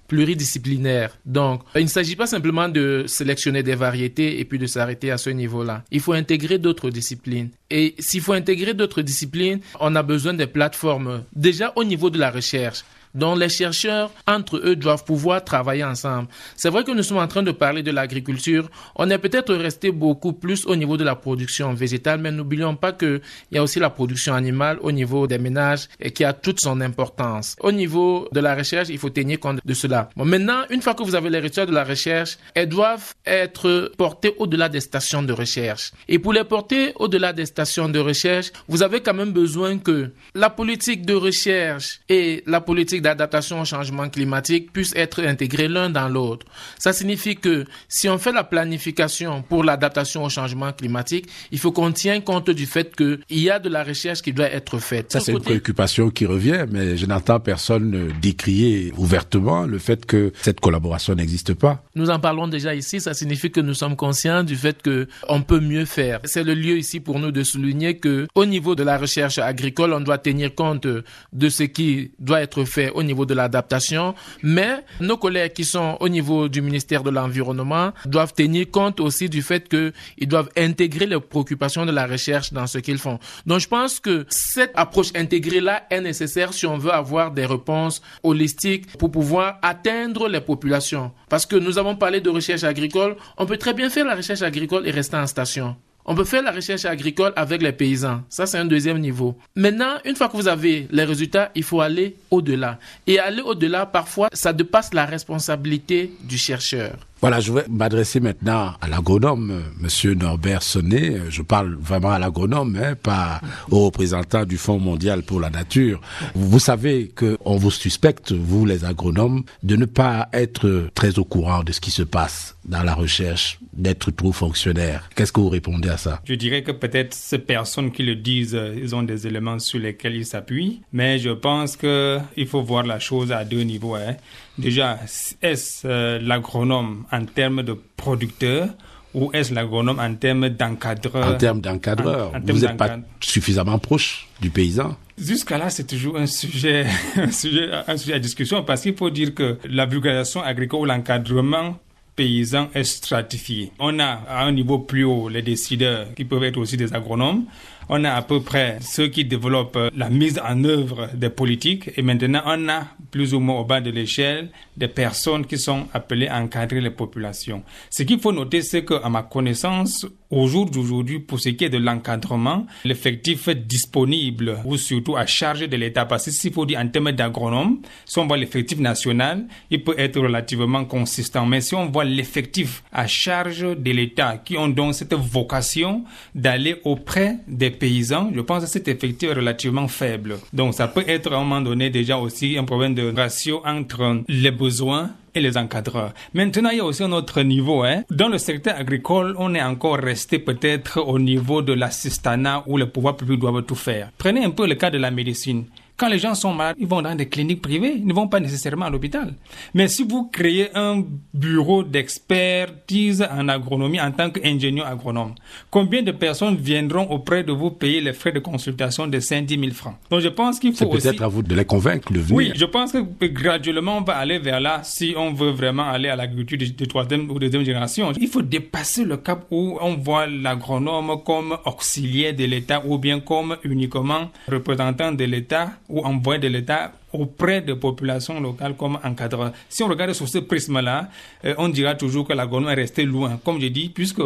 pluridisciplinaire. 0.08 1.16
Donc, 1.24 1.62
il 1.74 1.84
ne 1.84 1.88
s'agit 1.88 2.16
pas 2.16 2.26
simplement 2.26 2.68
de 2.68 3.04
sélectionner 3.06 3.62
des 3.62 3.74
variétés 3.74 4.40
et 4.40 4.44
puis 4.44 4.58
de 4.58 4.66
s'arrêter 4.66 5.10
à 5.10 5.18
ce 5.18 5.30
niveau-là. 5.30 5.84
Il 5.90 6.00
faut 6.00 6.12
intégrer 6.12 6.58
d'autres 6.58 6.90
disciplines. 6.90 7.48
Et 7.70 7.94
s'il 7.98 8.20
faut 8.20 8.34
intégrer 8.34 8.74
d'autres 8.74 9.00
disciplines, 9.00 9.60
on 9.80 9.94
a 9.96 10.02
besoin 10.02 10.34
des 10.34 10.46
plateformes 10.46 11.22
déjà 11.34 11.72
au 11.76 11.84
niveau 11.84 12.10
de 12.10 12.18
la 12.18 12.30
recherche 12.30 12.84
dont 13.14 13.34
les 13.34 13.48
chercheurs, 13.48 14.10
entre 14.26 14.56
eux, 14.64 14.76
doivent 14.76 15.04
pouvoir 15.04 15.44
travailler 15.44 15.84
ensemble. 15.84 16.28
C'est 16.56 16.70
vrai 16.70 16.84
que 16.84 16.92
nous 16.92 17.02
sommes 17.02 17.18
en 17.18 17.28
train 17.28 17.42
de 17.42 17.50
parler 17.52 17.82
de 17.82 17.90
l'agriculture. 17.90 18.68
On 18.96 19.10
est 19.10 19.18
peut-être 19.18 19.54
resté 19.54 19.90
beaucoup 19.90 20.32
plus 20.32 20.66
au 20.66 20.76
niveau 20.76 20.96
de 20.96 21.04
la 21.04 21.14
production 21.14 21.74
végétale, 21.74 22.20
mais 22.20 22.30
n'oublions 22.30 22.76
pas 22.76 22.92
qu'il 22.92 23.20
y 23.50 23.58
a 23.58 23.62
aussi 23.62 23.78
la 23.78 23.90
production 23.90 24.34
animale 24.34 24.78
au 24.80 24.92
niveau 24.92 25.26
des 25.26 25.38
ménages 25.38 25.88
et 26.00 26.10
qui 26.10 26.24
a 26.24 26.32
toute 26.32 26.60
son 26.60 26.80
importance. 26.80 27.56
Au 27.60 27.72
niveau 27.72 28.28
de 28.32 28.40
la 28.40 28.54
recherche, 28.54 28.88
il 28.88 28.98
faut 28.98 29.10
tenir 29.10 29.38
compte 29.40 29.60
de 29.64 29.74
cela. 29.74 30.08
Bon, 30.16 30.24
maintenant, 30.24 30.62
une 30.70 30.82
fois 30.82 30.94
que 30.94 31.02
vous 31.02 31.14
avez 31.14 31.30
les 31.30 31.38
résultats 31.38 31.66
de 31.66 31.72
la 31.72 31.84
recherche, 31.84 32.38
elles 32.54 32.68
doivent 32.68 33.14
être 33.26 33.92
portées 33.96 34.34
au-delà 34.38 34.68
des 34.68 34.80
stations 34.80 35.22
de 35.22 35.32
recherche. 35.32 35.92
Et 36.08 36.18
pour 36.18 36.32
les 36.32 36.44
porter 36.44 36.92
au-delà 36.96 37.32
des 37.32 37.46
stations 37.46 37.88
de 37.88 37.98
recherche, 37.98 38.52
vous 38.68 38.82
avez 38.82 39.00
quand 39.00 39.14
même 39.14 39.32
besoin 39.32 39.78
que 39.78 40.10
la 40.34 40.50
politique 40.50 41.04
de 41.04 41.14
recherche 41.14 42.00
et 42.08 42.42
la 42.46 42.60
politique 42.60 43.01
d'adaptation 43.02 43.60
au 43.60 43.64
changement 43.64 44.08
climatique 44.08 44.72
puissent 44.72 44.94
être 44.96 45.22
intégrés 45.22 45.68
l'un 45.68 45.90
dans 45.90 46.08
l'autre. 46.08 46.46
Ça 46.78 46.92
signifie 46.92 47.36
que 47.36 47.64
si 47.88 48.08
on 48.08 48.18
fait 48.18 48.32
la 48.32 48.44
planification 48.44 49.42
pour 49.42 49.64
l'adaptation 49.64 50.24
au 50.24 50.28
changement 50.28 50.72
climatique, 50.72 51.28
il 51.50 51.58
faut 51.58 51.72
qu'on 51.72 51.92
tienne 51.92 52.22
compte 52.22 52.50
du 52.50 52.66
fait 52.66 52.94
qu'il 52.96 53.20
y 53.30 53.50
a 53.50 53.58
de 53.58 53.68
la 53.68 53.84
recherche 53.84 54.22
qui 54.22 54.32
doit 54.32 54.50
être 54.50 54.78
faite. 54.78 55.12
Ça, 55.12 55.20
c'est 55.20 55.32
une 55.32 55.40
préoccupation 55.40 56.10
qui 56.10 56.26
revient, 56.26 56.64
mais 56.70 56.96
je 56.96 57.06
n'entends 57.06 57.40
personne 57.40 58.12
décrier 58.20 58.92
ouvertement 58.96 59.66
le 59.66 59.78
fait 59.78 60.06
que 60.06 60.32
cette 60.40 60.60
collaboration 60.60 61.14
n'existe 61.14 61.54
pas. 61.54 61.82
Nous 61.94 62.10
en 62.10 62.18
parlons 62.18 62.48
déjà 62.48 62.74
ici, 62.74 63.00
ça 63.00 63.14
signifie 63.14 63.50
que 63.50 63.60
nous 63.60 63.74
sommes 63.74 63.96
conscients 63.96 64.44
du 64.44 64.56
fait 64.56 64.80
que 64.80 65.08
on 65.28 65.42
peut 65.42 65.60
mieux 65.60 65.84
faire. 65.84 66.20
C'est 66.24 66.44
le 66.44 66.54
lieu 66.54 66.78
ici 66.78 67.00
pour 67.00 67.18
nous 67.18 67.32
de 67.32 67.42
souligner 67.42 67.98
que 67.98 68.28
au 68.34 68.46
niveau 68.46 68.74
de 68.74 68.82
la 68.82 68.98
recherche 68.98 69.38
agricole, 69.38 69.92
on 69.92 70.00
doit 70.00 70.18
tenir 70.18 70.54
compte 70.54 70.86
de 70.86 71.48
ce 71.48 71.64
qui 71.64 72.12
doit 72.18 72.40
être 72.40 72.64
fait 72.64 72.90
au 72.94 73.02
niveau 73.02 73.26
de 73.26 73.34
l'adaptation, 73.34 74.14
mais 74.42 74.84
nos 75.00 75.16
collègues 75.16 75.52
qui 75.52 75.64
sont 75.64 75.96
au 76.00 76.08
niveau 76.08 76.48
du 76.48 76.62
ministère 76.62 77.02
de 77.02 77.10
l'Environnement 77.10 77.92
doivent 78.06 78.34
tenir 78.34 78.70
compte 78.70 79.00
aussi 79.00 79.28
du 79.28 79.42
fait 79.42 79.68
qu'ils 79.68 80.28
doivent 80.28 80.50
intégrer 80.56 81.06
les 81.06 81.20
préoccupations 81.20 81.86
de 81.86 81.92
la 81.92 82.06
recherche 82.06 82.52
dans 82.52 82.66
ce 82.66 82.78
qu'ils 82.78 82.98
font. 82.98 83.18
Donc 83.46 83.60
je 83.60 83.68
pense 83.68 84.00
que 84.00 84.26
cette 84.28 84.72
approche 84.74 85.10
intégrée-là 85.14 85.84
est 85.90 86.00
nécessaire 86.00 86.52
si 86.52 86.66
on 86.66 86.78
veut 86.78 86.92
avoir 86.92 87.30
des 87.30 87.46
réponses 87.46 88.02
holistiques 88.22 88.96
pour 88.98 89.10
pouvoir 89.10 89.58
atteindre 89.62 90.28
les 90.28 90.40
populations. 90.40 91.12
Parce 91.28 91.46
que 91.46 91.56
nous 91.56 91.78
avons 91.78 91.96
parlé 91.96 92.20
de 92.20 92.30
recherche 92.30 92.64
agricole, 92.64 93.16
on 93.38 93.46
peut 93.46 93.56
très 93.58 93.74
bien 93.74 93.90
faire 93.90 94.04
la 94.04 94.14
recherche 94.14 94.42
agricole 94.42 94.86
et 94.86 94.90
rester 94.90 95.16
en 95.16 95.26
station. 95.26 95.76
On 96.04 96.14
peut 96.14 96.24
faire 96.24 96.42
la 96.42 96.50
recherche 96.50 96.84
agricole 96.84 97.32
avec 97.36 97.62
les 97.62 97.72
paysans. 97.72 98.22
Ça, 98.28 98.46
c'est 98.46 98.58
un 98.58 98.64
deuxième 98.64 98.98
niveau. 98.98 99.36
Maintenant, 99.54 99.98
une 100.04 100.16
fois 100.16 100.28
que 100.28 100.36
vous 100.36 100.48
avez 100.48 100.88
les 100.90 101.04
résultats, 101.04 101.52
il 101.54 101.62
faut 101.62 101.80
aller 101.80 102.16
au-delà. 102.30 102.78
Et 103.06 103.20
aller 103.20 103.42
au-delà, 103.42 103.86
parfois, 103.86 104.28
ça 104.32 104.52
dépasse 104.52 104.92
la 104.94 105.06
responsabilité 105.06 106.12
du 106.24 106.38
chercheur. 106.38 106.96
Voilà, 107.22 107.38
je 107.38 107.52
vais 107.52 107.64
m'adresser 107.70 108.18
maintenant 108.18 108.72
à 108.80 108.88
l'agronome, 108.88 109.62
Monsieur 109.78 110.14
Norbert 110.14 110.64
Sonnet. 110.64 111.20
Je 111.30 111.42
parle 111.42 111.76
vraiment 111.80 112.10
à 112.10 112.18
l'agronome, 112.18 112.76
hein, 112.82 112.96
pas 113.00 113.40
au 113.70 113.84
représentant 113.84 114.44
du 114.44 114.56
Fonds 114.56 114.80
mondial 114.80 115.22
pour 115.22 115.38
la 115.38 115.48
nature. 115.48 116.00
Vous 116.34 116.58
savez 116.58 117.12
que 117.14 117.38
on 117.44 117.58
vous 117.58 117.70
suspecte, 117.70 118.32
vous 118.32 118.66
les 118.66 118.84
agronomes, 118.84 119.44
de 119.62 119.76
ne 119.76 119.84
pas 119.84 120.30
être 120.32 120.88
très 120.96 121.20
au 121.20 121.24
courant 121.24 121.62
de 121.62 121.70
ce 121.70 121.80
qui 121.80 121.92
se 121.92 122.02
passe 122.02 122.56
dans 122.64 122.82
la 122.82 122.94
recherche, 122.94 123.60
d'être 123.72 124.10
trop 124.10 124.32
fonctionnaire. 124.32 125.08
Qu'est-ce 125.14 125.32
que 125.32 125.40
vous 125.40 125.48
répondez 125.48 125.90
à 125.90 125.98
ça? 125.98 126.20
Je 126.24 126.34
dirais 126.34 126.64
que 126.64 126.72
peut-être 126.72 127.14
ces 127.14 127.38
personnes 127.38 127.92
qui 127.92 128.02
le 128.02 128.16
disent, 128.16 128.58
ils 128.76 128.96
ont 128.96 129.02
des 129.04 129.28
éléments 129.28 129.60
sur 129.60 129.78
lesquels 129.78 130.16
ils 130.16 130.26
s'appuient, 130.26 130.82
mais 130.92 131.20
je 131.20 131.30
pense 131.30 131.76
que 131.76 132.18
il 132.36 132.48
faut 132.48 132.62
voir 132.62 132.84
la 132.84 132.98
chose 132.98 133.30
à 133.30 133.44
deux 133.44 133.62
niveaux. 133.62 133.94
Hein. 133.94 134.16
Déjà, 134.62 134.98
est-ce 135.42 135.86
euh, 135.86 136.18
l'agronome 136.22 137.04
en 137.10 137.24
termes 137.24 137.62
de 137.62 137.76
producteur 137.96 138.68
ou 139.14 139.30
est-ce 139.34 139.52
l'agronome 139.52 139.98
en 139.98 140.14
termes 140.14 140.48
d'encadreur? 140.48 141.34
En 141.34 141.36
termes 141.36 141.60
d'encadreur, 141.60 142.32
vous 142.44 142.58
n'êtes 142.60 142.76
pas 142.76 142.96
suffisamment 143.20 143.78
proche 143.78 144.28
du 144.40 144.50
paysan. 144.50 144.96
Jusqu'à 145.18 145.58
là, 145.58 145.68
c'est 145.68 145.86
toujours 145.86 146.16
un 146.16 146.26
sujet, 146.26 146.86
un 147.16 147.30
sujet, 147.30 147.68
un 147.86 147.96
sujet 147.96 148.14
à 148.14 148.18
discussion 148.18 148.62
parce 148.62 148.82
qu'il 148.82 148.96
faut 148.96 149.10
dire 149.10 149.34
que 149.34 149.58
la 149.68 149.84
vulgarisation 149.84 150.42
agricole 150.42 150.80
ou 150.80 150.84
l'encadrement 150.86 151.76
paysan 152.16 152.68
est 152.74 152.84
stratifié. 152.84 153.72
On 153.78 153.98
a 153.98 154.20
à 154.28 154.44
un 154.44 154.52
niveau 154.52 154.78
plus 154.78 155.04
haut 155.04 155.28
les 155.28 155.42
décideurs 155.42 156.14
qui 156.14 156.24
peuvent 156.24 156.44
être 156.44 156.58
aussi 156.58 156.76
des 156.76 156.94
agronomes 156.94 157.44
on 157.88 158.04
a 158.04 158.12
à 158.12 158.22
peu 158.22 158.40
près 158.40 158.78
ceux 158.80 159.08
qui 159.08 159.24
développent 159.24 159.78
la 159.94 160.10
mise 160.10 160.40
en 160.44 160.62
œuvre 160.64 161.08
des 161.14 161.30
politiques 161.30 161.90
et 161.96 162.02
maintenant 162.02 162.42
on 162.46 162.68
a 162.68 162.84
plus 163.10 163.34
ou 163.34 163.40
moins 163.40 163.60
au 163.60 163.64
bas 163.64 163.80
de 163.80 163.90
l'échelle 163.90 164.50
des 164.76 164.88
personnes 164.88 165.46
qui 165.46 165.58
sont 165.58 165.86
appelées 165.92 166.28
à 166.28 166.40
encadrer 166.40 166.80
les 166.80 166.90
populations. 166.90 167.62
Ce 167.90 168.02
qu'il 168.02 168.18
faut 168.18 168.32
noter, 168.32 168.62
c'est 168.62 168.84
qu'à 168.84 169.08
ma 169.08 169.22
connaissance, 169.22 170.06
au 170.30 170.46
jour 170.46 170.64
d'aujourd'hui, 170.70 171.20
pour 171.20 171.38
ce 171.38 171.50
qui 171.50 171.64
est 171.64 171.68
de 171.68 171.76
l'encadrement, 171.76 172.66
l'effectif 172.84 173.50
disponible 173.50 174.58
ou 174.64 174.78
surtout 174.78 175.14
à 175.16 175.26
charge 175.26 175.68
de 175.68 175.76
l'État, 175.76 176.06
parce 176.06 176.24
que 176.24 176.30
s'il 176.30 176.52
faut 176.52 176.64
dire 176.64 176.80
en 176.80 176.88
termes 176.88 177.12
d'agronomes, 177.12 177.80
si 178.06 178.18
on 178.18 178.26
voit 178.26 178.38
l'effectif 178.38 178.78
national, 178.78 179.44
il 179.70 179.84
peut 179.84 179.94
être 179.98 180.18
relativement 180.18 180.86
consistant. 180.86 181.44
Mais 181.44 181.60
si 181.60 181.74
on 181.74 181.90
voit 181.90 182.04
l'effectif 182.04 182.82
à 182.92 183.06
charge 183.06 183.60
de 183.60 183.90
l'État, 183.90 184.38
qui 184.38 184.56
ont 184.56 184.68
donc 184.68 184.94
cette 184.94 185.12
vocation 185.12 186.04
d'aller 186.34 186.76
auprès 186.84 187.36
des 187.46 187.71
paysans, 187.72 188.30
je 188.34 188.40
pense 188.40 188.62
que 188.64 188.68
cet 188.68 188.88
effectif 188.88 189.30
est 189.30 189.34
relativement 189.34 189.88
faible. 189.88 190.38
Donc 190.52 190.74
ça 190.74 190.88
peut 190.88 191.04
être 191.06 191.32
à 191.32 191.36
un 191.36 191.40
moment 191.40 191.60
donné 191.60 191.90
déjà 191.90 192.18
aussi 192.18 192.56
un 192.58 192.64
problème 192.64 192.94
de 192.94 193.12
ratio 193.14 193.62
entre 193.64 194.22
les 194.28 194.50
besoins 194.50 195.10
et 195.34 195.40
les 195.40 195.56
encadreurs. 195.56 196.12
Maintenant, 196.34 196.70
il 196.70 196.78
y 196.78 196.80
a 196.80 196.84
aussi 196.84 197.02
un 197.02 197.12
autre 197.12 197.42
niveau. 197.42 197.82
Hein. 197.82 198.02
Dans 198.10 198.28
le 198.28 198.38
secteur 198.38 198.76
agricole, 198.76 199.34
on 199.38 199.54
est 199.54 199.62
encore 199.62 199.96
resté 199.96 200.38
peut-être 200.38 201.00
au 201.00 201.18
niveau 201.18 201.62
de 201.62 201.72
l'assistanat 201.72 202.64
où 202.66 202.76
le 202.76 202.86
pouvoir 202.86 203.16
public 203.16 203.40
doit 203.40 203.62
tout 203.62 203.74
faire. 203.74 204.10
Prenez 204.18 204.44
un 204.44 204.50
peu 204.50 204.66
le 204.66 204.74
cas 204.74 204.90
de 204.90 204.98
la 204.98 205.10
médecine. 205.10 205.64
Quand 205.96 206.08
les 206.08 206.18
gens 206.18 206.34
sont 206.34 206.52
malades, 206.52 206.76
ils 206.78 206.86
vont 206.86 207.02
dans 207.02 207.14
des 207.14 207.28
cliniques 207.28 207.62
privées, 207.62 207.94
ils 207.96 208.06
ne 208.06 208.12
vont 208.12 208.28
pas 208.28 208.40
nécessairement 208.40 208.86
à 208.86 208.90
l'hôpital. 208.90 209.34
Mais 209.74 209.88
si 209.88 210.04
vous 210.04 210.28
créez 210.32 210.68
un 210.76 211.04
bureau 211.32 211.82
d'expertise 211.82 213.26
en 213.30 213.48
agronomie 213.48 214.00
en 214.00 214.10
tant 214.10 214.30
qu'ingénieur 214.30 214.86
agronome, 214.86 215.34
combien 215.70 216.02
de 216.02 216.10
personnes 216.12 216.56
viendront 216.56 217.08
auprès 217.10 217.44
de 217.44 217.52
vous 217.52 217.70
payer 217.70 218.00
les 218.00 218.12
frais 218.12 218.32
de 218.32 218.40
consultation 218.40 219.06
de 219.06 219.20
5 219.20 219.44
10 219.44 219.58
000 219.60 219.72
francs? 219.72 219.94
Donc 220.10 220.20
je 220.20 220.28
pense 220.28 220.58
qu'il 220.58 220.74
faut 220.74 220.86
aussi... 220.86 221.06
peut-être 221.06 221.22
à 221.22 221.28
vous 221.28 221.42
de 221.42 221.54
les 221.54 221.64
convaincre 221.64 222.12
de 222.12 222.18
venir. 222.18 222.36
Oui, 222.36 222.52
je 222.54 222.64
pense 222.64 222.92
que 222.92 223.26
graduellement 223.26 223.98
on 223.98 224.02
va 224.02 224.16
aller 224.16 224.38
vers 224.38 224.60
là 224.60 224.80
si 224.82 225.14
on 225.16 225.32
veut 225.32 225.50
vraiment 225.50 225.84
aller 225.84 226.08
à 226.08 226.16
l'agriculture 226.16 226.58
de, 226.58 226.84
troisième 226.84 227.30
ou 227.30 227.34
de 227.34 227.46
deuxième 227.46 227.64
génération. 227.64 228.12
Il 228.20 228.28
faut 228.28 228.42
dépasser 228.42 229.04
le 229.04 229.18
cap 229.18 229.46
où 229.50 229.78
on 229.80 229.96
voit 229.96 230.26
l'agronome 230.26 231.22
comme 231.24 231.56
auxiliaire 231.64 232.34
de 232.34 232.44
l'État 232.44 232.82
ou 232.84 232.98
bien 232.98 233.20
comme 233.20 233.56
uniquement 233.62 234.30
représentant 234.48 235.12
de 235.12 235.24
l'État 235.24 235.70
ou 235.92 236.00
envoyé 236.04 236.40
de 236.40 236.48
l'État 236.48 236.92
auprès 237.12 237.60
des 237.60 237.76
populations 237.76 238.40
locales 238.40 238.74
comme 238.76 238.98
encadreur. 239.04 239.52
Si 239.68 239.82
on 239.82 239.88
regarde 239.88 240.14
sur 240.14 240.26
ce 240.26 240.38
prisme-là, 240.38 241.10
euh, 241.44 241.54
on 241.58 241.68
dira 241.68 241.94
toujours 241.94 242.26
que 242.26 242.32
l'agronome 242.32 242.70
est 242.70 242.74
resté 242.74 243.04
loin, 243.04 243.38
comme 243.44 243.60
je 243.60 243.66
dis, 243.66 243.90
puisque 243.90 244.22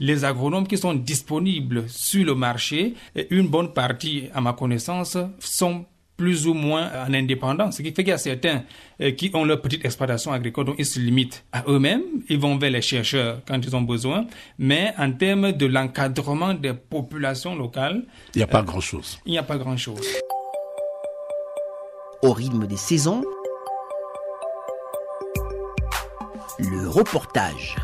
les 0.00 0.24
agronomes 0.24 0.66
qui 0.66 0.78
sont 0.78 0.94
disponibles 0.94 1.84
sur 1.88 2.24
le 2.24 2.34
marché, 2.34 2.94
une 3.28 3.48
bonne 3.48 3.74
partie, 3.74 4.28
à 4.34 4.40
ma 4.40 4.54
connaissance, 4.54 5.18
sont 5.38 5.84
plus 6.16 6.46
ou 6.46 6.54
moins 6.54 6.90
en 7.06 7.14
indépendance. 7.14 7.76
Ce 7.76 7.82
qui 7.82 7.92
fait 7.92 8.02
qu'il 8.02 8.08
y 8.08 8.12
a 8.12 8.18
certains 8.18 8.62
euh, 9.00 9.12
qui 9.12 9.30
ont 9.32 9.44
leur 9.44 9.60
petite 9.60 9.84
exploitation 9.84 10.32
agricole, 10.32 10.66
donc 10.66 10.76
ils 10.78 10.86
se 10.86 11.00
limitent 11.00 11.44
à 11.52 11.64
eux-mêmes, 11.66 12.02
ils 12.28 12.38
vont 12.38 12.56
vers 12.56 12.70
les 12.70 12.82
chercheurs 12.82 13.40
quand 13.46 13.58
ils 13.62 13.74
ont 13.76 13.82
besoin, 13.82 14.26
mais 14.58 14.92
en 14.98 15.12
termes 15.12 15.52
de 15.52 15.66
l'encadrement 15.66 16.52
des 16.54 16.74
populations 16.74 17.54
locales... 17.54 18.04
Il 18.34 18.38
n'y 18.38 18.44
a 18.44 18.46
pas 18.46 18.62
grand-chose. 18.62 19.18
Il 19.24 19.32
n'y 19.32 19.38
a 19.38 19.42
pas 19.42 19.56
grand-chose 19.56 20.06
au 22.22 22.32
rythme 22.32 22.66
des 22.66 22.76
saisons. 22.76 23.22
Le 26.58 26.88
reportage. 26.88 27.76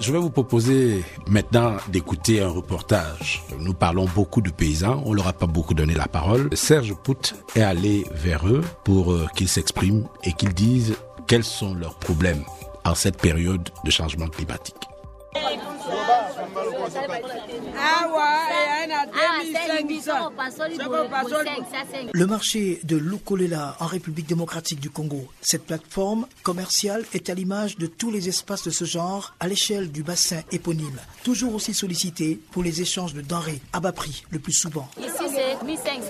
Je 0.00 0.10
vais 0.10 0.18
vous 0.18 0.30
proposer 0.30 1.04
maintenant 1.28 1.76
d'écouter 1.88 2.42
un 2.42 2.48
reportage. 2.48 3.44
Nous 3.60 3.72
parlons 3.72 4.06
beaucoup 4.06 4.40
de 4.40 4.50
paysans, 4.50 5.00
on 5.06 5.12
leur 5.12 5.28
a 5.28 5.32
pas 5.32 5.46
beaucoup 5.46 5.74
donné 5.74 5.94
la 5.94 6.08
parole. 6.08 6.48
Serge 6.54 6.92
Pout 6.94 7.36
est 7.54 7.62
allé 7.62 8.04
vers 8.10 8.48
eux 8.48 8.62
pour 8.82 9.12
euh, 9.12 9.28
qu'ils 9.36 9.48
s'expriment 9.48 10.08
et 10.24 10.32
qu'ils 10.32 10.54
disent 10.54 10.96
quels 11.28 11.44
sont 11.44 11.74
leurs 11.74 11.94
problèmes 11.94 12.42
en 12.84 12.96
cette 12.96 13.18
période 13.18 13.70
de 13.84 13.90
changement 13.92 14.26
climatique. 14.26 14.91
Le 22.12 22.26
marché 22.26 22.80
de 22.84 22.96
Lukolela 22.96 23.76
en 23.78 23.86
République 23.86 24.26
démocratique 24.26 24.80
du 24.80 24.90
Congo. 24.90 25.28
Cette 25.40 25.64
plateforme 25.64 26.26
commerciale 26.42 27.04
est 27.14 27.30
à 27.30 27.34
l'image 27.34 27.76
de 27.76 27.86
tous 27.86 28.10
les 28.10 28.28
espaces 28.28 28.64
de 28.64 28.70
ce 28.70 28.84
genre 28.84 29.34
à 29.40 29.48
l'échelle 29.48 29.92
du 29.92 30.02
bassin 30.02 30.40
éponyme, 30.50 30.98
toujours 31.22 31.54
aussi 31.54 31.74
sollicité 31.74 32.40
pour 32.50 32.62
les 32.62 32.80
échanges 32.80 33.14
de 33.14 33.20
denrées 33.20 33.60
à 33.72 33.80
bas 33.80 33.92
prix 33.92 34.24
le 34.30 34.38
plus 34.38 34.52
souvent. 34.52 34.88
Ici, 34.98 35.34
c'est 35.34 35.64
1500 35.64 36.02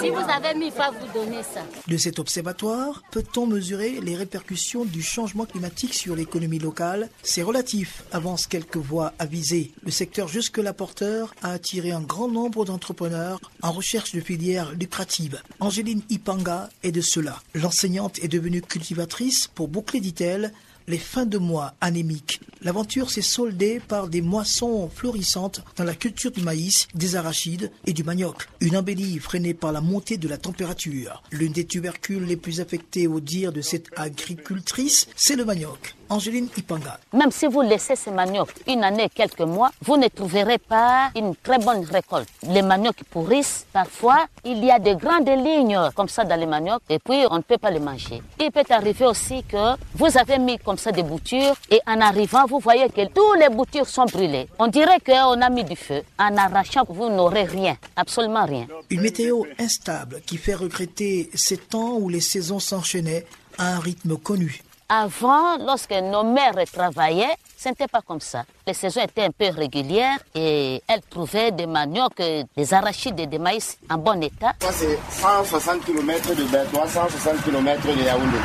Si 0.00 0.10
vous 0.10 0.16
avez 0.16 0.58
mis, 0.58 0.70
vous 0.70 1.18
donner 1.18 1.42
ça. 1.42 1.60
De 1.86 1.96
cet 1.96 2.18
observatoire, 2.18 3.02
peut-on 3.10 3.46
mesurer 3.46 4.00
les 4.00 4.16
répercussions 4.16 4.84
du 4.84 5.02
changement 5.02 5.44
climatique 5.44 5.94
sur 5.94 6.16
l'économie 6.16 6.58
locale? 6.58 7.10
C'est 7.22 7.42
relatif, 7.42 8.04
avance 8.12 8.46
quelques 8.46 8.76
voix 8.76 9.12
avisées. 9.18 9.72
Le 9.84 9.90
secteur 9.90 10.28
jusque-là 10.28 10.72
porteur 10.72 11.34
a 11.42 11.52
attiré 11.52 11.92
un 11.92 12.00
grand 12.00 12.23
nombre 12.28 12.64
d'entrepreneurs 12.64 13.40
en 13.62 13.72
recherche 13.72 14.12
de 14.12 14.20
filières 14.20 14.72
lucratives. 14.72 15.40
Angéline 15.60 16.02
Ipanga 16.10 16.68
est 16.82 16.92
de 16.92 17.00
cela. 17.00 17.42
L'enseignante 17.54 18.18
est 18.22 18.28
devenue 18.28 18.62
cultivatrice 18.62 19.48
pour 19.54 19.68
boucler, 19.68 20.00
dit-elle, 20.00 20.52
les 20.86 20.98
fins 20.98 21.26
de 21.26 21.38
mois 21.38 21.74
anémiques. 21.80 22.40
L'aventure 22.62 23.10
s'est 23.10 23.22
soldée 23.22 23.80
par 23.80 24.08
des 24.08 24.22
moissons 24.22 24.88
florissantes 24.88 25.62
dans 25.76 25.84
la 25.84 25.94
culture 25.94 26.30
du 26.30 26.42
maïs, 26.42 26.88
des 26.94 27.16
arachides 27.16 27.70
et 27.86 27.92
du 27.92 28.04
manioc. 28.04 28.48
Une 28.60 28.76
embellie 28.76 29.18
freinée 29.18 29.54
par 29.54 29.72
la 29.72 29.80
montée 29.80 30.16
de 30.16 30.28
la 30.28 30.38
température. 30.38 31.22
L'une 31.30 31.52
des 31.52 31.66
tubercules 31.66 32.24
les 32.24 32.36
plus 32.36 32.60
affectés 32.60 33.06
au 33.06 33.20
dire 33.20 33.52
de 33.52 33.60
cette 33.60 33.88
agricultrice, 33.96 35.08
c'est 35.16 35.36
le 35.36 35.44
manioc. 35.44 35.94
Angéline 36.08 36.48
Ipanga. 36.56 36.98
Même 37.12 37.30
si 37.30 37.46
vous 37.46 37.62
laissez 37.62 37.96
ces 37.96 38.10
maniocs 38.10 38.54
une 38.66 38.84
année, 38.84 39.08
quelques 39.14 39.40
mois, 39.40 39.70
vous 39.82 39.96
ne 39.96 40.08
trouverez 40.08 40.58
pas 40.58 41.10
une 41.16 41.34
très 41.36 41.58
bonne 41.58 41.84
récolte. 41.84 42.28
Les 42.48 42.62
maniocs 42.62 43.02
pourrissent. 43.10 43.66
Parfois, 43.72 44.26
il 44.44 44.64
y 44.64 44.70
a 44.70 44.78
de 44.78 44.94
grandes 44.94 45.28
lignes 45.28 45.78
comme 45.94 46.08
ça 46.08 46.24
dans 46.24 46.38
les 46.38 46.46
maniocs 46.46 46.82
et 46.88 46.98
puis 46.98 47.24
on 47.30 47.36
ne 47.36 47.42
peut 47.42 47.58
pas 47.58 47.70
les 47.70 47.80
manger. 47.80 48.22
Il 48.40 48.50
peut 48.50 48.62
arriver 48.70 49.06
aussi 49.06 49.42
que 49.44 49.76
vous 49.94 50.18
avez 50.18 50.38
mis 50.38 50.58
comme 50.58 50.78
ça 50.78 50.92
des 50.92 51.02
boutures 51.02 51.54
et 51.70 51.80
en 51.86 52.00
arrivant, 52.00 52.44
vous 52.46 52.58
voyez 52.58 52.88
que 52.88 53.06
tous 53.08 53.34
les 53.34 53.48
boutures 53.48 53.88
sont 53.88 54.06
brûlées. 54.06 54.48
On 54.58 54.66
dirait 54.68 55.00
qu'on 55.04 55.40
a 55.40 55.50
mis 55.50 55.64
du 55.64 55.76
feu. 55.76 56.02
En 56.18 56.36
arrachant, 56.36 56.84
vous 56.88 57.08
n'aurez 57.08 57.44
rien, 57.44 57.76
absolument 57.96 58.44
rien. 58.44 58.66
Une 58.90 59.00
météo 59.00 59.42
instable 59.58 60.20
qui 60.26 60.36
fait 60.36 60.54
regretter 60.54 61.30
ces 61.34 61.56
temps 61.56 61.94
où 61.94 62.08
les 62.08 62.20
saisons 62.20 62.60
s'enchaînaient 62.60 63.26
à 63.58 63.74
un 63.76 63.78
rythme 63.78 64.16
connu. 64.16 64.62
Avant, 64.88 65.56
lorsque 65.58 65.92
nos 65.92 66.24
mères 66.24 66.52
travaillaient, 66.70 67.36
ce 67.56 67.70
n'était 67.70 67.88
pas 67.88 68.02
comme 68.02 68.20
ça. 68.20 68.44
Les 68.66 68.74
saisons 68.74 69.00
étaient 69.00 69.24
un 69.24 69.30
peu 69.30 69.48
régulières 69.48 70.18
et 70.34 70.82
elles 70.86 71.00
trouvaient 71.08 71.52
des 71.52 71.66
maniocs, 71.66 72.20
des 72.54 72.74
arachides 72.74 73.18
et 73.18 73.26
des 73.26 73.38
maïs 73.38 73.78
en 73.90 73.96
bon 73.96 74.22
état. 74.22 74.52
Ça, 74.60 74.72
c'est 74.72 74.98
160 75.10 75.84
km 75.86 76.34
de 76.34 76.44
Bertois, 76.44 76.86
160 76.86 77.42
km 77.44 77.82
de 77.86 78.02
Yaoundé. 78.02 78.38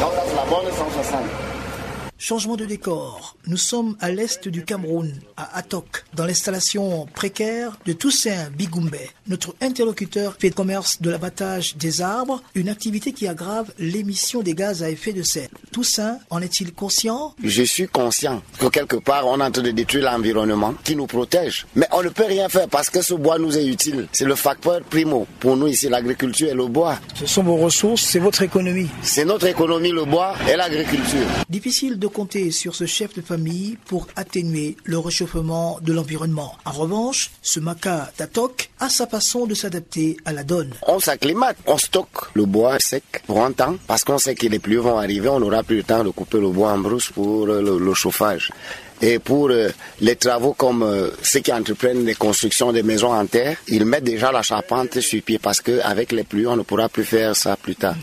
Donc, 0.00 0.12
c'est 0.26 0.34
la 0.34 0.44
bonne 0.44 0.72
160. 0.72 1.51
Changement 2.24 2.54
de 2.54 2.64
décor. 2.66 3.36
Nous 3.48 3.56
sommes 3.56 3.96
à 3.98 4.12
l'est 4.12 4.46
du 4.46 4.64
Cameroun, 4.64 5.12
à 5.36 5.58
Atok, 5.58 6.04
dans 6.14 6.24
l'installation 6.24 7.04
précaire 7.12 7.76
de 7.84 7.92
Toussaint 7.92 8.48
Bigumbe. 8.56 8.94
Notre 9.26 9.56
interlocuteur 9.60 10.36
fait 10.38 10.50
commerce 10.50 11.02
de 11.02 11.10
l'abattage 11.10 11.76
des 11.76 12.00
arbres, 12.00 12.40
une 12.54 12.68
activité 12.68 13.12
qui 13.12 13.26
aggrave 13.26 13.72
l'émission 13.76 14.40
des 14.40 14.54
gaz 14.54 14.84
à 14.84 14.90
effet 14.90 15.12
de 15.12 15.24
serre. 15.24 15.48
Toussaint, 15.72 16.18
en 16.30 16.40
est-il 16.40 16.72
conscient? 16.72 17.34
Je 17.42 17.64
suis 17.64 17.88
conscient 17.88 18.40
que 18.56 18.66
quelque 18.66 18.98
part, 18.98 19.26
on 19.26 19.40
est 19.40 19.42
en 19.42 19.50
train 19.50 19.62
de 19.62 19.72
détruire 19.72 20.04
l'environnement 20.04 20.74
qui 20.84 20.94
nous 20.94 21.08
protège. 21.08 21.66
Mais 21.74 21.88
on 21.90 22.04
ne 22.04 22.08
peut 22.08 22.26
rien 22.26 22.48
faire 22.48 22.68
parce 22.68 22.88
que 22.88 23.02
ce 23.02 23.14
bois 23.14 23.40
nous 23.40 23.58
est 23.58 23.66
utile. 23.66 24.06
C'est 24.12 24.26
le 24.26 24.36
facteur 24.36 24.80
primo. 24.82 25.26
Pour 25.40 25.56
nous 25.56 25.66
ici, 25.66 25.88
l'agriculture 25.88 26.50
et 26.50 26.54
le 26.54 26.68
bois. 26.68 27.00
Ce 27.16 27.26
sont 27.26 27.42
vos 27.42 27.56
ressources, 27.56 28.02
c'est 28.02 28.20
votre 28.20 28.42
économie. 28.42 28.90
C'est 29.02 29.24
notre 29.24 29.48
économie, 29.48 29.90
le 29.90 30.04
bois 30.04 30.36
et 30.48 30.54
l'agriculture. 30.54 31.26
Difficile 31.50 31.98
de 31.98 32.11
compter 32.12 32.50
sur 32.52 32.74
ce 32.74 32.86
chef 32.86 33.14
de 33.14 33.20
famille 33.22 33.76
pour 33.86 34.06
atténuer 34.14 34.76
le 34.84 34.98
réchauffement 34.98 35.78
de 35.82 35.92
l'environnement. 35.92 36.54
En 36.64 36.72
revanche, 36.72 37.30
ce 37.42 37.58
maca 37.58 38.12
d'Atok 38.18 38.70
a 38.78 38.88
sa 38.88 39.06
façon 39.06 39.46
de 39.46 39.54
s'adapter 39.54 40.16
à 40.24 40.32
la 40.32 40.44
donne. 40.44 40.72
On 40.86 41.00
s'acclimate, 41.00 41.56
on 41.66 41.78
stocke 41.78 42.34
le 42.34 42.44
bois 42.44 42.76
sec 42.78 43.22
pour 43.26 43.44
un 43.44 43.52
temps 43.52 43.76
parce 43.86 44.04
qu'on 44.04 44.18
sait 44.18 44.34
que 44.34 44.46
les 44.46 44.58
pluies 44.58 44.76
vont 44.76 44.98
arriver, 44.98 45.28
on 45.28 45.40
n'aura 45.40 45.62
plus 45.62 45.78
le 45.78 45.82
temps 45.82 46.04
de 46.04 46.10
couper 46.10 46.38
le 46.38 46.50
bois 46.50 46.72
en 46.72 46.78
brousse 46.78 47.10
pour 47.10 47.46
le, 47.46 47.78
le 47.78 47.94
chauffage. 47.94 48.52
Et 49.02 49.18
pour 49.18 49.50
euh, 49.50 49.68
les 50.00 50.14
travaux 50.14 50.52
comme 50.52 50.84
euh, 50.84 51.10
ceux 51.22 51.40
qui 51.40 51.52
entreprennent 51.52 52.06
les 52.06 52.14
constructions 52.14 52.72
des 52.72 52.84
maisons 52.84 53.12
en 53.12 53.26
terre, 53.26 53.56
ils 53.66 53.84
mettent 53.84 54.04
déjà 54.04 54.30
la 54.30 54.42
charpente 54.42 55.00
sur 55.00 55.20
pied 55.22 55.40
parce 55.40 55.60
qu'avec 55.60 56.12
les 56.12 56.22
pluies, 56.22 56.46
on 56.46 56.56
ne 56.56 56.62
pourra 56.62 56.88
plus 56.88 57.04
faire 57.04 57.34
ça 57.34 57.56
plus 57.56 57.74
tard. 57.74 57.96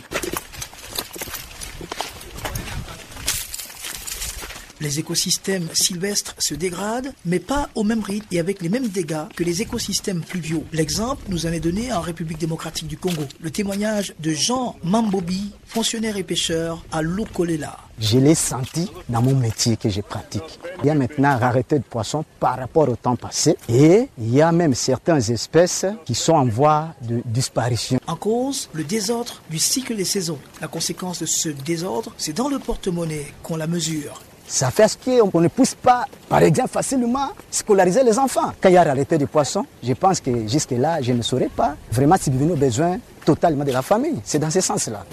Les 4.82 5.00
écosystèmes 5.00 5.68
sylvestres 5.74 6.36
se 6.40 6.56
dégradent, 6.56 7.14
mais 7.26 7.40
pas 7.40 7.70
au 7.76 7.84
même 7.84 8.02
rythme 8.02 8.28
et 8.32 8.40
avec 8.40 8.62
les 8.62 8.70
mêmes 8.70 8.88
dégâts 8.88 9.28
que 9.36 9.44
les 9.44 9.62
écosystèmes 9.62 10.22
pluviaux. 10.22 10.64
L'exemple 10.72 11.24
nous 11.28 11.46
en 11.46 11.52
est 11.52 11.60
donné 11.60 11.92
en 11.92 12.00
République 12.00 12.38
démocratique 12.38 12.88
du 12.88 12.98
Congo. 12.98 13.24
Le 13.42 13.52
témoignage 13.52 14.14
de 14.20 14.32
Jean 14.32 14.78
Mambobi, 14.84 15.52
fonctionnaire 15.66 16.16
et 16.16 16.24
pêcheur 16.24 16.86
à 16.92 17.02
Lokolela. 17.02 17.78
Je 18.00 18.18
l'ai 18.18 18.36
senti 18.36 18.90
dans 19.10 19.22
mon 19.22 19.36
métier 19.36 19.76
que 19.76 19.90
je 19.90 20.00
pratique. 20.00 20.60
Il 20.82 20.88
y 20.88 20.90
a 20.90 20.96
maintenant 20.96 21.38
rareté 21.38 21.78
de 21.78 21.84
poissons 21.84 22.24
par 22.40 22.58
rapport 22.58 22.88
au 22.88 22.96
temps 22.96 23.18
passé 23.18 23.58
et 23.68 24.08
il 24.18 24.34
y 24.34 24.42
a 24.42 24.54
même 24.54 24.74
certaines 24.74 25.30
espèces 25.32 25.86
qui 26.06 26.16
sont 26.16 26.34
en 26.34 26.46
voie 26.46 26.96
de 27.02 27.22
disparition. 27.26 28.00
En 28.08 28.16
cause, 28.16 28.70
le 28.72 28.86
désordre 28.86 29.42
du 29.50 29.60
cycle 29.60 29.98
des 29.98 30.06
saisons. 30.06 30.40
La 30.62 30.70
conséquence 30.70 31.20
de 31.20 31.26
ce 31.26 31.50
désordre, 31.50 32.14
c'est 32.18 32.32
dans 32.32 32.48
le 32.48 32.60
porte-monnaie 32.60 33.34
qu'on 33.44 33.58
la 33.58 33.68
mesure. 33.68 34.22
Ça 34.50 34.72
fait 34.72 34.88
ce 34.88 34.98
qu'on 34.98 35.42
ne 35.42 35.48
puisse 35.48 35.76
pas, 35.76 36.06
par 36.28 36.42
exemple, 36.42 36.70
facilement 36.70 37.30
scolariser 37.52 38.04
les 38.04 38.18
enfants. 38.18 38.52
Quand 38.60 38.70
il 38.70 38.74
y 38.74 38.78
a 38.78 38.84
rareté 38.84 39.20
de 39.20 39.26
poissons, 39.26 39.64
je 39.84 39.94
pense 39.94 40.20
que 40.20 40.48
jusque-là, 40.48 41.04
je 41.04 41.14
ne 41.14 41.22
saurais 41.22 41.50
pas 41.50 41.76
vraiment 41.92 42.18
subvenir 42.18 42.54
aux 42.54 42.58
besoins 42.58 42.98
totalement 43.24 43.64
de 43.64 43.72
la 43.72 43.84
famille. 43.84 44.20
C'est 44.24 44.40
dans 44.40 44.50
ce 44.50 44.60
sens-là. 44.60 45.06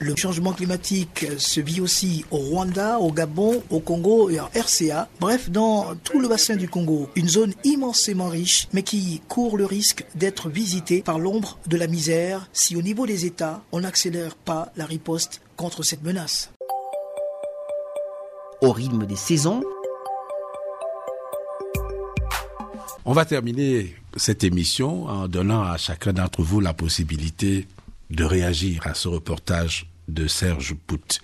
Le 0.00 0.14
changement 0.16 0.52
climatique 0.52 1.26
se 1.38 1.60
vit 1.60 1.80
aussi 1.80 2.26
au 2.30 2.36
Rwanda, 2.36 2.98
au 2.98 3.10
Gabon, 3.10 3.62
au 3.70 3.80
Congo 3.80 4.28
et 4.28 4.38
en 4.38 4.50
RCA. 4.54 5.08
Bref, 5.18 5.48
dans 5.48 5.94
tout 6.04 6.20
le 6.20 6.28
bassin 6.28 6.56
du 6.56 6.68
Congo, 6.68 7.08
une 7.16 7.28
zone 7.28 7.54
immensément 7.64 8.28
riche, 8.28 8.68
mais 8.74 8.82
qui 8.82 9.22
court 9.28 9.56
le 9.56 9.64
risque 9.64 10.04
d'être 10.14 10.50
visitée 10.50 11.00
par 11.00 11.18
l'ombre 11.18 11.58
de 11.68 11.78
la 11.78 11.86
misère 11.86 12.50
si 12.52 12.76
au 12.76 12.82
niveau 12.82 13.06
des 13.06 13.24
États, 13.24 13.62
on 13.72 13.80
n'accélère 13.80 14.34
pas 14.34 14.72
la 14.76 14.84
riposte 14.84 15.40
contre 15.56 15.82
cette 15.82 16.02
menace 16.02 16.50
au 18.64 18.72
rythme 18.72 19.06
des 19.06 19.16
saisons. 19.16 19.62
On 23.04 23.12
va 23.12 23.26
terminer 23.26 23.94
cette 24.16 24.42
émission 24.42 25.06
en 25.06 25.28
donnant 25.28 25.62
à 25.62 25.76
chacun 25.76 26.14
d'entre 26.14 26.42
vous 26.42 26.60
la 26.60 26.72
possibilité 26.72 27.68
de 28.10 28.24
réagir 28.24 28.86
à 28.86 28.94
ce 28.94 29.08
reportage 29.08 29.86
de 30.08 30.26
Serge 30.26 30.74
Pout. 30.86 31.20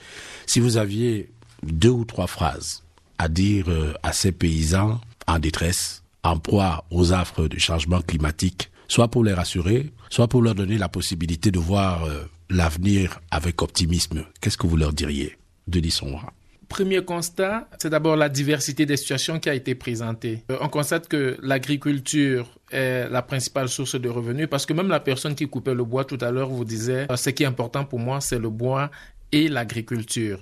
Si 0.47 0.61
vous 0.61 0.76
aviez 0.76 1.30
deux 1.62 1.88
ou 1.88 2.05
trois 2.05 2.26
phrases 2.26 2.82
à 3.18 3.28
dire 3.28 3.68
euh, 3.68 3.95
à 4.03 4.12
ces 4.12 4.32
paysans 4.32 5.01
en 5.26 5.38
détresse, 5.38 6.03
en 6.22 6.38
proie 6.38 6.84
aux 6.91 7.12
affres 7.12 7.49
du 7.49 7.59
changement 7.59 8.03
climatique, 8.03 8.70
soit 8.88 9.09
pour 9.09 9.24
les 9.24 9.32
rassurer, 9.32 9.91
soit 10.11 10.28
pour 10.28 10.43
leur 10.43 10.55
donner 10.55 10.76
la 10.76 10.88
possibilité 10.88 11.51
de 11.51 11.59
voir 11.59 12.05
euh, 12.05 12.24
l'avenir 12.51 13.20
avec 13.30 13.62
optimisme, 13.62 14.24
qu'est-ce 14.41 14.59
que 14.59 14.66
vous 14.66 14.76
leur 14.76 14.93
diriez 14.93 15.38
Denis 15.68 15.91
Sonra 15.91 16.32
premier 16.71 17.05
constat, 17.05 17.68
c'est 17.79 17.91
d'abord 17.91 18.16
la 18.16 18.31
diversité 18.31 18.87
des 18.87 18.97
situations 18.97 19.39
qui 19.41 19.51
a 19.51 19.55
été 19.55 19.75
présentée. 19.75 20.45
Euh, 20.51 20.57
on 20.61 20.68
constate 20.68 21.09
que 21.09 21.37
l'agriculture 21.43 22.49
est 22.71 23.09
la 23.11 23.23
principale 23.23 23.68
source 23.68 24.01
de 24.01 24.09
revenus 24.09 24.47
parce 24.49 24.64
que 24.64 24.73
même 24.73 24.89
la 24.89 25.01
personne 25.01 25.35
qui 25.35 25.49
coupait 25.49 25.75
le 25.75 25.85
bois 25.85 26.05
tout 26.05 26.18
à 26.21 26.31
l'heure 26.31 26.49
vous 26.49 26.64
disait 26.64 27.09
euh, 27.11 27.16
ce 27.16 27.31
qui 27.31 27.43
est 27.43 27.47
important 27.47 27.85
pour 27.85 27.99
moi 27.99 28.21
c'est 28.21 28.39
le 28.39 28.49
bois 28.49 28.91
et 29.33 29.49
l'agriculture. 29.49 30.39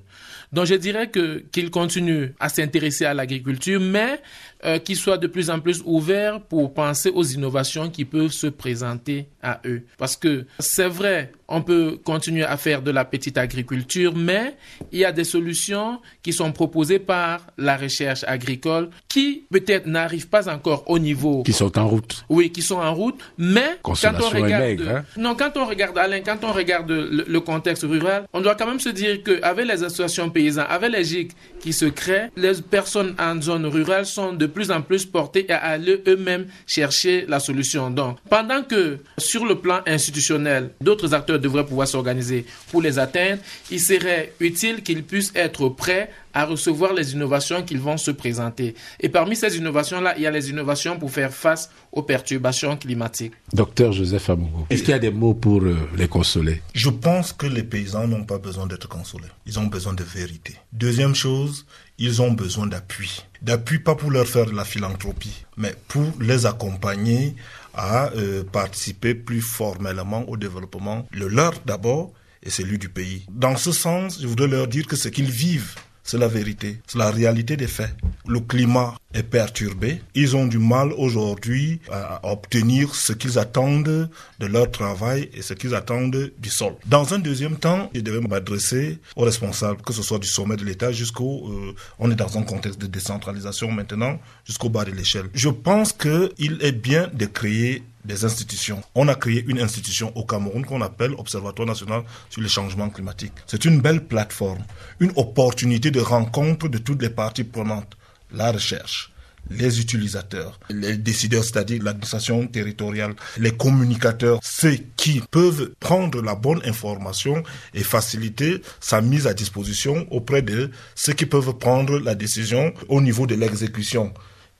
Donc 0.53 0.67
je 0.67 0.75
dirais 0.75 1.11
que 1.11 1.39
qu'il 1.53 1.71
continue 1.71 2.35
à 2.41 2.49
s'intéresser 2.49 3.05
à 3.05 3.15
l'agriculture, 3.15 3.81
mais 3.81 4.21
euh, 4.65 4.79
qu'il 4.79 4.97
soit 4.97 5.19
de 5.19 5.29
plus 5.29 5.51
en 5.51 5.61
plus 5.61 5.83
ouvert 5.85 6.41
pour 6.41 6.75
penser 6.75 7.11
aux 7.11 7.23
innovations 7.23 7.91
qui 7.91 8.05
peuvent 8.05 8.33
se 8.33 8.49
présenter 8.49 9.29
à 9.41 9.61
eux. 9.65 9.83
Parce 9.99 10.17
que 10.17 10.47
c'est 10.59 10.89
vrai, 10.89 11.31
on 11.47 11.63
peut 11.63 11.99
continuer 12.05 12.43
à 12.43 12.57
faire 12.57 12.83
de 12.83 12.91
la 12.91 13.05
petite 13.05 13.39
agriculture, 13.39 14.15
mais 14.17 14.57
il 14.91 14.99
y 14.99 15.05
a 15.05 15.13
des 15.13 15.25
solutions 15.25 16.01
qui 16.23 16.33
sont 16.33 16.51
proposées 16.51 16.99
par 16.99 17.47
la 17.57 17.77
recherche 17.77 18.25
agricole 18.27 18.91
qui 19.09 19.45
peut-être 19.51 19.87
n'arrivent 19.87 20.29
pas 20.29 20.49
encore 20.53 20.83
au 20.91 20.99
niveau. 20.99 21.45
Qui 21.45 21.53
sont 21.53 21.79
en 21.79 21.87
route. 21.87 22.25
Oui, 22.29 22.51
qui 22.51 22.63
sont 22.63 22.79
en 22.79 22.93
route, 22.93 23.21
mais 23.39 23.79
quand 23.83 23.95
on 23.95 24.29
regarde, 24.29 24.81
hein. 24.89 25.05
non, 25.17 25.37
quand 25.37 25.57
on 25.57 25.67
regarde 25.67 25.97
Alain, 25.99 26.21
quand 26.21 26.43
on 26.43 26.53
regarde 26.53 26.91
le, 26.91 27.25
le, 27.27 27.41
contexte 27.41 27.85
rural, 27.85 28.27
on 28.33 28.41
doit 28.41 28.57
quand 28.57 28.67
même 28.67 28.81
se 28.81 28.89
dire 28.89 29.23
qu'avec 29.23 29.67
les 29.67 29.85
associations 29.85 30.31
paysannes, 30.31 30.67
avec 30.69 30.91
les 30.91 31.05
GIC 31.05 31.33
qui 31.61 31.73
se 31.73 31.85
créent, 31.85 32.31
les 32.37 32.55
personnes 32.61 33.15
en 33.19 33.41
zone 33.41 33.67
rurale 33.67 34.05
sont 34.05 34.33
de 34.33 34.48
plus 34.49 34.71
en 34.71 34.83
plus 34.83 35.07
portés 35.07 35.49
à 35.51 35.59
aller 35.59 36.03
eux-mêmes 36.07 36.47
chercher 36.67 37.25
la 37.29 37.41
solution. 37.41 37.91
Donc, 37.91 38.19
pendant 38.29 38.63
que 38.63 38.99
sur 39.17 39.45
le 39.45 39.57
plan 39.57 39.81
institutionnel, 39.87 40.71
d'autres 40.81 41.15
acteurs 41.15 41.39
devraient 41.39 41.67
pouvoir 41.67 41.89
s'organiser 41.89 42.47
pour 42.71 42.83
les 42.83 42.99
atteindre, 42.99 43.41
il 43.71 43.81
serait 43.81 44.33
utile 44.41 44.83
qu'ils 44.83 45.05
puissent 45.05 45.33
être 45.35 45.69
prêts 45.69 46.11
à 46.35 46.45
recevoir 46.45 46.93
les 46.93 47.15
innovations 47.15 47.63
qu'ils 47.63 47.81
vont 47.81 47.97
se 47.97 48.11
présenter. 48.11 48.75
Et 49.01 49.09
parmi 49.09 49.35
ces 49.35 49.57
innovations-là, 49.57 50.15
il 50.17 50.23
y 50.23 50.27
a 50.27 50.31
les 50.31 50.51
innovations 50.51 50.99
pour 50.99 51.11
faire 51.11 51.33
face 51.33 51.71
aux 51.91 52.03
perturbations 52.03 52.77
climatiques. 52.77 53.33
Docteur 53.53 53.93
Joseph 53.93 54.31
Amougou, 54.31 54.67
est-ce 54.71 54.83
qu'il 54.83 54.91
y 54.91 54.95
a 54.95 54.99
des 54.99 55.11
mots 55.11 55.35
pour 55.35 55.63
euh, 55.63 55.77
les 55.97 56.07
consoler? 56.07 56.63
Je 56.75 56.91
pense 56.91 57.33
que 57.33 57.47
les 57.47 57.63
paysans 57.63 58.07
n'ont 58.07 58.25
pas 58.25 58.39
besoin 58.39 58.67
d'être 58.67 58.89
consolés. 58.89 59.29
Ils 59.47 59.59
ont 59.59 59.67
besoin 59.67 59.95
de 59.95 60.05
vérité. 60.05 60.55
Deuxième 60.73 61.15
chose, 61.15 61.67
ils 61.99 62.23
ont 62.23 62.33
besoin 62.33 62.67
d'appui. 62.67 63.25
D'appui 63.43 63.79
pas 63.79 63.95
pour 63.95 64.11
leur 64.11 64.27
faire 64.27 64.47
de 64.47 64.55
la 64.55 64.65
philanthropie, 64.65 65.45
mais 65.57 65.75
pour 65.89 66.13
les 66.21 66.47
accompagner 66.47 67.35
à 67.75 68.11
euh, 68.17 68.43
participer 68.45 69.15
plus 69.15 69.41
formellement 69.41 70.29
au 70.29 70.37
développement, 70.37 71.07
le 71.13 71.29
leur 71.29 71.55
d'abord, 71.67 72.13
et 72.43 72.51
celui 72.51 72.79
du 72.79 72.89
pays. 72.89 73.27
Dans 73.31 73.57
ce 73.57 73.73
sens, 73.73 74.21
je 74.21 74.27
voudrais 74.27 74.47
leur 74.49 74.69
dire 74.69 74.87
que 74.87 74.97
ce 74.97 75.09
qu'ils 75.09 75.31
vivent 75.31 75.75
c'est 76.09 76.17
la 76.17 76.27
vérité, 76.27 76.81
c'est 76.87 76.97
la 76.97 77.11
réalité 77.11 77.59
des 77.59 77.67
faits. 77.67 77.95
Le 78.27 78.41
climat 78.41 78.95
est 79.13 79.23
perturbé. 79.23 80.01
Ils 80.15 80.37
ont 80.37 80.47
du 80.47 80.59
mal 80.59 80.91
aujourd'hui 80.95 81.81
à 81.93 82.21
obtenir 82.33 82.95
ce 82.95 83.13
qu'ils 83.13 83.39
attendent 83.39 84.09
de 84.39 84.47
leur 84.47 84.71
travail 84.71 85.29
et 85.35 85.43
ce 85.43 85.53
qu'ils 85.53 85.75
attendent 85.75 86.33
du 86.39 86.49
sol. 86.49 86.73
Dans 86.87 87.13
un 87.13 87.19
deuxième 87.19 87.57
temps, 87.57 87.91
je 87.95 88.01
devais 88.01 88.27
m'adresser 88.27 88.99
aux 89.17 89.25
responsables, 89.25 89.83
que 89.83 89.93
ce 89.93 90.03
soit 90.03 90.19
du 90.19 90.27
sommet 90.27 90.57
de 90.57 90.65
l'État 90.65 90.93
jusqu'au... 90.93 91.47
Euh, 91.51 91.75
on 91.99 92.11
est 92.11 92.15
dans 92.15 92.39
un 92.39 92.43
contexte 92.43 92.81
de 92.81 92.87
décentralisation 92.87 93.71
maintenant, 93.71 94.19
jusqu'au 94.47 94.71
bas 94.71 94.87
de 94.87 94.93
l'échelle. 94.93 95.27
Je 95.35 95.51
pense 95.51 95.93
qu'il 95.93 96.59
est 96.63 96.73
bien 96.73 97.11
de 97.13 97.27
créer 97.27 97.83
des 98.05 98.25
institutions. 98.25 98.83
On 98.95 99.09
a 99.09 99.15
créé 99.15 99.45
une 99.47 99.61
institution 99.61 100.17
au 100.17 100.25
Cameroun 100.25 100.65
qu'on 100.65 100.83
appelle 100.83 101.13
Observatoire 101.19 101.69
national 101.69 102.03
sur 102.31 102.41
les 102.41 102.49
changements 102.49 102.91
climatiques. 102.91 103.33
C'est 103.47 103.65
une 103.65 103.81
belle 103.81 104.05
plateforme, 104.05 104.65
une 105.01 105.13
opportunité 105.17 105.91
de 105.91 106.01
rencontre 106.01 106.69
de 106.69 106.79
toutes 106.79 107.03
les 107.03 107.11
parties 107.11 107.45
prenantes. 107.45 107.97
La 108.33 108.53
recherche, 108.53 109.13
les 109.51 109.81
utilisateurs, 109.81 110.59
les 110.69 110.97
décideurs, 110.97 111.45
c'est-à-dire 111.45 111.83
l'administration 111.83 112.47
territoriale, 112.47 113.15
les 113.39 113.53
communicateurs, 113.53 114.41
ceux 114.43 114.77
qui 114.97 115.23
peuvent 115.31 115.71
prendre 115.81 116.21
la 116.23 116.35
bonne 116.35 116.61
information 116.65 117.43
et 117.75 117.83
faciliter 117.83 118.61
sa 118.81 119.01
mise 119.01 119.27
à 119.27 119.35
disposition 119.35 120.07
auprès 120.11 120.43
de 120.43 120.71
ceux 120.95 121.13
qui 121.15 121.27
peuvent 121.27 121.55
prendre 121.55 121.99
la 121.99 122.15
décision 122.15 122.73
au 122.89 123.01
niveau 123.01 123.27
de 123.27 123.35
l'exécution 123.35 124.13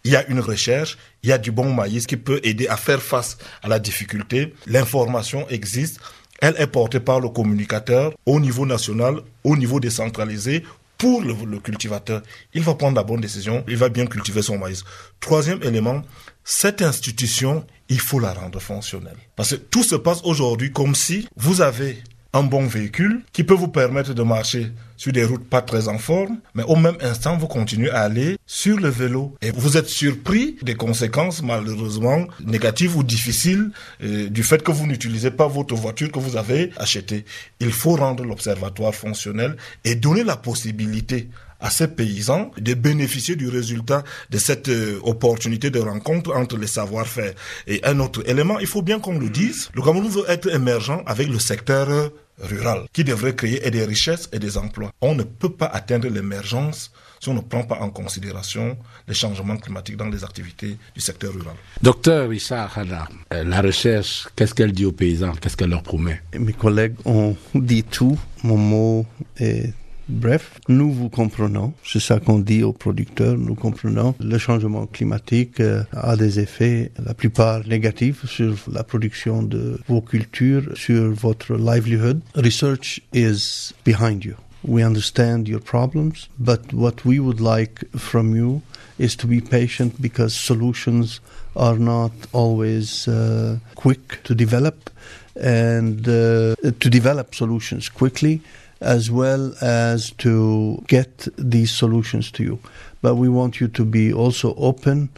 il 0.09 0.13
y 0.13 0.17
a 0.17 0.27
une 0.29 0.41
recherche, 0.41 0.97
il 1.23 1.29
y 1.29 1.33
a 1.33 1.39
du 1.39 1.53
bon 1.53 1.71
maïs 1.71 2.07
qui 2.07 2.17
peut 2.17 2.41
aider 2.43 2.67
à 2.67 2.79
faire 2.79 3.03
face 3.03 3.37
à 3.63 3.69
la 3.69 3.79
difficulté. 3.79 4.55
L'information 4.67 5.47
existe, 5.51 6.01
elle 6.41 6.55
est 6.57 6.67
portée 6.67 6.99
par 6.99 7.21
le 7.21 7.29
communicateur 7.29 8.15
au 8.25 8.41
niveau 8.41 8.65
national, 8.65 9.21
au 9.45 9.55
niveau 9.55 9.81
décentralisé. 9.81 10.65
Pour 10.97 11.21
le, 11.21 11.35
cultivateur, 11.59 12.23
il 12.55 12.63
va 12.63 12.75
prendre 12.75 12.97
la 12.97 13.05
bonne 13.05 13.21
décision, 13.21 13.63
il 13.69 13.77
va 13.77 13.91
bien 13.91 14.07
cultiver 14.07 14.41
son 14.41 14.57
maïs. 14.57 14.83
Troisième 15.21 15.63
élément, 15.63 16.03
cette 16.43 16.81
institution, 16.81 17.67
il 17.91 18.01
faut 18.01 18.19
la 18.19 18.33
rendre 18.33 18.61
fonctionnelle. 18.61 19.19
Parce 19.37 19.51
que 19.51 19.57
tout 19.57 19.85
se 19.85 19.95
passe 19.95 20.23
aujourd'hui 20.25 20.73
comme 20.73 20.95
si 20.95 21.29
vous 21.37 21.61
avez 21.61 22.03
un 22.33 22.43
bon 22.43 22.67
véhicule 22.67 23.23
qui 23.33 23.45
peut 23.45 23.55
vous 23.55 23.69
permettre 23.69 24.13
de 24.15 24.23
marcher 24.23 24.71
sur 24.97 25.13
des 25.13 25.25
routes 25.25 25.49
pas 25.49 25.63
très 25.63 25.89
en 25.89 25.99
forme, 25.99 26.39
mais 26.55 26.65
au 26.65 26.77
même 26.77 26.97
instant, 27.01 27.37
vous 27.37 27.47
continuez 27.47 27.91
à 27.91 28.01
aller 28.01 28.37
sur 28.47 28.79
le 28.79 28.89
vélo. 28.89 29.35
Et 29.41 29.51
vous 29.51 29.77
êtes 29.77 29.89
surpris 29.89 30.57
des 30.63 30.75
conséquences 30.75 31.43
malheureusement 31.43 32.27
négatives 32.45 32.97
ou 32.97 33.03
difficiles 33.03 33.71
euh, 34.03 34.29
du 34.29 34.43
fait 34.43 34.63
que 34.63 34.73
vous 34.73 34.87
n'utilisez 34.87 35.31
pas 35.31 35.47
votre 35.47 35.75
voiture 35.75 36.11
que 36.11 36.19
vous 36.19 36.37
avez 36.37 36.71
achetée. 36.77 37.25
Il 37.61 37.73
faut 37.73 37.97
rendre 37.97 38.25
l'observatoire 38.25 38.95
fonctionnel 38.95 39.57
et 39.85 39.95
donner 39.95 40.25
la 40.25 40.37
possibilité 40.37 41.29
à 41.61 41.71
ces 41.71 41.89
paysans 41.89 42.51
de 42.57 42.75
bénéficier 42.75 43.37
du 43.37 43.49
résultat 43.49 44.05
de 44.31 44.39
cette 44.39 44.69
euh, 44.69 44.99
opportunité 45.03 45.71
de 45.71 45.81
rencontre 45.81 46.35
entre 46.37 46.57
les 46.57 46.67
savoir-faire. 46.67 47.35
Et 47.67 47.81
un 47.85 47.99
autre 48.01 48.23
élément, 48.29 48.59
il 48.59 48.67
faut 48.67 48.83
bien 48.83 49.01
qu'on 49.01 49.19
le 49.19 49.29
dise, 49.29 49.71
le 49.75 49.83
Cameroun 49.83 50.09
veut 50.09 50.25
être 50.29 50.53
émergent 50.53 51.03
avec 51.07 51.29
le 51.29 51.39
secteur 51.39 52.11
rural 52.41 52.87
qui 52.93 53.05
devrait 53.05 53.35
créer 53.35 53.71
des 53.71 53.85
richesses 53.85 54.29
et 54.33 54.39
des 54.39 54.57
emplois. 54.57 54.93
On 55.01 55.15
ne 55.15 55.23
peut 55.23 55.51
pas 55.51 55.67
atteindre 55.67 56.09
l'émergence 56.09 56.93
si 57.21 57.29
on 57.29 57.35
ne 57.35 57.41
prend 57.41 57.65
pas 57.65 57.81
en 57.81 57.91
considération 57.91 58.77
les 59.09 59.15
changements 59.15 59.57
climatiques 59.57 59.97
dans 59.97 60.09
les 60.09 60.23
activités 60.23 60.77
du 60.95 61.01
secteur 61.01 61.33
rural. 61.33 61.57
Docteur 61.83 62.29
Richard 62.29 62.77
Hana, 62.79 63.09
euh, 63.33 63.43
la 63.45 63.61
recherche, 63.61 64.29
qu'est-ce 64.37 64.55
qu'elle 64.55 64.73
dit 64.73 64.85
aux 64.85 64.93
paysans? 64.93 65.33
Qu'est-ce 65.33 65.57
qu'elle 65.57 65.71
leur 65.71 65.83
promet? 65.83 66.23
Mes 66.39 66.53
collègues 66.53 66.95
ont 67.05 67.37
dit 67.55 67.83
tout. 67.83 68.19
Mon 68.45 68.57
mot 68.57 69.07
est 69.39 69.73
Bref, 70.09 70.59
nous 70.69 70.91
vous 70.91 71.11
comprenons, 71.11 71.75
c'est 71.85 72.01
ça 72.01 72.19
qu'on 72.19 72.39
dit 72.39 72.63
aux 72.63 72.73
producteurs, 72.73 73.37
nous 73.37 73.55
comprenons. 73.55 74.15
Le 74.21 74.39
changement 74.39 74.87
climatique 74.87 75.61
euh, 75.61 75.83
a 75.93 76.17
des 76.17 76.41
effets, 76.41 76.91
la 77.05 77.13
plupart 77.13 77.67
négatifs, 77.67 78.25
sur 78.25 78.55
la 78.73 78.85
production 78.85 79.43
de 79.43 79.79
vos 79.87 80.01
cultures, 80.01 80.63
sur 80.75 81.13
votre 81.13 81.57
livelihood. 81.57 82.23
Research 82.37 83.03
is 83.13 83.75
behind 83.85 84.25
you. 84.25 84.35
We 84.65 84.83
understand 84.83 85.47
your 85.47 85.61
problems, 85.61 86.29
but 86.39 86.73
what 86.73 87.05
we 87.05 87.21
would 87.21 87.41
like 87.41 87.85
from 87.95 88.35
you 88.35 88.63
is 88.99 89.15
to 89.17 89.27
be 89.27 89.43
patient 89.43 90.01
because 90.01 90.35
solutions 90.35 91.21
are 91.55 91.79
not 91.79 92.13
always 92.33 93.07
uh, 93.09 93.59
quick 93.75 94.23
to 94.25 94.35
develop 94.35 94.91
and 95.39 96.09
uh, 96.09 96.55
to 96.81 96.89
develop 96.91 97.35
solutions 97.35 97.91
quickly 97.91 98.41
as 98.81 99.11
well 99.11 99.55
as 99.61 100.11
to 100.13 100.83
get 100.87 101.29
these 101.37 101.71
solutions 101.71 102.31
to 102.33 102.43
you. 102.43 102.59
But 103.03 103.17
we 103.17 103.29
want 103.29 103.61
you 103.61 103.69
to 103.69 103.85
be 103.85 104.13
also 104.13 104.55
open 104.57 105.11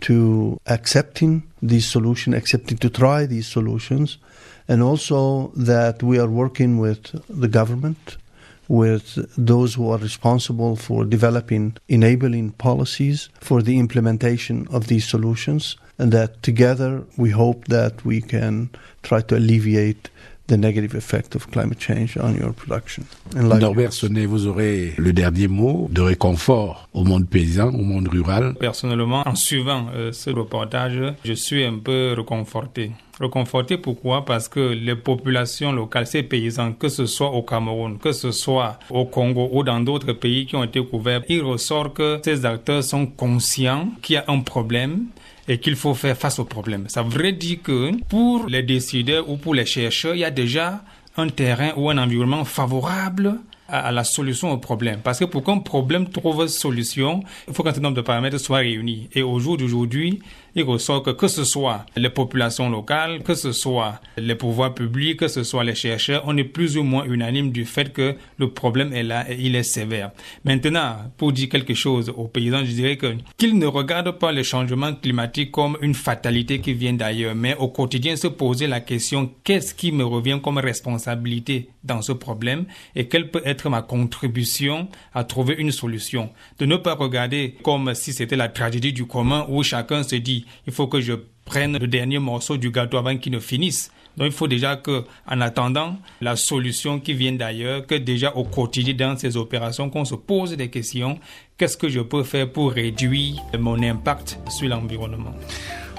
to 0.00 0.60
accepting 0.66 1.42
these 1.62 1.88
solutions, 1.88 2.36
accepting 2.36 2.78
to 2.78 2.90
try 2.90 3.26
these 3.26 3.46
solutions, 3.46 4.18
and 4.68 4.82
also 4.82 5.52
that 5.56 6.02
we 6.02 6.18
are 6.18 6.28
working 6.28 6.78
with 6.78 7.12
the 7.28 7.48
government, 7.48 8.16
with 8.68 9.18
those 9.38 9.74
who 9.74 9.90
are 9.90 9.98
responsible 9.98 10.76
for 10.76 11.04
developing 11.04 11.76
enabling 11.88 12.50
policies 12.52 13.28
for 13.40 13.62
the 13.62 13.78
implementation 13.78 14.66
of 14.70 14.88
these 14.88 15.06
solutions, 15.08 15.76
and 15.98 16.12
that 16.12 16.42
together 16.42 17.02
we 17.16 17.30
hope 17.30 17.66
that 17.68 18.04
we 18.04 18.20
can 18.20 18.68
try 19.02 19.20
to 19.22 19.36
alleviate 19.36 20.10
the 20.48 20.56
negative 20.56 20.94
effect 20.94 21.34
of 21.34 21.50
climate 21.50 21.78
change 21.78 22.16
on 22.16 22.34
your 22.34 22.52
production. 22.52 23.04
Norbert 23.34 23.92
Sonnet, 23.92 24.26
vous 24.26 24.46
aurez 24.46 24.94
le 24.96 25.12
dernier 25.12 25.48
mot 25.48 25.88
de 25.90 26.00
réconfort 26.00 26.88
au 26.94 27.04
monde 27.04 27.26
paysan, 27.28 27.68
au 27.68 27.82
monde 27.82 28.08
rural. 28.08 28.54
Personnellement, 28.58 29.22
en 29.26 29.34
suivant 29.34 29.86
euh, 29.94 30.12
ce 30.12 30.30
reportage, 30.30 31.00
je 31.24 31.32
suis 31.32 31.64
un 31.64 31.78
peu 31.78 32.14
réconforté. 32.16 32.92
Reconforté 33.18 33.78
pourquoi? 33.78 34.26
Parce 34.26 34.46
que 34.46 34.60
les 34.60 34.94
populations 34.94 35.72
locales, 35.72 36.06
ces 36.06 36.22
paysans, 36.22 36.72
que 36.72 36.88
ce 36.88 37.06
soit 37.06 37.30
au 37.30 37.42
Cameroun, 37.42 37.98
que 37.98 38.12
ce 38.12 38.30
soit 38.30 38.78
au 38.90 39.06
Congo 39.06 39.48
ou 39.52 39.62
dans 39.62 39.80
d'autres 39.80 40.12
pays 40.12 40.44
qui 40.44 40.54
ont 40.54 40.64
été 40.64 40.84
couverts, 40.84 41.22
il 41.28 41.40
ressort 41.40 41.94
que 41.94 42.20
ces 42.22 42.44
acteurs 42.44 42.84
sont 42.84 43.06
conscients 43.06 43.88
qu'il 44.02 44.14
y 44.14 44.18
a 44.18 44.24
un 44.28 44.40
problème 44.40 45.06
et 45.48 45.58
qu'il 45.58 45.76
faut 45.76 45.94
faire 45.94 46.16
face 46.16 46.38
au 46.38 46.44
problème. 46.44 46.86
Ça 46.88 47.02
veut 47.02 47.32
dire 47.32 47.58
que 47.62 47.92
pour 48.08 48.46
les 48.46 48.62
décideurs 48.62 49.28
ou 49.28 49.36
pour 49.36 49.54
les 49.54 49.66
chercheurs, 49.66 50.14
il 50.14 50.20
y 50.20 50.24
a 50.24 50.30
déjà 50.30 50.82
un 51.16 51.28
terrain 51.28 51.72
ou 51.76 51.90
un 51.90 51.98
environnement 51.98 52.44
favorable 52.44 53.38
à, 53.68 53.90
la 53.92 54.04
solution 54.04 54.50
au 54.50 54.58
problème. 54.58 55.00
Parce 55.02 55.18
que 55.18 55.24
pour 55.24 55.42
qu'un 55.42 55.58
problème 55.58 56.08
trouve 56.08 56.46
solution, 56.46 57.22
il 57.48 57.54
faut 57.54 57.62
qu'un 57.62 57.70
certain 57.70 57.82
nombre 57.82 57.96
de 57.96 58.02
paramètres 58.02 58.38
soient 58.38 58.58
réunis. 58.58 59.08
Et 59.14 59.22
au 59.22 59.38
jour 59.38 59.56
d'aujourd'hui, 59.56 60.20
il 60.56 60.64
ressort 60.64 61.02
que 61.02 61.10
que 61.10 61.28
ce 61.28 61.44
soit 61.44 61.84
les 61.96 62.08
populations 62.08 62.70
locales, 62.70 63.22
que 63.22 63.34
ce 63.34 63.52
soit 63.52 64.00
les 64.16 64.34
pouvoirs 64.34 64.74
publics, 64.74 65.18
que 65.18 65.28
ce 65.28 65.44
soit 65.44 65.64
les 65.64 65.74
chercheurs, 65.74 66.22
on 66.26 66.34
est 66.38 66.44
plus 66.44 66.78
ou 66.78 66.82
moins 66.82 67.04
unanime 67.04 67.52
du 67.52 67.66
fait 67.66 67.92
que 67.92 68.16
le 68.38 68.48
problème 68.50 68.94
est 68.94 69.02
là 69.02 69.30
et 69.30 69.36
il 69.38 69.54
est 69.54 69.62
sévère. 69.62 70.12
Maintenant, 70.46 70.96
pour 71.18 71.32
dire 71.32 71.50
quelque 71.50 71.74
chose 71.74 72.10
aux 72.16 72.26
paysans, 72.26 72.64
je 72.64 72.72
dirais 72.72 72.96
que 72.96 73.14
qu'ils 73.36 73.58
ne 73.58 73.66
regardent 73.66 74.18
pas 74.18 74.32
le 74.32 74.42
changement 74.42 74.94
climatique 74.94 75.50
comme 75.52 75.76
une 75.82 75.94
fatalité 75.94 76.60
qui 76.60 76.72
vient 76.72 76.94
d'ailleurs, 76.94 77.34
mais 77.34 77.54
au 77.56 77.68
quotidien 77.68 78.16
se 78.16 78.26
poser 78.26 78.66
la 78.66 78.80
question 78.80 79.30
qu'est-ce 79.44 79.74
qui 79.74 79.92
me 79.92 80.04
revient 80.04 80.40
comme 80.42 80.56
responsabilité 80.56 81.68
dans 81.84 82.00
ce 82.00 82.12
problème 82.12 82.64
et 82.94 83.08
quelle 83.08 83.30
peut 83.30 83.42
être 83.44 83.68
ma 83.68 83.82
contribution 83.82 84.88
à 85.12 85.22
trouver 85.22 85.54
une 85.58 85.70
solution? 85.70 86.30
De 86.58 86.64
ne 86.64 86.76
pas 86.76 86.94
regarder 86.94 87.56
comme 87.62 87.94
si 87.94 88.14
c'était 88.14 88.36
la 88.36 88.48
tragédie 88.48 88.94
du 88.94 89.04
commun 89.04 89.44
où 89.50 89.62
chacun 89.62 90.02
se 90.02 90.16
dit 90.16 90.45
il 90.66 90.72
faut 90.72 90.86
que 90.86 91.00
je 91.00 91.14
prenne 91.44 91.78
le 91.78 91.86
dernier 91.86 92.18
morceau 92.18 92.56
du 92.56 92.70
gâteau 92.70 92.98
avant 92.98 93.16
qu'il 93.16 93.32
ne 93.32 93.38
finisse. 93.38 93.90
Donc 94.16 94.28
il 94.28 94.32
faut 94.32 94.48
déjà 94.48 94.76
que, 94.76 95.04
en 95.26 95.40
attendant 95.40 95.96
la 96.20 96.36
solution 96.36 97.00
qui 97.00 97.12
vient 97.12 97.32
d'ailleurs, 97.32 97.86
que 97.86 97.94
déjà 97.94 98.34
au 98.34 98.44
quotidien 98.44 98.94
dans 98.94 99.16
ces 99.16 99.36
opérations, 99.36 99.90
qu'on 99.90 100.04
se 100.04 100.14
pose 100.14 100.56
des 100.56 100.68
questions. 100.68 101.18
Qu'est-ce 101.58 101.76
que 101.76 101.88
je 101.88 102.00
peux 102.00 102.22
faire 102.22 102.50
pour 102.50 102.72
réduire 102.72 103.42
mon 103.58 103.82
impact 103.82 104.38
sur 104.48 104.68
l'environnement? 104.68 105.34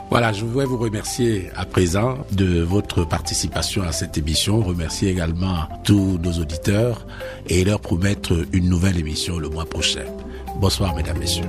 Voilà, 0.10 0.32
je 0.32 0.46
voudrais 0.46 0.66
vous 0.66 0.78
remercier 0.78 1.50
à 1.56 1.66
présent 1.66 2.20
de 2.32 2.62
votre 2.62 3.04
participation 3.04 3.84
à 3.84 3.92
cette 3.92 4.18
émission, 4.18 4.62
remercier 4.62 5.10
également 5.10 5.68
tous 5.84 6.18
nos 6.18 6.32
auditeurs 6.32 7.06
et 7.50 7.66
leur 7.66 7.82
promettre 7.82 8.46
une 8.54 8.70
nouvelle 8.70 8.98
émission 8.98 9.38
le 9.38 9.50
mois 9.50 9.66
prochain. 9.66 10.06
Bonsoir, 10.60 10.96
mesdames, 10.96 11.20
messieurs. 11.20 11.44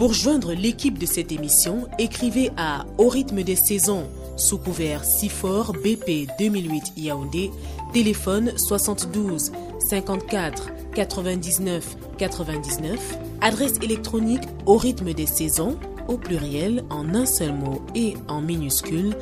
Pour 0.00 0.14
joindre 0.14 0.54
l'équipe 0.54 0.98
de 0.98 1.04
cette 1.04 1.30
émission, 1.30 1.86
écrivez 1.98 2.50
à 2.56 2.86
Au 2.96 3.10
rythme 3.10 3.42
des 3.42 3.54
saisons, 3.54 4.08
sous 4.34 4.56
couvert 4.56 5.04
SIFOR 5.04 5.74
BP 5.74 6.26
2008 6.38 6.94
Yaoundé, 6.96 7.50
téléphone 7.92 8.56
72 8.56 9.52
54 9.90 10.70
99 10.94 11.98
99, 12.16 13.18
adresse 13.42 13.74
électronique 13.82 14.40
au 14.64 14.78
rythme 14.78 15.12
des 15.12 15.26
saisons 15.26 15.78
au 16.08 16.16
pluriel 16.16 16.82
en 16.88 17.14
un 17.14 17.26
seul 17.26 17.52
mot 17.52 17.82
et 17.94 18.14
en 18.26 18.40
minuscule 18.40 19.14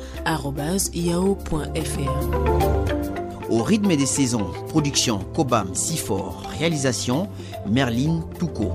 yahoo.fr. 0.93 1.49
Au 3.49 3.63
rythme 3.63 3.97
des 3.97 4.05
saisons, 4.05 4.47
production 4.69 5.19
Cobam 5.35 5.75
Sifor, 5.75 6.41
réalisation 6.57 7.27
Merlin 7.67 8.21
Touko. 8.39 8.71